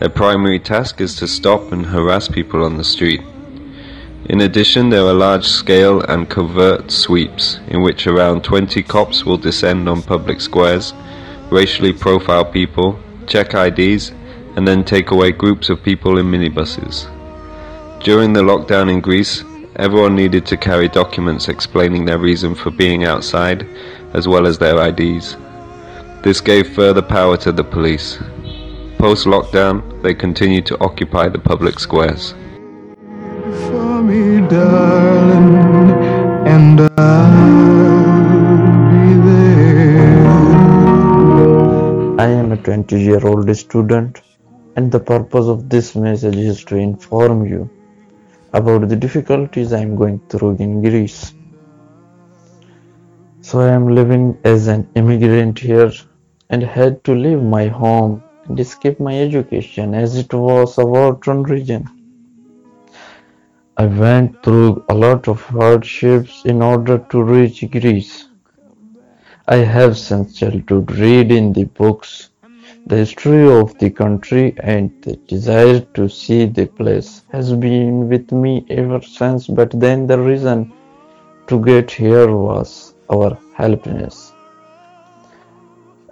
Their 0.00 0.08
primary 0.08 0.58
task 0.58 1.00
is 1.00 1.14
to 1.18 1.28
stop 1.28 1.70
and 1.70 1.86
harass 1.86 2.26
people 2.26 2.64
on 2.64 2.76
the 2.76 2.82
street. 2.82 3.22
In 4.24 4.40
addition, 4.40 4.88
there 4.88 5.06
are 5.06 5.14
large 5.14 5.46
scale 5.46 6.00
and 6.00 6.28
covert 6.28 6.90
sweeps 6.90 7.60
in 7.68 7.82
which 7.82 8.08
around 8.08 8.42
20 8.42 8.82
cops 8.82 9.24
will 9.24 9.38
descend 9.38 9.88
on 9.88 10.02
public 10.02 10.40
squares, 10.40 10.92
racially 11.52 11.92
profile 11.92 12.44
people, 12.44 12.98
check 13.28 13.54
IDs, 13.54 14.10
and 14.56 14.66
then 14.66 14.82
take 14.82 15.12
away 15.12 15.30
groups 15.30 15.70
of 15.70 15.84
people 15.84 16.18
in 16.18 16.26
minibuses. 16.26 17.13
During 18.04 18.34
the 18.34 18.42
lockdown 18.42 18.92
in 18.92 19.00
Greece, 19.00 19.42
everyone 19.76 20.14
needed 20.14 20.44
to 20.48 20.58
carry 20.58 20.88
documents 20.88 21.48
explaining 21.48 22.04
their 22.04 22.18
reason 22.18 22.54
for 22.54 22.70
being 22.70 23.06
outside, 23.06 23.66
as 24.12 24.28
well 24.28 24.46
as 24.46 24.58
their 24.58 24.76
IDs. 24.88 25.38
This 26.22 26.42
gave 26.42 26.74
further 26.74 27.00
power 27.00 27.38
to 27.38 27.50
the 27.50 27.64
police. 27.64 28.18
Post 28.98 29.24
lockdown, 29.24 30.02
they 30.02 30.12
continued 30.12 30.66
to 30.66 30.78
occupy 30.84 31.30
the 31.30 31.38
public 31.38 31.80
squares. 31.80 32.32
For 33.68 34.02
me, 34.02 34.46
darling, 34.48 35.90
and 36.46 36.76
be 38.92 39.14
there. 39.30 40.26
I 42.20 42.28
am 42.28 42.52
a 42.52 42.58
20 42.58 43.00
year 43.00 43.26
old 43.26 43.56
student, 43.56 44.20
and 44.76 44.92
the 44.92 45.00
purpose 45.00 45.46
of 45.46 45.70
this 45.70 45.96
message 45.96 46.36
is 46.36 46.62
to 46.64 46.76
inform 46.76 47.46
you 47.46 47.70
about 48.54 48.88
the 48.88 48.96
difficulties 48.96 49.72
I 49.72 49.80
am 49.80 49.96
going 49.96 50.20
through 50.28 50.56
in 50.60 50.80
Greece. 50.80 51.34
So 53.40 53.60
I 53.60 53.70
am 53.70 53.88
living 53.88 54.38
as 54.44 54.68
an 54.68 54.88
immigrant 54.94 55.58
here 55.58 55.90
and 56.50 56.62
had 56.62 57.02
to 57.04 57.14
leave 57.14 57.42
my 57.42 57.66
home 57.66 58.22
and 58.44 58.60
escape 58.60 59.00
my 59.00 59.18
education 59.18 59.92
as 59.92 60.16
it 60.16 60.32
was 60.32 60.78
a 60.78 60.86
war-torn 60.86 61.42
region. 61.42 61.88
I 63.76 63.86
went 63.86 64.40
through 64.44 64.84
a 64.88 64.94
lot 64.94 65.26
of 65.26 65.42
hardships 65.42 66.44
in 66.44 66.62
order 66.62 66.98
to 67.10 67.22
reach 67.24 67.68
Greece. 67.72 68.28
I 69.48 69.56
have 69.56 69.98
since 69.98 70.38
childhood 70.38 70.92
read 70.92 71.32
in 71.32 71.52
the 71.52 71.64
books 71.64 72.30
the 72.86 72.96
history 72.96 73.48
of 73.48 73.76
the 73.78 73.90
country 73.90 74.54
and 74.58 74.90
the 75.02 75.16
desire 75.28 75.80
to 75.94 76.08
see 76.08 76.44
the 76.44 76.66
place 76.66 77.22
has 77.32 77.52
been 77.54 78.08
with 78.08 78.30
me 78.32 78.66
ever 78.68 79.00
since, 79.00 79.46
but 79.46 79.70
then 79.80 80.06
the 80.06 80.18
reason 80.18 80.70
to 81.46 81.62
get 81.64 81.90
here 81.90 82.30
was 82.30 82.94
our 83.10 83.38
helplessness. 83.54 84.32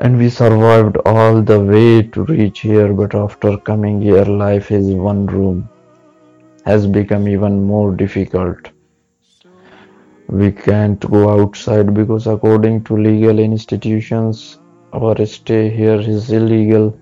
And 0.00 0.18
we 0.18 0.30
survived 0.30 0.96
all 1.04 1.42
the 1.42 1.60
way 1.60 2.02
to 2.02 2.24
reach 2.24 2.60
here, 2.60 2.92
but 2.94 3.14
after 3.14 3.56
coming 3.58 4.00
here, 4.00 4.24
life 4.24 4.70
is 4.70 4.86
one 4.86 5.26
room 5.26 5.68
has 6.64 6.86
become 6.86 7.28
even 7.28 7.62
more 7.62 7.94
difficult. 7.94 8.70
We 10.28 10.52
can't 10.52 11.00
go 11.10 11.28
outside 11.28 11.92
because, 11.92 12.26
according 12.26 12.84
to 12.84 12.96
legal 12.96 13.38
institutions, 13.38 14.58
our 14.92 15.24
stay 15.24 15.70
here 15.70 16.00
is 16.00 16.30
illegal. 16.30 16.96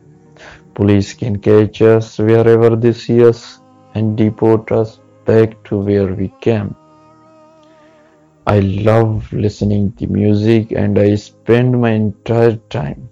Police 0.74 1.14
can 1.14 1.38
catch 1.41 1.82
us 1.82 2.18
wherever 2.18 2.76
they 2.76 2.93
see 2.93 3.24
us 3.24 3.61
and 3.95 4.16
deport 4.16 4.70
us 4.70 5.01
back 5.24 5.62
to 5.64 5.78
where 5.78 6.14
we 6.20 6.28
came. 6.41 6.74
I 8.47 8.61
love 8.61 9.32
listening 9.32 9.93
to 9.99 10.07
music 10.07 10.72
and 10.72 10.99
I 10.99 11.16
spend 11.16 11.80
my 11.80 11.91
entire 11.91 12.57
time 12.76 13.09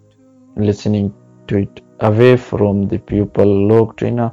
listening 0.56 1.12
to 1.48 1.58
it 1.58 1.80
away 2.00 2.36
from 2.36 2.86
the 2.88 2.98
people 2.98 3.68
locked 3.68 4.02
in 4.02 4.18
a 4.20 4.32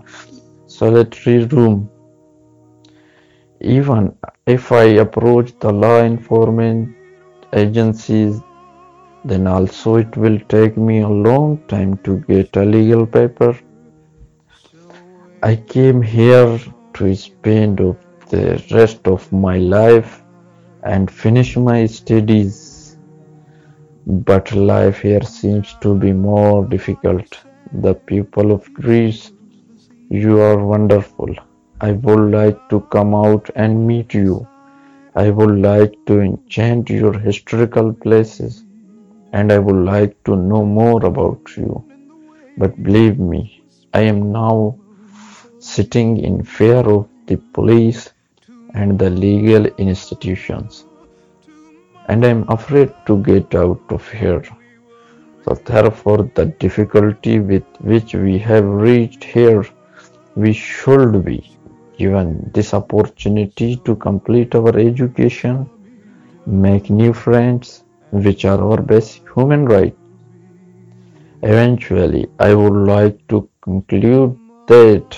solitary 0.67 1.45
room. 1.45 1.89
Even 3.61 4.15
if 4.45 4.71
I 4.71 4.83
approach 5.05 5.57
the 5.59 5.71
law 5.71 6.01
enforcement 6.01 6.95
agencies 7.53 8.41
then 9.25 9.47
also 9.47 9.95
it 9.95 10.15
will 10.15 10.39
take 10.49 10.77
me 10.77 10.99
a 11.01 11.07
long 11.27 11.57
time 11.67 11.97
to 12.05 12.17
get 12.27 12.55
a 12.55 12.63
legal 12.63 13.05
paper. 13.07 13.57
I 15.41 15.55
came 15.55 16.01
here 16.01 16.59
to 16.93 17.15
spend 17.15 17.79
the 18.29 18.63
rest 18.71 19.07
of 19.07 19.31
my 19.31 19.57
life 19.57 20.21
and 20.83 21.09
finish 21.09 21.57
my 21.57 21.87
studies. 21.87 22.97
But 24.05 24.51
life 24.53 24.99
here 25.01 25.23
seems 25.23 25.73
to 25.81 25.95
be 25.95 26.13
more 26.13 26.63
difficult. 26.63 27.39
The 27.73 27.95
people 27.95 28.51
of 28.51 28.71
Greece, 28.73 29.31
you 30.09 30.39
are 30.39 30.63
wonderful. 30.63 31.33
I 31.81 31.93
would 31.93 32.31
like 32.31 32.69
to 32.69 32.81
come 32.97 33.15
out 33.15 33.49
and 33.55 33.87
meet 33.87 34.13
you. 34.13 34.47
I 35.15 35.31
would 35.31 35.57
like 35.57 35.95
to 36.05 36.19
enchant 36.19 36.91
your 36.91 37.17
historical 37.17 37.91
places 37.91 38.64
and 39.37 39.51
I 39.51 39.59
would 39.59 39.81
like 39.93 40.13
to 40.27 40.35
know 40.49 40.63
more 40.63 41.05
about 41.05 41.55
you. 41.57 41.71
But 42.57 42.81
believe 42.81 43.19
me, 43.19 43.41
I 43.93 44.01
am 44.11 44.31
now 44.31 44.79
sitting 45.59 46.11
in 46.27 46.43
fear 46.57 46.83
of 46.95 47.09
the 47.27 47.37
police 47.57 48.01
and 48.73 48.97
the 48.97 49.09
legal 49.09 49.65
institutions, 49.87 50.85
and 52.07 52.25
I 52.25 52.29
am 52.29 52.45
afraid 52.57 52.93
to 53.07 53.21
get 53.23 53.53
out 53.63 53.83
of 53.89 54.09
here. 54.09 54.43
So, 55.43 55.55
therefore, 55.71 56.31
the 56.35 56.45
difficulty 56.65 57.39
with 57.39 57.67
which 57.91 58.13
we 58.13 58.37
have 58.39 58.65
reached 58.65 59.23
here, 59.23 59.65
we 60.35 60.53
should 60.53 61.25
be 61.25 61.39
given 61.97 62.51
this 62.53 62.73
opportunity 62.73 63.75
to 63.85 63.95
complete 63.95 64.55
our 64.55 64.77
education, 64.77 65.69
make 66.45 66.89
new 66.89 67.13
friends, 67.13 67.84
which 68.23 68.45
are 68.45 68.61
our 68.61 68.81
basic 68.81 69.23
human 69.35 69.65
rights. 69.65 69.97
Eventually, 71.41 72.27
I 72.39 72.53
would 72.53 72.87
like 72.87 73.27
to 73.27 73.47
conclude 73.61 74.37
that 74.67 75.17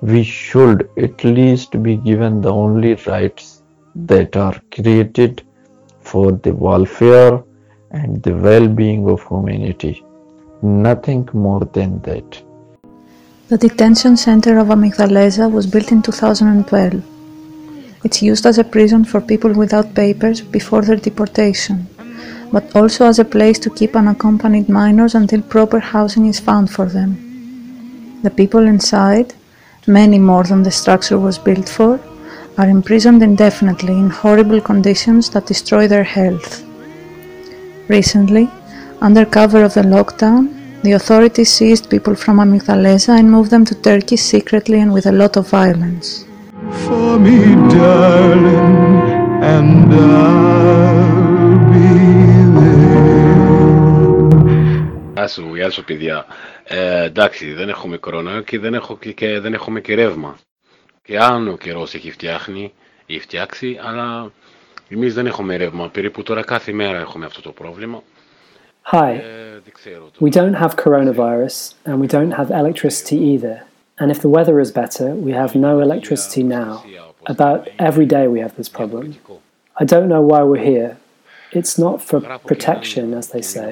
we 0.00 0.22
should 0.22 0.88
at 0.96 1.24
least 1.24 1.82
be 1.82 1.96
given 1.96 2.40
the 2.40 2.52
only 2.52 2.94
rights 3.06 3.62
that 3.94 4.36
are 4.36 4.60
created 4.70 5.42
for 6.00 6.32
the 6.32 6.54
welfare 6.54 7.42
and 7.90 8.22
the 8.22 8.34
well-being 8.34 9.08
of 9.08 9.26
humanity. 9.28 10.04
Nothing 10.62 11.28
more 11.32 11.64
than 11.72 12.00
that. 12.02 12.42
The 13.48 13.58
detention 13.58 14.16
center 14.16 14.58
of 14.58 14.68
Amygdaleza 14.68 15.50
was 15.50 15.66
built 15.66 15.92
in 15.92 16.02
2012. 16.02 17.02
It's 18.04 18.22
used 18.22 18.46
as 18.46 18.58
a 18.58 18.64
prison 18.64 19.04
for 19.04 19.20
people 19.20 19.52
without 19.52 19.94
papers 19.94 20.40
before 20.40 20.82
their 20.82 20.96
deportation 20.96 21.86
but 22.56 22.74
also 22.74 23.04
as 23.04 23.18
a 23.18 23.30
place 23.36 23.58
to 23.58 23.76
keep 23.78 23.94
unaccompanied 23.94 24.66
minors 24.66 25.14
until 25.14 25.42
proper 25.54 25.78
housing 25.78 26.24
is 26.24 26.40
found 26.40 26.70
for 26.70 26.86
them. 26.86 27.10
The 28.22 28.30
people 28.30 28.64
inside, 28.74 29.34
many 29.86 30.18
more 30.18 30.44
than 30.44 30.62
the 30.62 30.70
structure 30.70 31.18
was 31.18 31.36
built 31.48 31.68
for, 31.68 32.00
are 32.56 32.70
imprisoned 32.76 33.22
indefinitely 33.22 33.92
in 34.02 34.08
horrible 34.08 34.62
conditions 34.62 35.28
that 35.32 35.44
destroy 35.52 35.86
their 35.86 36.08
health. 36.18 36.64
Recently, 37.88 38.48
under 39.02 39.26
cover 39.26 39.62
of 39.62 39.74
the 39.74 39.82
lockdown, 39.82 40.42
the 40.82 40.92
authorities 40.92 41.52
seized 41.52 41.90
people 41.90 42.14
from 42.14 42.38
Amygdaleza 42.38 43.18
and 43.18 43.30
moved 43.30 43.50
them 43.50 43.66
to 43.66 43.74
Turkey 43.74 44.16
secretly 44.16 44.80
and 44.80 44.94
with 44.94 45.04
a 45.04 45.18
lot 45.22 45.36
of 45.36 45.50
violence. 45.50 46.24
For 46.86 47.18
me, 47.18 47.38
darling, 47.76 48.86
and 49.54 49.92
I'll 49.92 51.25
Γεια 55.16 55.28
σου, 55.28 55.54
γεια 55.54 55.70
σου 55.70 55.84
παιδιά. 55.84 56.26
Ε, 56.64 57.04
εντάξει, 57.04 57.52
δεν 57.52 57.68
έχουμε 57.68 57.96
κορώνα 57.96 58.42
και 58.42 58.58
δεν, 58.58 58.74
έχω, 58.74 58.96
και, 58.96 59.12
και 59.12 59.40
δεν 59.40 59.54
έχουμε 59.54 59.80
και 59.80 59.94
ρεύμα. 59.94 60.38
Και 61.02 61.18
αν 61.18 61.48
ο 61.48 61.56
καιρός 61.56 61.94
έχει 61.94 62.10
φτιάχνει 62.10 62.72
ή 63.06 63.18
φτιάξει, 63.18 63.78
αλλά 63.82 64.32
εμείς 64.88 65.14
δεν 65.14 65.26
έχουμε 65.26 65.56
ρεύμα. 65.56 65.88
Περίπου 65.88 66.22
τώρα 66.22 66.42
κάθε 66.42 66.72
μέρα 66.72 66.98
έχουμε 66.98 67.24
αυτό 67.24 67.40
το 67.40 67.50
πρόβλημα. 67.50 68.02
Hi. 68.92 69.20
We 70.20 70.30
don't 70.30 70.56
have 70.62 70.76
coronavirus 70.76 71.56
and 71.86 71.94
we 72.02 72.08
don't 72.16 72.34
have 72.40 72.50
electricity 72.50 73.18
either. 73.32 73.56
And 74.00 74.10
if 74.14 74.18
the 74.20 74.30
weather 74.36 74.56
is 74.64 74.70
better, 74.82 75.08
we 75.26 75.32
have 75.42 75.52
no 75.68 75.80
electricity 75.86 76.42
now. 76.60 76.72
About 77.34 77.58
every 77.88 78.06
day 78.16 78.24
we 78.34 78.40
have 78.44 78.54
this 78.60 78.70
problem. 78.78 79.04
I 79.82 79.84
don't 79.92 80.08
know 80.12 80.22
why 80.30 80.40
we're 80.50 80.66
here. 80.74 80.90
It's 81.58 81.74
not 81.84 81.96
for 82.08 82.18
protection, 82.50 83.14
as 83.20 83.26
they 83.34 83.44
say. 83.56 83.70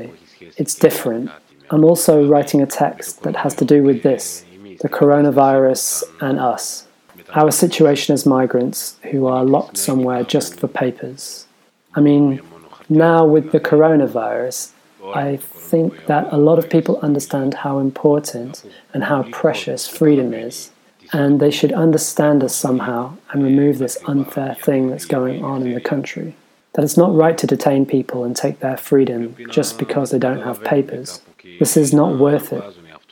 It's 0.56 0.74
different. 0.74 1.30
I'm 1.70 1.84
also 1.84 2.26
writing 2.26 2.60
a 2.62 2.66
text 2.66 3.22
that 3.22 3.36
has 3.36 3.54
to 3.56 3.64
do 3.64 3.82
with 3.82 4.02
this 4.02 4.44
the 4.80 4.88
coronavirus 4.88 6.02
and 6.20 6.38
us. 6.38 6.86
Our 7.34 7.50
situation 7.50 8.12
as 8.12 8.26
migrants 8.26 8.98
who 9.10 9.26
are 9.26 9.44
locked 9.44 9.78
somewhere 9.78 10.24
just 10.24 10.58
for 10.58 10.68
papers. 10.68 11.46
I 11.94 12.00
mean, 12.00 12.40
now 12.88 13.24
with 13.24 13.52
the 13.52 13.60
coronavirus, 13.60 14.72
I 15.14 15.36
think 15.36 16.06
that 16.06 16.32
a 16.32 16.36
lot 16.36 16.58
of 16.58 16.68
people 16.68 16.98
understand 17.00 17.54
how 17.54 17.78
important 17.78 18.64
and 18.92 19.04
how 19.04 19.22
precious 19.30 19.86
freedom 19.86 20.34
is, 20.34 20.70
and 21.12 21.40
they 21.40 21.50
should 21.50 21.72
understand 21.72 22.42
us 22.42 22.54
somehow 22.54 23.16
and 23.30 23.42
remove 23.42 23.78
this 23.78 23.98
unfair 24.06 24.54
thing 24.54 24.90
that's 24.90 25.04
going 25.04 25.44
on 25.44 25.62
in 25.66 25.74
the 25.74 25.80
country. 25.80 26.36
That 26.74 26.84
it's 26.84 26.96
not 26.96 27.14
right 27.14 27.38
to 27.38 27.46
detain 27.46 27.86
people 27.86 28.24
and 28.24 28.36
take 28.36 28.60
their 28.60 28.76
freedom 28.76 29.36
just 29.50 29.78
because 29.78 30.10
they 30.10 30.18
don't 30.18 30.42
have 30.42 30.62
papers. 30.64 31.22
This 31.58 31.76
is 31.76 31.92
not 31.92 32.18
worth 32.18 32.52
it. 32.52 32.64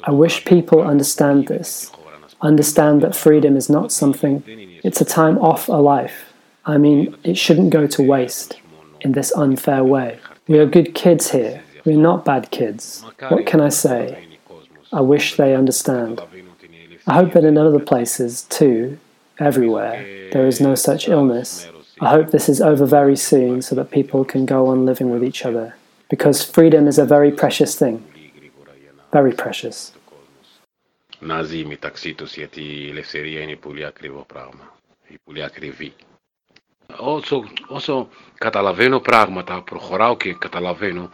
I 0.04 0.10
wish 0.10 0.44
people 0.44 0.82
understand 0.82 1.46
this. 1.48 1.92
Understand 2.40 3.02
that 3.02 3.14
freedom 3.14 3.56
is 3.56 3.70
not 3.70 3.92
something, 3.92 4.42
it's 4.82 5.00
a 5.00 5.04
time 5.04 5.38
off 5.38 5.68
a 5.68 5.74
life. 5.74 6.32
I 6.64 6.76
mean, 6.76 7.16
it 7.22 7.38
shouldn't 7.38 7.70
go 7.70 7.86
to 7.86 8.02
waste 8.02 8.60
in 9.00 9.12
this 9.12 9.32
unfair 9.32 9.84
way. 9.84 10.18
We 10.48 10.58
are 10.58 10.66
good 10.66 10.94
kids 10.94 11.30
here. 11.30 11.62
We're 11.84 11.96
not 11.96 12.24
bad 12.24 12.50
kids. 12.50 13.04
What 13.28 13.46
can 13.46 13.60
I 13.60 13.68
say? 13.68 14.26
I 14.92 15.00
wish 15.00 15.36
they 15.36 15.54
understand. 15.54 16.20
I 17.06 17.14
hope 17.14 17.32
that 17.32 17.44
in 17.44 17.56
other 17.56 17.80
places, 17.80 18.42
too, 18.42 18.98
everywhere, 19.38 20.30
there 20.32 20.46
is 20.46 20.60
no 20.60 20.74
such 20.74 21.08
illness. 21.08 21.66
I 22.01 22.09
hope 22.15 22.27
this 22.31 22.47
is 22.49 22.59
over 22.61 22.85
very 22.85 23.15
soon 23.15 23.61
so 23.61 23.75
that 23.75 23.91
people 23.91 24.21
can 24.33 24.45
go 24.45 24.67
on 24.67 24.85
living 24.85 25.09
with 25.13 25.23
each 25.23 25.45
other. 25.45 25.75
Because 26.09 26.37
freedom 26.43 26.87
is 26.87 26.97
a 26.97 27.05
very 27.05 27.31
precious 27.31 27.75
thing. 27.75 27.97
Very 29.11 29.33
precious. 29.33 29.93
Να 31.19 31.41
ζει 31.41 31.65
μεταξύ 31.65 32.13
τους 32.13 32.35
γιατί 32.35 32.61
η 32.61 32.89
ελευθερία 32.89 33.41
είναι 33.41 33.55
πολύ 33.55 33.85
ακριβό 33.85 34.25
πράγμα. 34.27 34.75
Είναι 35.09 35.19
πολύ 35.23 35.43
ακριβή. 35.43 35.93
Όσο, 36.99 37.43
όσο 37.67 38.07
καταλαβαίνω 38.37 38.99
πράγματα, 38.99 39.61
προχωράω 39.61 40.17
και 40.17 40.33
καταλαβαίνω 40.33 41.09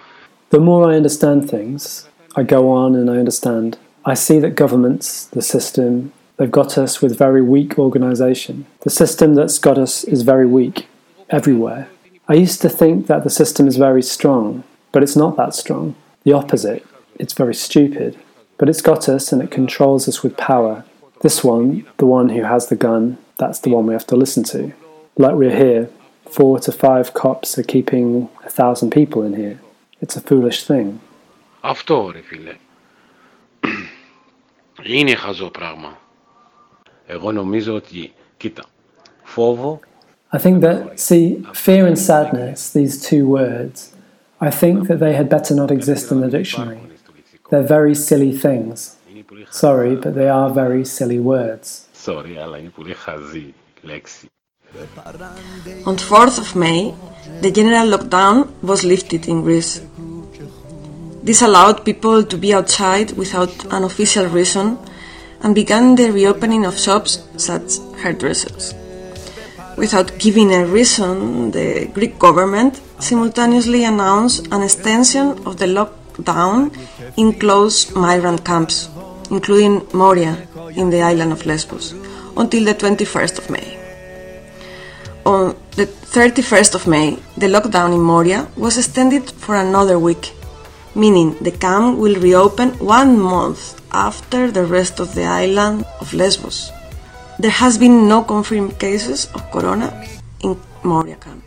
The 0.50 0.60
more 0.60 0.84
I 0.91 0.96
understand 0.96 1.50
things, 1.50 2.08
I 2.36 2.44
go 2.44 2.70
on 2.70 2.96
and 2.96 3.10
I 3.10 3.18
understand. 3.18 3.78
I 4.06 4.14
see 4.14 4.39
that 4.39 4.54
governments, 4.56 5.08
the 5.38 5.41
system, 5.41 6.12
they've 6.38 6.52
got 6.52 6.78
us 6.78 7.02
with 7.02 7.18
very 7.18 7.41
weak 7.41 7.78
organisation. 7.80 8.66
The 8.82 8.89
system 8.89 9.34
that's 9.36 9.60
got 9.60 9.78
us 9.78 10.04
is 10.04 10.22
very 10.24 10.46
weak, 10.46 10.88
everywhere. 11.30 11.89
I 12.28 12.34
used 12.34 12.62
to 12.62 12.70
think 12.70 13.08
that 13.08 13.24
the 13.24 13.30
system 13.30 13.68
is 13.68 13.78
very 13.78 14.02
strong, 14.02 14.64
but 14.91 15.04
it's 15.04 15.16
not 15.16 15.36
that 15.38 15.54
strong. 15.56 15.96
The 16.24 16.34
opposite. 16.34 16.86
It's 17.20 17.34
very 17.34 17.56
stupid. 17.56 18.18
But 18.58 18.70
it's 18.70 18.82
got 18.82 19.10
us 19.10 19.32
and 19.32 19.41
it 19.41 19.52
controls 19.52 20.08
us 20.08 20.24
with 20.24 20.38
power. 20.38 20.86
This 21.22 21.44
one, 21.44 21.86
the 21.98 22.06
one 22.06 22.30
who 22.30 22.44
has 22.44 22.68
the 22.68 22.76
gun, 22.76 23.18
that's 23.38 23.60
the 23.60 23.70
one 23.70 23.86
we 23.88 23.94
have 23.94 24.08
to 24.08 24.16
listen 24.16 24.44
to. 24.46 24.74
Like 25.18 25.36
we're 25.36 25.56
here, 25.56 25.89
four 26.30 26.60
to 26.60 26.72
five 26.72 27.14
cops 27.14 27.58
are 27.58 27.64
keeping 27.64 28.30
a 28.46 28.50
thousand 28.50 28.91
people 28.91 29.22
in 29.24 29.34
here. 29.36 29.60
It's 30.02 30.16
a 30.16 30.22
foolish 30.22 30.64
thing. 30.64 31.00
Αυτό 31.62 32.12
ρε 32.12 32.22
φίλε. 32.22 32.56
Είναι 34.84 35.16
χαζό 35.16 35.50
πράγμα. 35.50 35.98
I 40.31 40.39
think 40.39 40.61
that, 40.61 41.01
see, 41.01 41.43
fear 41.55 41.87
and 41.87 41.99
sadness, 41.99 42.71
these 42.71 43.01
two 43.03 43.27
words, 43.27 43.95
I 44.41 44.51
think 44.51 44.89
that 44.89 45.01
they 45.01 45.15
had 45.15 45.29
better 45.29 45.55
not 45.55 45.71
exist 45.71 46.13
in 46.13 46.21
the 46.21 46.29
dictionary. 46.29 46.81
They're 47.51 47.63
very 47.63 47.95
silly 47.95 48.33
things. 48.37 48.97
Sorry, 49.51 49.97
but 49.97 50.15
they 50.15 50.29
are 50.29 50.51
very 50.51 50.85
silly 50.85 51.19
words. 51.19 51.89
On 55.87 55.97
4th 55.97 56.39
of 56.39 56.55
May, 56.55 56.95
the 57.41 57.51
general 57.51 57.89
lockdown 57.97 58.51
was 58.63 58.85
lifted 58.85 59.27
in 59.27 59.43
Greece. 59.43 59.81
This 61.23 61.41
allowed 61.43 61.85
people 61.85 62.23
to 62.25 62.37
be 62.37 62.53
outside 62.53 63.13
without 63.13 63.65
an 63.73 63.83
official 63.85 64.27
reason 64.27 64.79
and 65.43 65.55
began 65.55 65.95
the 65.95 66.11
reopening 66.11 66.64
of 66.64 66.78
shops 66.78 67.22
such 67.36 67.78
hairdressers. 68.03 68.74
Without 69.76 70.18
giving 70.18 70.53
a 70.53 70.66
reason, 70.66 71.53
the 71.53 71.89
Greek 71.95 72.18
government 72.18 72.80
simultaneously 72.99 73.84
announced 73.84 74.49
an 74.51 74.62
extension 74.62 75.39
of 75.47 75.59
the 75.59 75.66
lockdown 75.66 76.72
in 77.16 77.32
closed 77.32 77.95
migrant 77.95 78.45
camps, 78.45 78.89
including 79.30 79.86
Moria 79.93 80.49
in 80.74 80.91
the 80.91 81.01
island 81.01 81.32
of 81.32 81.47
Lesbos, 81.47 81.93
until 82.36 82.64
the 82.64 82.74
21st 82.74 83.39
of 83.39 83.51
May. 83.51 83.78
On 85.24 85.55
the 85.76 85.86
31st 85.86 86.74
of 86.74 86.86
May, 86.89 87.16
the 87.36 87.47
lockdown 87.47 87.95
in 87.95 88.01
Moria 88.01 88.49
was 88.57 88.78
extended 88.78 89.30
for 89.30 89.55
another 89.55 89.99
week, 89.99 90.32
meaning 90.97 91.36
the 91.41 91.53
camp 91.53 91.99
will 91.99 92.16
reopen 92.16 92.70
one 92.80 93.20
month 93.20 93.78
after 94.10 94.41
the 94.58 94.66
rest 94.78 94.96
of 95.04 95.08
the 95.18 95.26
island 95.44 95.78
of 96.02 96.08
Lesbos. 96.22 96.58
There 97.44 97.58
has 97.64 97.74
been 97.84 97.98
no 98.14 98.20
confirmed 98.34 98.74
cases 98.86 99.20
of 99.36 99.41
corona 99.54 99.89
in 100.46 100.54
Moria 100.84 101.18
camp. 101.26 101.44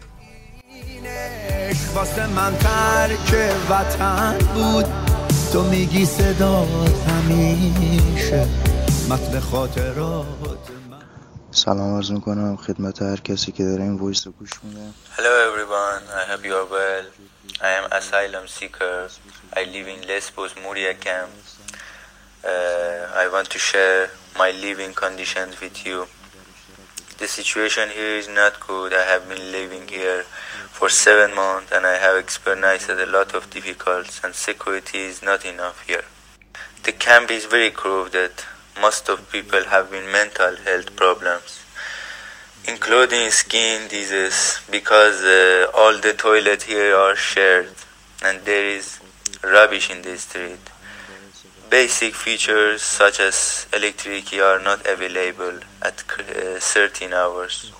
واسه 1.95 2.27
من 2.27 2.57
ترک 2.59 3.55
وطن 3.71 4.39
بود 4.55 4.87
تو 5.53 5.63
میگی 5.63 6.07
صدات 6.07 6.69
همیشه 7.09 8.47
متن 9.11 9.41
خاطرات 9.41 10.27
سلام 11.51 11.97
عرض 11.97 12.11
میکنم 12.11 12.57
خدمت 12.57 13.03
هر 13.03 13.21
کسی 13.21 13.53
که 13.53 13.65
داره 13.65 13.83
این 13.83 13.97
وایس 13.97 14.27
رو 14.27 14.33
گوش 14.33 14.51
میده 14.63 14.81
Hello 15.17 15.33
everyone, 15.49 16.03
I 16.21 16.25
hope 16.31 16.45
you 16.49 16.55
are 16.61 16.69
well. 16.77 17.07
I 17.69 17.71
am 17.79 17.87
asylum 18.01 18.47
seeker. 18.59 19.09
I 19.61 19.63
live 19.75 19.89
in 19.95 20.01
Lesbos 20.11 20.53
Moria 20.63 20.95
camp. 21.05 21.31
Uh, 22.44 23.08
I 23.14 23.30
want 23.32 23.52
to 23.52 23.60
share 23.60 24.10
my 24.36 24.50
living 24.50 24.94
conditions 24.94 25.62
with 25.62 25.86
you. 25.86 26.08
The 27.20 27.28
situation 27.28 27.90
here 27.90 28.16
is 28.18 28.28
not 28.28 28.60
good. 28.60 28.94
I 28.94 29.04
have 29.04 29.30
been 29.30 29.52
living 29.52 29.88
here 29.88 30.24
for 30.24 30.90
seven 30.90 31.36
months 31.36 31.72
and 31.72 31.86
I 31.86 31.98
have 31.98 32.18
experienced 32.18 32.90
a 32.90 33.06
lot 33.06 33.36
of 33.36 33.52
difficulties 33.52 34.22
and 34.24 34.34
security 34.34 34.98
is 35.02 35.22
not 35.22 35.46
enough 35.46 35.86
here. 35.88 36.04
The 36.82 36.94
camp 36.94 37.30
is 37.30 37.46
very 37.46 37.70
crowded. 37.70 38.32
Most 38.82 39.08
of 39.08 39.32
people 39.32 39.64
have 39.66 39.92
been 39.92 40.12
mental 40.12 40.56
health 40.56 40.96
problems, 40.96 41.64
including 42.68 43.30
skin 43.30 43.88
disease, 43.88 44.62
because 44.72 45.22
uh, 45.22 45.68
all 45.76 45.96
the 46.00 46.14
toilets 46.14 46.64
here 46.64 46.96
are 46.96 47.16
shared 47.16 47.70
and 48.24 48.42
there 48.46 48.66
is 48.66 49.00
rubbish 49.44 49.92
in 49.92 50.02
the 50.02 50.18
street. 50.18 50.58
Basic 51.72 52.14
features 52.14 52.82
such 52.82 53.22
as 53.22 53.66
electricity 53.72 54.42
are 54.42 54.60
not 54.60 54.86
available 54.86 55.58
at 55.82 56.04
uh, 56.20 56.60
certain 56.60 57.14
hours. 57.14 57.72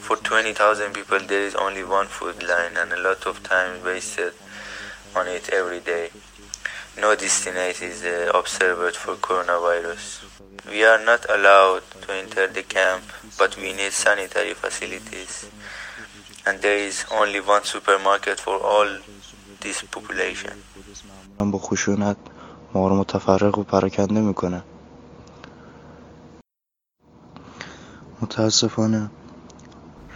For 0.00 0.16
20,000 0.16 0.94
people, 0.94 1.18
there 1.20 1.42
is 1.42 1.54
only 1.54 1.84
one 1.84 2.06
food 2.06 2.42
line 2.42 2.78
and 2.78 2.90
a 2.90 2.98
lot 2.98 3.26
of 3.26 3.42
time 3.42 3.84
wasted 3.84 4.32
on 5.14 5.28
it 5.28 5.50
every 5.50 5.80
day. 5.80 6.08
No 6.98 7.14
destination 7.14 7.88
is 7.88 8.02
uh, 8.02 8.32
observed 8.34 8.96
for 8.96 9.16
coronavirus. 9.16 10.24
We 10.70 10.84
are 10.84 11.04
not 11.04 11.26
allowed 11.28 11.82
to 12.00 12.12
enter 12.14 12.46
the 12.46 12.62
camp 12.62 13.04
but 13.38 13.58
we 13.58 13.74
need 13.74 13.92
sanitary 13.92 14.54
facilities. 14.54 15.50
And 16.46 16.62
there 16.62 16.78
is 16.78 17.04
only 17.12 17.40
one 17.40 17.64
supermarket 17.64 18.40
for 18.40 18.56
all 18.58 18.88
this 19.60 19.82
population. 19.82 20.62
ما 22.74 22.88
رو 22.88 22.94
متفرق 22.94 23.58
و 23.58 23.62
پراکنده 23.62 24.20
می‌کنه 24.20 24.62
متاسفانه 28.20 29.10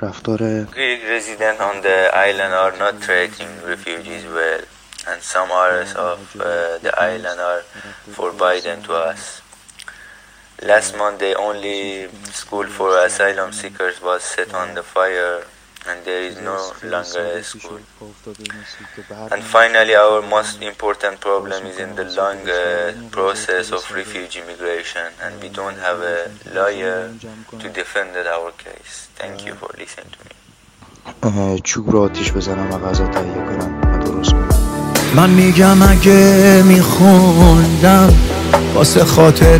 رفتار 0.02 0.64
Greek 0.64 1.00
residents 1.14 1.60
on 1.60 1.76
the 1.82 2.10
island 2.28 2.52
are 2.64 2.74
not 2.84 2.94
treating 3.06 3.50
refugees 3.72 4.24
well, 4.36 4.62
and 5.08 5.22
some 5.22 5.50
areas 5.50 5.94
of 5.94 6.18
uh, 6.36 6.78
the 6.84 6.92
island 7.12 7.38
are 7.40 7.62
forbidden 8.16 8.82
to 8.82 8.92
us. 9.10 9.42
Last 10.62 10.96
month, 10.96 11.18
the 11.18 11.34
only 11.34 12.08
school 12.32 12.66
for 12.66 12.88
asylum 13.04 13.52
seekers 13.52 13.96
was 14.02 14.22
set 14.22 14.54
on 14.54 14.74
the 14.74 14.82
fire, 14.82 15.44
and 15.88 16.04
there 16.04 16.22
is 16.22 16.36
no 16.40 16.58
longer 16.84 17.24
a 17.38 17.42
school. 17.42 17.80
And 19.30 19.42
finally, 19.42 19.94
our 19.94 20.22
most 20.22 20.62
important 20.62 21.20
problem 21.20 21.66
is 21.66 21.78
in 21.78 21.94
the 21.96 22.04
long 22.20 22.40
uh, 22.48 23.08
process 23.10 23.72
of 23.72 23.82
refugee 23.90 24.42
migration, 24.46 25.12
and 25.22 25.40
we 25.42 25.48
don't 25.48 25.78
have 25.78 26.00
a 26.00 26.30
lawyer 26.54 27.12
to 27.58 27.68
defend 27.68 28.16
our 28.16 28.52
case. 28.52 29.08
Thank 29.14 29.46
you 29.46 29.54
for 29.54 29.70
listening 29.78 30.10
to 30.16 30.18
me. 30.24 30.32
چوب 31.64 31.90
رو 31.90 31.98
آتیش 32.02 32.32
بزنم 32.32 32.70
و 32.70 32.78
غذا 32.78 33.06
تهیه 33.06 33.34
کنم 33.34 33.80
و 33.94 33.98
درست 33.98 34.30
کنم 34.30 34.48
من 35.16 35.30
میگم 35.30 35.82
اگه 35.82 36.62
میخوندم 36.62 38.14
واسه 38.74 39.04
خاطر 39.04 39.58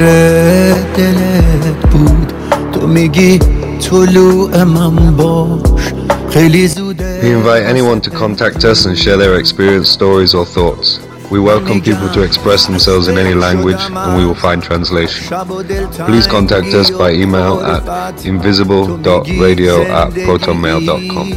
دلت 0.96 1.86
بود 1.90 2.32
تو 2.72 2.86
میگی 2.86 3.38
طلوع 3.80 4.64
من 4.64 5.16
باش 5.16 5.92
We 7.22 7.32
invite 7.32 7.62
anyone 7.64 8.00
to 8.02 8.10
contact 8.10 8.64
us 8.64 8.86
and 8.86 8.98
share 8.98 9.16
their 9.18 9.38
experience, 9.38 9.90
stories, 9.90 10.34
or 10.34 10.46
thoughts. 10.46 10.98
We 11.30 11.40
welcome 11.40 11.80
people 11.80 12.08
to 12.10 12.22
express 12.22 12.66
themselves 12.66 13.08
in 13.08 13.16
any 13.18 13.34
language 13.34 13.80
and 13.80 14.16
we 14.16 14.24
will 14.24 14.34
find 14.34 14.62
translation. 14.62 15.26
Please 16.06 16.26
contact 16.26 16.68
us 16.74 16.90
by 16.90 17.12
email 17.12 17.60
at 17.60 18.24
invisible.radio 18.24 19.82
at 19.82 20.12
protonmail.com. 20.12 21.28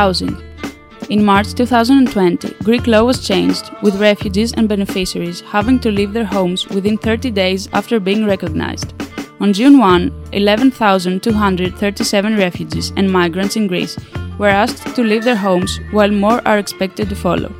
housing. 0.00 0.34
In 1.14 1.20
March 1.30 1.48
2020, 1.54 2.54
Greek 2.68 2.86
law 2.86 3.02
was 3.04 3.26
changed, 3.26 3.66
with 3.82 4.00
refugees 4.00 4.52
and 4.54 4.68
beneficiaries 4.72 5.40
having 5.54 5.78
to 5.80 5.90
leave 5.96 6.12
their 6.14 6.30
homes 6.36 6.60
within 6.68 6.96
30 6.96 7.30
days 7.32 7.68
after 7.72 8.06
being 8.08 8.24
recognized. 8.24 8.94
On 9.40 9.52
June 9.52 9.78
1, 9.78 10.12
11,237 10.32 12.36
refugees 12.36 12.92
and 12.96 13.10
migrants 13.10 13.56
in 13.56 13.66
Greece 13.66 13.96
were 14.38 14.54
asked 14.62 14.94
to 14.96 15.02
leave 15.02 15.24
their 15.24 15.42
homes, 15.46 15.80
while 15.96 16.20
more 16.24 16.40
are 16.46 16.58
expected 16.58 17.08
to 17.08 17.16
follow. 17.24 17.52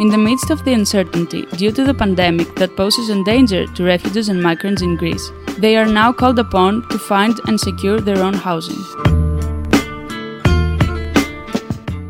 In 0.00 0.08
the 0.14 0.24
midst 0.26 0.50
of 0.50 0.64
the 0.64 0.74
uncertainty 0.80 1.42
due 1.62 1.72
to 1.78 1.84
the 1.84 1.98
pandemic 2.02 2.48
that 2.56 2.76
poses 2.76 3.08
a 3.08 3.24
danger 3.24 3.62
to 3.66 3.90
refugees 3.92 4.28
and 4.28 4.42
migrants 4.48 4.82
in 4.82 4.96
Greece, 4.96 5.26
they 5.64 5.74
are 5.76 5.90
now 6.00 6.12
called 6.12 6.38
upon 6.38 6.82
to 6.90 6.98
find 7.12 7.34
and 7.46 7.58
secure 7.58 8.00
their 8.00 8.22
own 8.28 8.34
housing. 8.34 8.82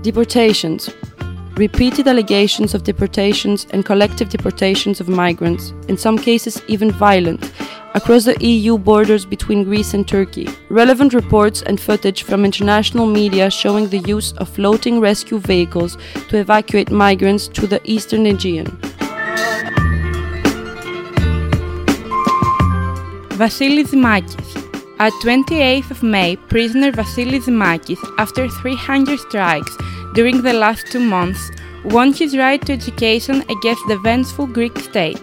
Deportations. 0.02 0.90
Repeated 1.56 2.06
allegations 2.06 2.72
of 2.72 2.84
deportations 2.84 3.66
and 3.70 3.84
collective 3.84 4.28
deportations 4.28 5.00
of 5.00 5.08
migrants, 5.08 5.72
in 5.88 5.96
some 5.96 6.16
cases 6.16 6.62
even 6.68 6.92
violent, 6.92 7.52
across 7.94 8.24
the 8.24 8.36
EU 8.38 8.78
borders 8.78 9.26
between 9.26 9.64
Greece 9.64 9.94
and 9.94 10.06
Turkey. 10.06 10.48
Relevant 10.68 11.14
reports 11.14 11.62
and 11.62 11.80
footage 11.80 12.22
from 12.22 12.44
international 12.44 13.06
media 13.06 13.50
showing 13.50 13.88
the 13.88 13.98
use 13.98 14.32
of 14.34 14.48
floating 14.48 15.00
rescue 15.00 15.40
vehicles 15.40 15.98
to 16.28 16.36
evacuate 16.36 16.92
migrants 16.92 17.48
to 17.48 17.66
the 17.66 17.80
eastern 17.82 18.24
Aegean. 18.26 18.66
Vasilis 23.36 23.88
Dimakis. 23.90 24.46
At 25.00 25.12
28th 25.24 25.90
of 25.90 26.02
May, 26.04 26.36
prisoner 26.36 26.92
Vasilis 26.92 27.46
Dimakis, 27.46 27.98
after 28.18 28.48
300 28.48 29.18
strikes 29.18 29.76
during 30.14 30.42
the 30.42 30.52
last 30.52 30.86
two 30.92 31.00
months, 31.00 31.50
won 31.84 32.12
his 32.12 32.36
right 32.36 32.64
to 32.66 32.72
education 32.72 33.42
against 33.48 33.86
the 33.88 33.98
vengeful 33.98 34.46
Greek 34.46 34.78
state. 34.78 35.22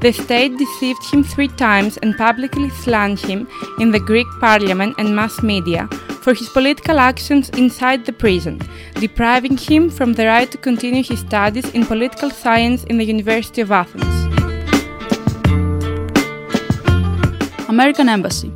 The 0.00 0.12
state 0.12 0.56
deceived 0.58 1.02
him 1.10 1.24
three 1.24 1.48
times 1.48 1.96
and 1.98 2.16
publicly 2.16 2.68
slandered 2.70 3.24
him 3.26 3.48
in 3.80 3.90
the 3.90 3.98
Greek 3.98 4.26
parliament 4.40 4.94
and 4.98 5.16
mass 5.16 5.42
media 5.42 5.88
for 6.20 6.34
his 6.34 6.48
political 6.50 6.98
actions 6.98 7.48
inside 7.50 8.04
the 8.04 8.12
prison, 8.12 8.60
depriving 8.94 9.56
him 9.56 9.88
from 9.88 10.12
the 10.12 10.26
right 10.26 10.50
to 10.50 10.58
continue 10.58 11.02
his 11.02 11.20
studies 11.20 11.70
in 11.70 11.86
political 11.86 12.30
science 12.30 12.84
in 12.84 12.98
the 12.98 13.04
University 13.04 13.62
of 13.62 13.72
Athens. 13.72 14.04
American 17.68 18.08
Embassy 18.08 18.52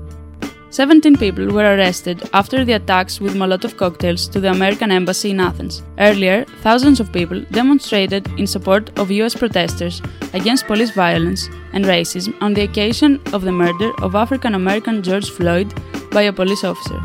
17 0.71 1.17
people 1.17 1.49
were 1.49 1.75
arrested 1.75 2.31
after 2.33 2.65
the 2.65 2.75
attacks 2.75 3.21
with 3.21 3.35
Molotov 3.35 3.77
cocktails 3.77 4.29
to 4.29 4.39
the 4.39 4.51
American 4.51 4.93
Embassy 4.93 5.31
in 5.31 5.41
Athens. 5.41 5.83
Earlier, 5.99 6.45
thousands 6.63 7.01
of 7.01 7.13
people 7.13 7.41
demonstrated 7.51 8.29
in 8.39 8.47
support 8.47 8.97
of 8.97 9.11
US 9.11 9.35
protesters 9.35 10.01
against 10.33 10.69
police 10.69 10.93
violence 10.93 11.49
and 11.73 11.85
racism 11.85 12.41
on 12.41 12.55
the 12.55 12.63
occasion 12.63 13.21
of 13.33 13.43
the 13.43 13.51
murder 13.51 13.91
of 14.01 14.15
African 14.15 14.55
American 14.55 15.03
George 15.03 15.29
Floyd 15.31 15.75
by 16.13 16.23
a 16.23 16.33
police 16.33 16.63
officer. 16.63 17.01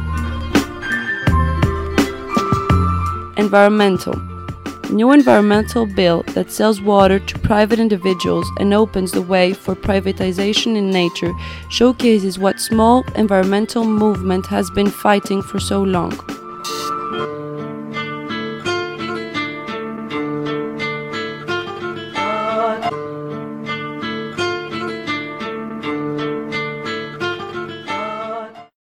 Environmental. 3.38 4.35
New 4.92 5.12
environmental 5.12 5.86
bill 5.86 6.24
that 6.36 6.52
sells 6.52 6.80
water 6.80 7.20
to 7.20 7.40
private 7.40 7.80
individuals 7.80 8.48
and 8.60 8.74
opens 8.74 9.12
the 9.12 9.22
way 9.22 9.52
for 9.52 9.76
privatization 9.76 10.76
in 10.78 10.90
nature 10.90 11.34
showcases 11.70 12.38
what 12.38 12.60
small 12.60 13.04
environmental 13.16 13.84
movement 13.84 14.46
has 14.46 14.70
been 14.70 14.88
fighting 14.88 15.42
for 15.42 15.60
so 15.60 15.82
long. 15.82 16.35